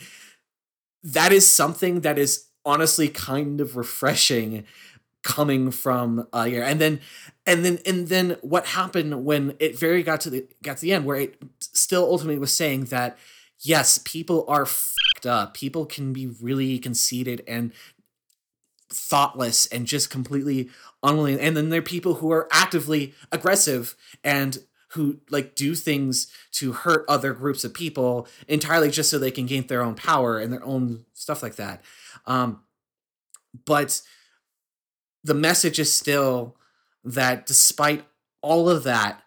[1.04, 4.64] That is something that is honestly kind of refreshing
[5.22, 6.98] coming from uh here and then
[7.50, 10.92] and then and then what happened when it very got to the got to the
[10.92, 13.18] end where it still ultimately was saying that
[13.58, 15.54] yes people are fucked up.
[15.54, 17.72] People can be really conceited and
[18.88, 20.70] thoughtless and just completely
[21.02, 21.40] unwilling.
[21.40, 24.58] And then there are people who are actively aggressive and
[24.92, 29.46] who like do things to hurt other groups of people entirely just so they can
[29.46, 31.82] gain their own power and their own stuff like that.
[32.26, 32.60] Um
[33.64, 34.02] but
[35.24, 36.56] the message is still
[37.04, 38.04] that despite
[38.42, 39.22] all of that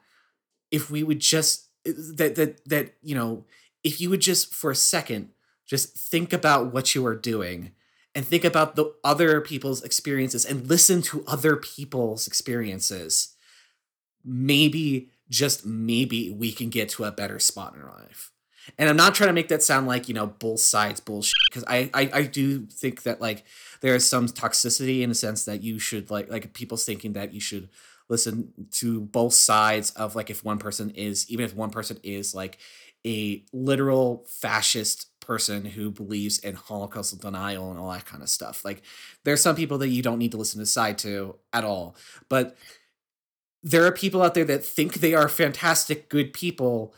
[0.72, 3.46] if we would just that that that you know
[3.84, 5.30] if you would just for a second
[5.66, 7.72] just think about what you are doing
[8.16, 13.36] and think about the other people's experiences and listen to other people's experiences
[14.26, 18.33] maybe just maybe we can get to a better spot in our life
[18.78, 21.64] and i'm not trying to make that sound like you know both sides bullshit because
[21.68, 23.44] I, I i do think that like
[23.82, 27.34] there is some toxicity in the sense that you should like like people's thinking that
[27.34, 27.70] you should
[28.10, 32.36] listen to both sides of like if one person is even if one person is
[32.36, 32.58] like
[33.06, 38.64] a literal fascist person who believes in holocaust denial and all that kind of stuff.
[38.66, 38.82] Like
[39.24, 41.96] there are some people that you don't need to listen to side to at all.
[42.30, 42.56] But
[43.64, 46.94] there are people out there that think they are fantastic good people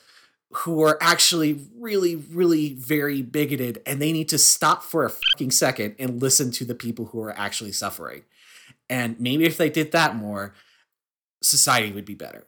[0.57, 5.51] who are actually really, really very bigoted, and they need to stop for a fucking
[5.51, 8.23] second and listen to the people who are actually suffering.
[8.89, 10.53] And maybe if they did that more,
[11.41, 12.45] society would be better.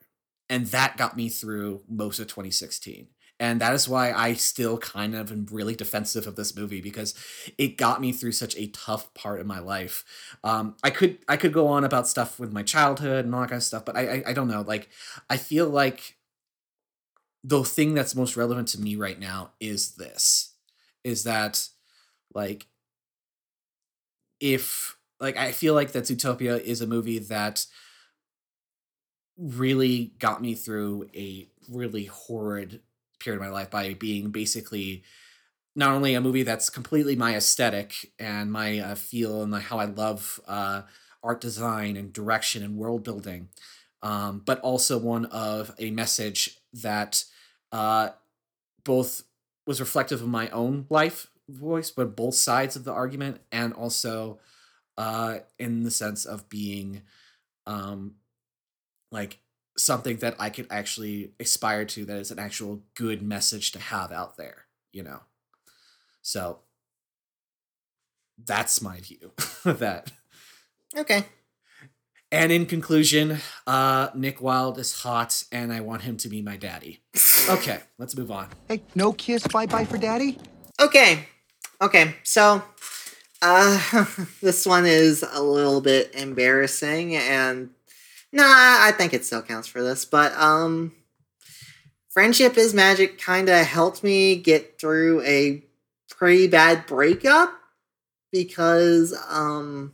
[0.50, 3.08] And that got me through most of 2016.
[3.40, 7.14] And that is why I still kind of am really defensive of this movie because
[7.58, 10.04] it got me through such a tough part of my life.
[10.44, 13.50] Um, I could I could go on about stuff with my childhood and all that
[13.50, 14.62] kind of stuff, but I, I I don't know.
[14.62, 14.90] Like
[15.30, 16.16] I feel like
[17.48, 20.53] the thing that's most relevant to me right now is this
[21.06, 21.69] is that
[22.34, 22.68] like
[24.40, 27.65] if like I feel like that Zootopia is a movie that
[29.38, 32.82] really got me through a really horrid
[33.19, 35.03] period of my life by being basically
[35.76, 39.86] not only a movie that's completely my aesthetic and my uh, feel and how I
[39.86, 40.84] love uh,
[41.24, 43.49] art design and direction and world building,
[44.02, 47.24] um, but also one of a message that
[47.72, 48.10] uh,
[48.84, 49.23] both
[49.65, 54.39] was reflective of my own life voice, but both sides of the argument, and also
[54.98, 57.02] uh, in the sense of being
[57.65, 58.15] um,
[59.11, 59.39] like
[59.77, 64.11] something that I could actually aspire to that is an actual good message to have
[64.11, 65.22] out there, you know?
[66.22, 66.60] So
[68.44, 69.31] that's my view
[69.65, 70.11] of that.
[70.95, 71.26] Okay.
[72.32, 76.58] And in conclusion, uh, Nick Wilde is hot, and I want him to be my
[76.58, 77.02] daddy.
[77.49, 78.49] Okay, let's move on.
[78.68, 80.38] Hey, no kiss bye bye for daddy?
[80.82, 81.28] Okay.
[81.82, 82.14] Okay.
[82.24, 82.62] So,
[83.41, 84.06] uh,
[84.41, 87.70] this one is a little bit embarrassing, and
[88.34, 90.04] nah, I think it still counts for this.
[90.04, 90.91] But um,
[92.10, 93.18] friendship is magic.
[93.18, 95.64] Kind of helped me get through a
[96.10, 97.54] pretty bad breakup
[98.30, 99.94] because um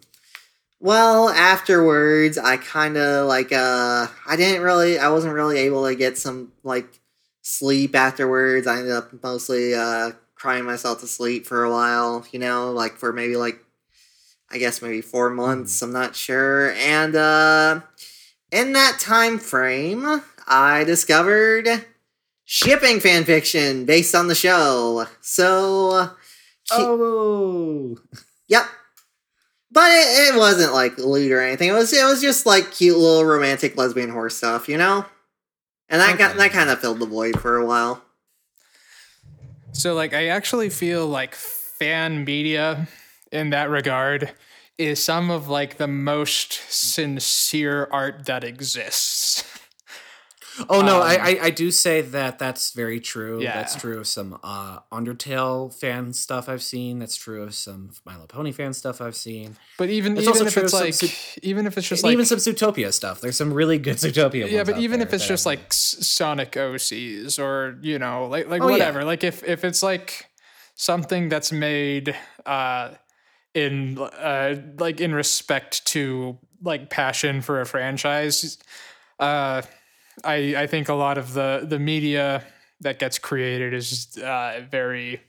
[0.83, 5.95] well, afterwards, I kind of like uh I didn't really I wasn't really able to
[5.95, 6.99] get some like
[7.41, 8.67] sleep afterwards.
[8.67, 12.97] I ended up mostly uh crying myself to sleep for a while, you know, like
[12.97, 13.59] for maybe like
[14.51, 16.71] I guess maybe 4 months, I'm not sure.
[16.73, 17.81] And uh
[18.51, 21.69] in that time frame, I discovered
[22.45, 25.07] shipping fan fiction based on the show.
[25.21, 26.11] So
[26.71, 27.97] Oh,
[28.47, 28.65] Yep.
[29.73, 31.69] But it, it wasn't like lewd or anything.
[31.69, 35.05] It was it was just like cute little romantic lesbian horse stuff, you know?
[35.89, 38.03] And that got that kind of filled the void for a while.
[39.71, 42.87] So like I actually feel like fan media
[43.31, 44.31] in that regard
[44.77, 49.43] is some of like the most sincere art that exists.
[50.69, 51.01] Oh no!
[51.01, 53.41] I, Um, I I do say that that's very true.
[53.41, 53.53] Yeah.
[53.53, 56.99] That's true of some uh, Undertale fan stuff I've seen.
[56.99, 59.57] That's true of some My Little Pony fan stuff I've seen.
[59.77, 62.37] But even It's even if it's some like even if it's just like even some
[62.39, 63.21] Zootopia stuff.
[63.21, 64.49] There's some really good Zootopia.
[64.49, 68.67] yeah, but even if it's just like Sonic OCs or you know like like Oh,
[68.67, 68.71] yeah.
[68.73, 69.03] whatever.
[69.03, 70.27] Like if if it's like
[70.75, 72.15] something that's made
[72.45, 72.89] uh
[73.53, 78.57] in uh like in respect to like passion for a franchise
[79.19, 79.61] uh,
[80.23, 82.43] I I think a lot of the the media
[82.81, 85.21] that gets created is uh, very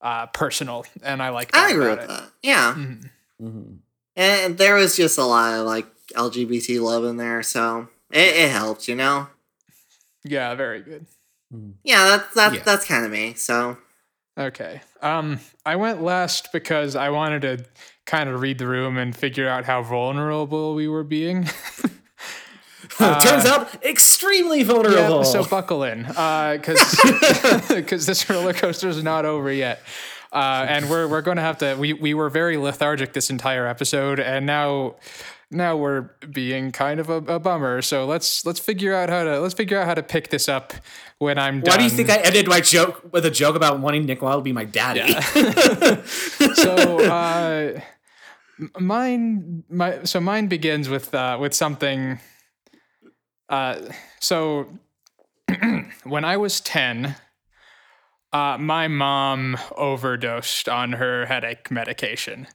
[0.00, 1.52] uh, personal, and I like.
[1.52, 2.08] That I agree about with it.
[2.08, 2.30] that.
[2.42, 2.74] Yeah.
[2.76, 3.10] Mhm.
[3.42, 3.76] Mhm.
[4.16, 8.50] And there was just a lot of like LGBT love in there, so it, it
[8.50, 9.28] helped, you know?
[10.24, 11.06] Yeah, very good.
[11.84, 12.62] Yeah, that's that's Yeah.
[12.64, 13.34] that's kind of me.
[13.34, 13.76] So
[14.38, 14.82] Okay.
[15.00, 17.64] Um, I went last because I wanted to
[18.04, 21.48] kind of read the room and figure out how vulnerable we were being.
[22.98, 25.18] Turns out extremely vulnerable.
[25.18, 26.86] Yeah, so buckle in, because
[28.06, 29.82] this roller coaster is not over yet,
[30.32, 31.76] uh, and we're we're going to have to.
[31.78, 34.96] We we were very lethargic this entire episode, and now
[35.50, 37.82] now we're being kind of a, a bummer.
[37.82, 40.72] So let's let's figure out how to let's figure out how to pick this up
[41.18, 41.72] when I'm done.
[41.72, 44.40] Why do you think I ended my joke with a joke about wanting Nick Wilde
[44.40, 45.12] to be my daddy?
[46.54, 47.80] so uh,
[48.78, 52.18] mine my so mine begins with uh, with something
[53.48, 53.80] uh,
[54.20, 54.68] so
[56.04, 57.16] when I was 10
[58.32, 62.46] uh, my mom overdosed on her headache medication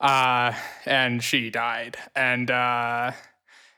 [0.00, 0.52] uh,
[0.84, 1.96] and she died.
[2.14, 3.12] And uh,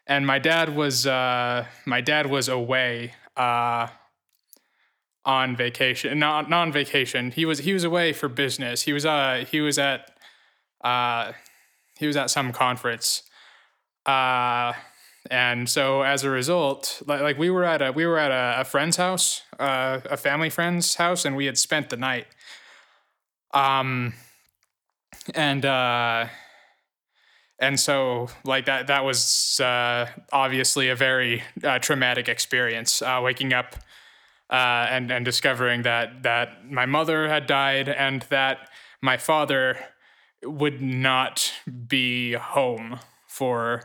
[0.06, 3.88] and my dad was uh, my dad was away uh,
[5.24, 7.30] on vacation not non vacation.
[7.30, 8.82] He was he was away for business.
[8.82, 9.04] He was
[9.48, 10.10] he was at
[11.98, 13.22] he was at some conference
[15.30, 18.60] and so as a result like, like we were at a we were at a,
[18.60, 22.26] a friend's house uh a family friend's house and we had spent the night.
[23.52, 24.14] Um
[25.34, 26.26] and uh
[27.58, 33.52] and so like that that was uh obviously a very uh, traumatic experience uh waking
[33.52, 33.76] up
[34.50, 38.68] uh, and and discovering that that my mother had died and that
[39.00, 39.76] my father
[40.42, 41.52] would not
[41.88, 43.82] be home for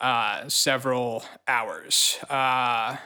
[0.00, 2.18] uh, several hours.
[2.28, 2.96] Uh,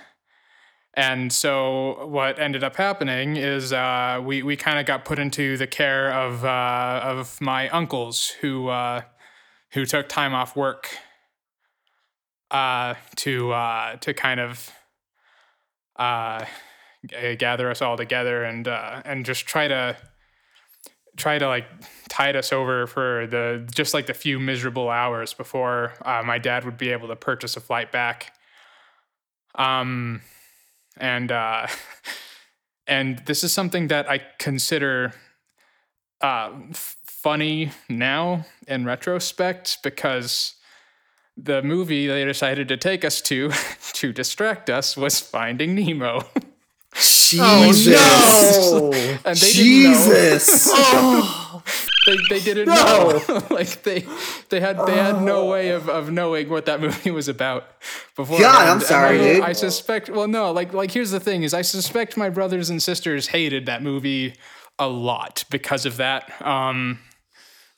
[0.95, 5.57] and so what ended up happening is uh, we we kind of got put into
[5.57, 9.03] the care of uh, of my uncles who uh,
[9.73, 10.89] who took time off work
[12.51, 14.71] uh, to uh, to kind of
[15.97, 16.45] uh,
[17.39, 19.97] gather us all together and and just try to
[21.17, 21.67] try to like
[22.09, 26.65] tide us over for the just like the few miserable hours before uh, my dad
[26.65, 28.35] would be able to purchase a flight back.
[29.55, 30.23] Um,
[30.97, 31.67] and uh,
[32.87, 35.13] and this is something that I consider
[36.21, 40.55] uh, f- funny now in retrospect because
[41.37, 43.51] the movie they decided to take us to
[43.95, 46.23] to distract us was Finding Nemo.
[46.95, 47.97] Jesus.
[48.73, 48.93] Oh, no!
[49.25, 50.05] and they didn't know.
[50.33, 50.69] Jesus.
[50.73, 51.63] oh,
[52.07, 53.23] they, they didn't No.
[53.29, 53.47] know.
[53.51, 54.05] like they
[54.49, 57.65] they had they had no way of, of knowing what that movie was about
[58.17, 58.39] before.
[58.41, 59.45] God, I'm sorry, I, dude.
[59.45, 60.11] I suspect.
[60.11, 63.67] Well, no, like like here's the thing: is I suspect my brothers and sisters hated
[63.67, 64.35] that movie
[64.79, 66.45] a lot because of that.
[66.45, 66.99] Um,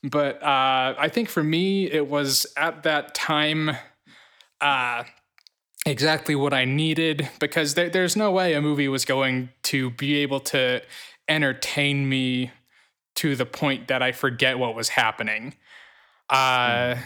[0.02, 3.70] but uh, I think for me, it was at that time.
[4.60, 5.04] Uh,
[5.86, 10.16] exactly what I needed because there, there's no way a movie was going to be
[10.18, 10.82] able to
[11.28, 12.50] entertain me
[13.16, 15.54] to the point that I forget what was happening.
[16.30, 16.96] Uh,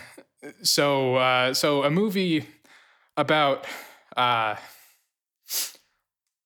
[0.62, 2.46] so uh, so a movie
[3.16, 3.66] about
[4.16, 4.54] uh,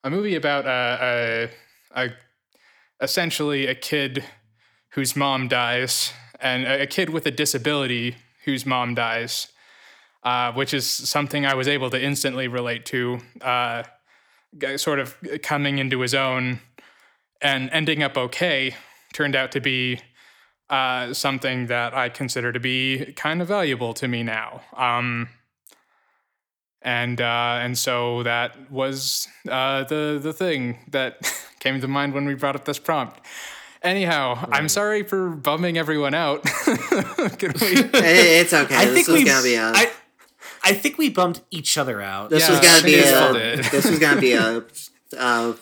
[0.04, 1.50] a movie about uh, a,
[1.94, 2.10] a
[3.00, 4.24] essentially a kid
[4.90, 9.48] whose mom dies and a a kid with a disability whose mom dies
[10.22, 13.82] uh, which is something I was able to instantly relate to, uh,
[14.76, 16.60] sort of coming into his own
[17.40, 18.74] and ending up okay,
[19.14, 20.00] turned out to be
[20.68, 24.62] uh, something that I consider to be kind of valuable to me now.
[24.76, 25.28] Um,
[26.82, 31.30] and uh, and so that was uh, the the thing that
[31.60, 33.20] came to mind when we brought up this prompt.
[33.82, 36.42] Anyhow, I'm sorry for bumming everyone out.
[36.64, 37.66] Can we?
[37.78, 38.74] It- it's okay.
[38.76, 39.24] I this think was we.
[39.24, 39.62] gonna be a.
[39.74, 39.90] I,
[40.62, 42.30] I think we bummed each other out.
[42.30, 43.56] this Yeah, was gonna be a.
[43.70, 44.64] this was gonna be a.
[45.18, 45.54] Uh,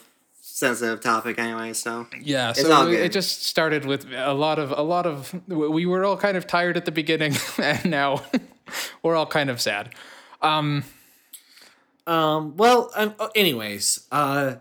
[0.42, 1.72] sensitive topic anyway.
[1.72, 5.32] So Yeah, It's so all it just started with a lot of a lot of
[5.46, 8.22] we were all kind of tired at the beginning, and now
[9.02, 9.94] we're all kind of sad.
[10.42, 10.84] Um,
[12.06, 14.56] Um, well, um, anyways, uh,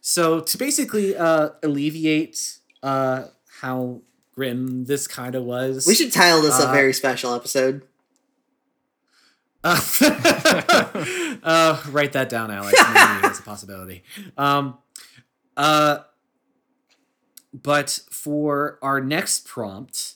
[0.00, 3.24] so to basically uh, alleviate uh,
[3.60, 4.00] how
[4.34, 7.82] grim this kind of was, we should title this a Uh, very special episode.
[9.68, 12.78] Uh, uh, write that down, Alex.
[12.78, 14.02] Maybe it's a possibility.
[14.36, 14.78] Um,
[15.56, 15.98] uh,
[17.52, 20.14] but for our next prompt,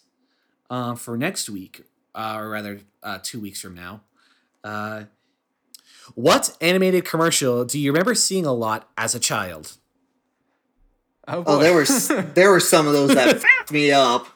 [0.71, 1.83] uh, for next week,
[2.15, 4.03] uh, or rather, uh, two weeks from now,
[4.65, 5.05] uh,
[6.15, 9.77] What animated commercial do you remember seeing a lot as a child?
[11.29, 11.85] Oh, Oh, there were
[12.35, 14.27] there were some of those that fucked me up.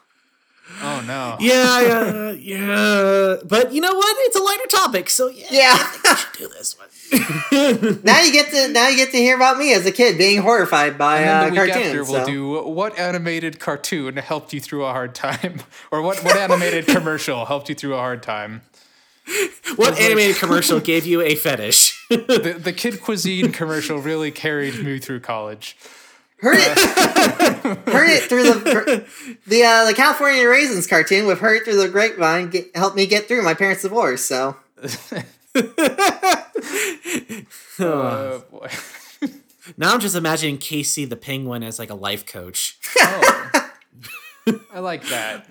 [0.81, 1.37] Oh no.
[1.39, 3.35] Yeah, yeah, yeah.
[3.45, 4.15] But you know what?
[4.21, 5.73] It's a lighter topic, so yeah, Yeah.
[5.73, 6.87] I think we should do this one.
[8.03, 10.41] now you get to now you get to hear about me as a kid being
[10.41, 11.85] horrified by And then uh, the week cartoons.
[11.87, 12.31] after, we'll so.
[12.31, 15.61] do what animated cartoon helped you through a hard time,
[15.91, 18.61] or what what animated commercial helped you through a hard time.
[19.75, 22.07] what animated commercial gave you a fetish?
[22.09, 25.77] The the kid cuisine commercial really carried me through college.
[26.39, 26.77] Heard it
[27.89, 29.05] heard it through the
[29.47, 33.05] the uh, the California Raisins cartoon with heard it through the grapevine get, helped me
[33.05, 34.23] get through my parents' divorce.
[34.23, 34.55] So
[37.79, 38.69] Oh boy.
[39.77, 42.79] now I'm just imagining Casey the penguin as like a life coach.
[42.99, 43.71] Oh.
[44.73, 45.47] I like that.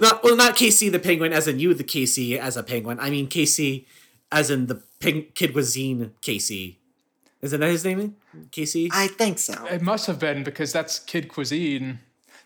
[0.00, 2.98] Not well, not Casey the penguin as in you the Casey as a penguin.
[3.00, 3.86] I mean Casey
[4.32, 6.80] as in the ping- kid cuisine Casey.
[7.44, 8.16] Isn't that his name?
[8.50, 8.88] Casey.
[8.92, 9.66] I think so.
[9.66, 11.98] It must have been because that's kid cuisine.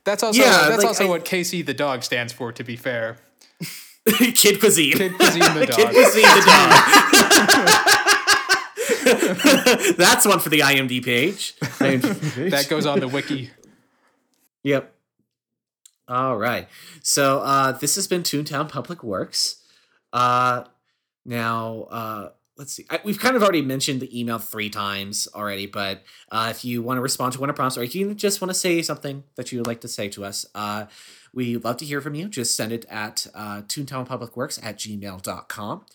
[0.05, 2.51] That's also Yeah, that's like, also I- what Casey the dog stands for.
[2.53, 3.19] To be fair,
[4.35, 4.93] kid cuisine.
[4.95, 5.77] kid cuisine the dog.
[5.77, 7.95] Kid cuisine the dog.
[9.97, 11.55] That's one for the IMDb page.
[11.61, 12.51] IMDb page.
[12.51, 13.51] that goes on the wiki.
[14.65, 14.93] Yep.
[16.09, 16.69] All right.
[17.03, 19.57] So uh, this has been Toontown Public Works.
[20.13, 20.65] Uh,
[21.25, 22.29] now, uh,
[22.59, 22.85] let's see.
[22.91, 26.83] I, we've kind of already mentioned the email three times already, but uh, if you
[26.83, 29.23] want to respond to one of prompts or if you just want to say something
[29.37, 30.87] that you would like to say to us, uh,
[31.33, 32.29] we love to hear from you.
[32.29, 35.87] Just send it at uh, toontownpublicworks at gmail.com.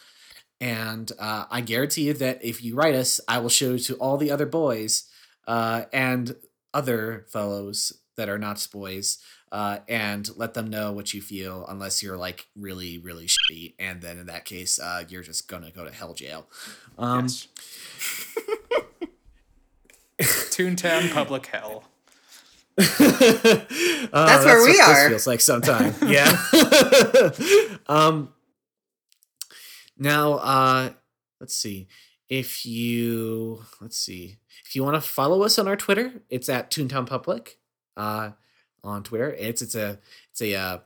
[0.61, 3.95] And uh, I guarantee you that if you write us, I will show it to
[3.95, 5.09] all the other boys
[5.45, 6.35] uh, and
[6.73, 9.17] other fellows that are not boys
[9.53, 14.01] uh, and let them know what you feel unless you're like really really shitty and
[14.01, 16.47] then in that case uh, you're just gonna go to hell jail
[16.97, 17.47] um, Yes.
[20.21, 21.83] Toontown Public Hell.
[22.77, 22.83] Oh,
[24.11, 25.09] That's where we what are.
[25.09, 25.93] Feels like sometime.
[26.07, 26.41] yeah.
[27.87, 28.29] um.
[29.97, 30.89] Now, uh,
[31.39, 31.87] let's see.
[32.29, 36.71] If you let's see, if you want to follow us on our Twitter, it's at
[36.71, 37.57] Toontown Public.
[37.95, 38.31] Uh,
[38.83, 39.99] on Twitter, it's it's a
[40.31, 40.77] it's a uh,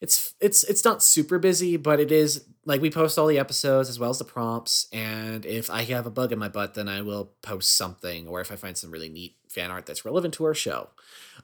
[0.00, 3.88] it's it's it's not super busy, but it is like we post all the episodes
[3.88, 4.86] as well as the prompts.
[4.92, 8.40] And if I have a bug in my butt, then I will post something, or
[8.40, 10.90] if I find some really neat fan art that's relevant to our show.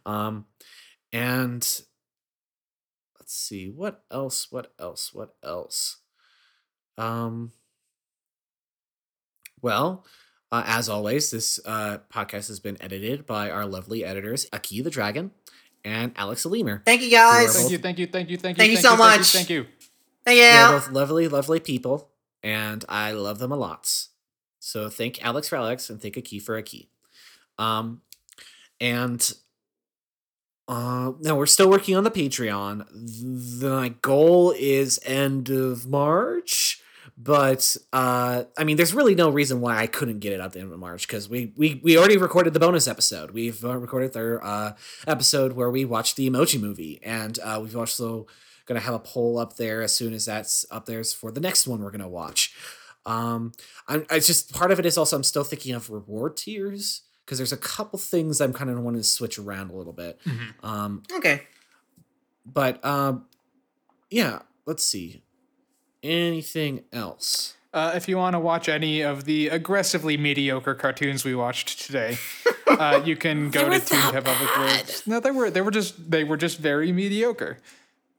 [0.05, 0.47] Um,
[1.12, 1.62] and
[3.19, 4.51] let's see what else.
[4.51, 5.15] What else?
[5.15, 5.99] What else?
[6.99, 7.53] Um.
[9.62, 10.07] Well,
[10.53, 14.91] uh, as always, this uh, podcast has been edited by our lovely editors, Aki the
[14.91, 15.31] Dragon
[15.85, 16.85] and Alex Aleemer.
[16.85, 17.57] Thank you guys.
[17.57, 18.62] Thank you, thank you, thank you, thank you.
[18.62, 19.32] Thank you so thank much.
[19.32, 19.66] Thank you.
[20.24, 20.43] Thank you.
[20.43, 22.11] They're both lovely, lovely people,
[22.43, 24.07] and I love them a lot.
[24.59, 26.90] So thank Alex for Alex and thank Aki for Aki.
[27.59, 28.02] Um,
[28.81, 29.32] and
[30.69, 32.86] uh, now we're still working on the Patreon.
[33.61, 36.81] The, my goal is end of March,
[37.23, 40.61] but uh, I mean, there's really no reason why I couldn't get it up the
[40.61, 43.33] end of March because we, we we already recorded the bonus episode.
[43.33, 44.73] We've uh, recorded their uh,
[45.07, 48.27] episode where we watched the Emoji Movie, and uh, we've also
[48.67, 51.67] gonna have a poll up there as soon as that's up there for the next
[51.67, 52.55] one we're gonna watch.
[53.05, 53.53] Um,
[53.89, 57.39] I'm it's just part of it is also I'm still thinking of reward tiers because
[57.39, 60.19] there's a couple things I'm kind of wanting to switch around a little bit.
[60.25, 60.65] Mhm.
[60.65, 61.43] Um, Okay.
[62.47, 63.27] but um,
[64.11, 65.23] yeah, let's see.
[66.02, 67.56] Anything else?
[67.72, 72.18] Uh, if you want to watch any of the aggressively mediocre cartoons we watched today,
[72.66, 75.06] uh, you can go to were that Public Works.
[75.06, 77.59] No, they were they were just they were just very mediocre.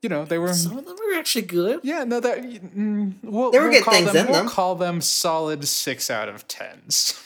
[0.02, 0.54] You know, they were.
[0.54, 1.82] Some of them were actually good.
[1.84, 4.50] Yeah, no, that mm, we'll, There were we'll good call things them, in we'll them.
[4.50, 7.22] call them solid six out of tens,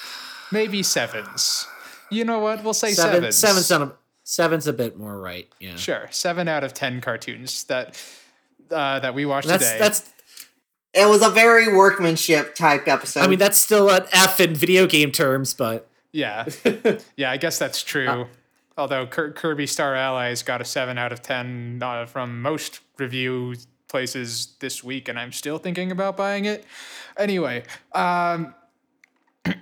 [0.52, 1.66] maybe sevens.
[2.10, 2.64] You know what?
[2.64, 3.36] We'll say Seven, sevens.
[3.36, 3.92] seven's, a,
[4.24, 5.48] seven's a bit more right.
[5.60, 8.02] Yeah, Sure, seven out of ten cartoons that
[8.70, 9.78] uh, that we watched that's today.
[9.78, 10.10] that's.
[10.94, 13.20] It was a very workmanship type episode.
[13.20, 16.46] I mean, that's still an F in video game terms, but Yeah,
[17.16, 18.08] yeah, I guess that's true.
[18.08, 18.24] Uh,
[18.78, 23.56] Although Kirby Star Allies got a seven out of ten uh, from most review
[23.88, 26.64] places this week, and I'm still thinking about buying it.
[27.18, 28.54] Anyway, um,
[29.44, 29.52] uh,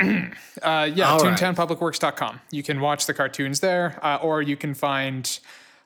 [0.62, 1.38] yeah, All right.
[1.38, 2.40] ToontownPublicWorks.com.
[2.50, 5.38] You can watch the cartoons there, uh, or you can find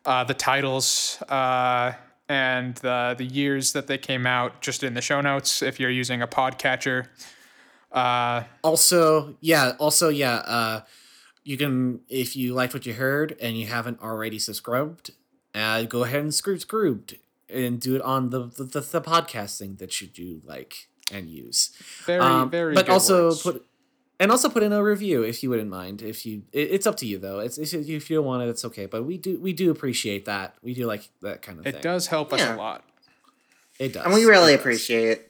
[0.04, 1.92] uh, the titles uh,
[2.30, 5.90] and the the years that they came out just in the show notes if you're
[5.90, 7.08] using a podcatcher.
[7.90, 10.80] Uh, also yeah also yeah uh
[11.42, 15.10] you can if you liked what you heard and you haven't already subscribed
[15.56, 19.78] uh go ahead and screw screwed and do it on the the, the, the podcasting
[19.78, 21.70] that you do like and use.
[22.06, 22.72] Very, Um, very.
[22.74, 23.42] but also words.
[23.42, 23.66] put
[24.20, 26.02] and also put in a review if you wouldn't mind.
[26.02, 27.40] If you, it, it's up to you though.
[27.40, 28.86] It's, it's if you don't want it, it's okay.
[28.86, 30.54] But we do we do appreciate that.
[30.62, 31.80] We do like that kind of It thing.
[31.80, 32.84] It does help us a lot.
[33.80, 34.04] It does.
[34.04, 35.26] And we really It appreciate it.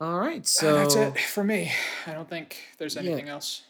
[0.00, 1.72] All right, So so that's it for me.
[2.06, 3.62] I don't think there's anything else.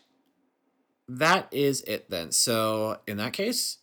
[1.08, 2.32] that is it then.
[2.32, 3.78] So in that case,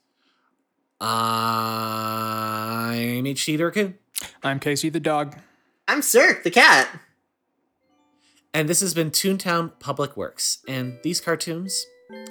[1.01, 3.97] I'm HT Durkin,
[4.43, 5.35] I'm Casey the dog.
[5.87, 6.87] I'm Sir the cat.
[8.55, 11.85] And this has been Toontown Public Works, and these cartoons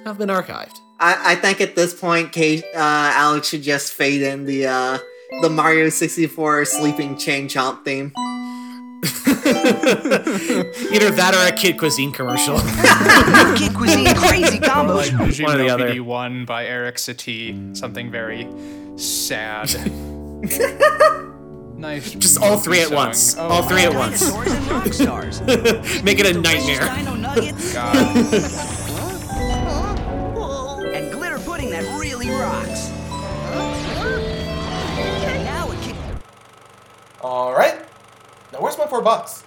[0.05, 0.75] have been archived.
[0.99, 2.79] I, I think at this point, Kate, uh,
[3.13, 4.97] Alex should just fade in the uh,
[5.43, 8.11] the Mario 64 sleeping chain chomp theme.
[10.91, 12.57] Either that or a Kid Cuisine commercial.
[13.55, 15.13] Kid cuisine, crazy combos.
[15.13, 15.89] Like One or the other.
[15.89, 17.77] Gymnopédie one by Erik Satie.
[17.77, 18.47] Something very
[18.97, 19.69] sad.
[21.77, 22.11] nice.
[22.13, 22.95] Just all three at song.
[22.95, 23.35] once.
[23.37, 24.19] Oh all three at once.
[24.21, 25.41] Dinosaurs and rock stars.
[26.03, 26.95] Make it a nightmare.
[26.95, 27.95] Dino nuggets God.
[30.95, 32.89] and glitter pudding that really rocks.
[35.07, 35.95] And now it can
[37.21, 37.79] All right.
[38.51, 39.43] Now where's my four bucks?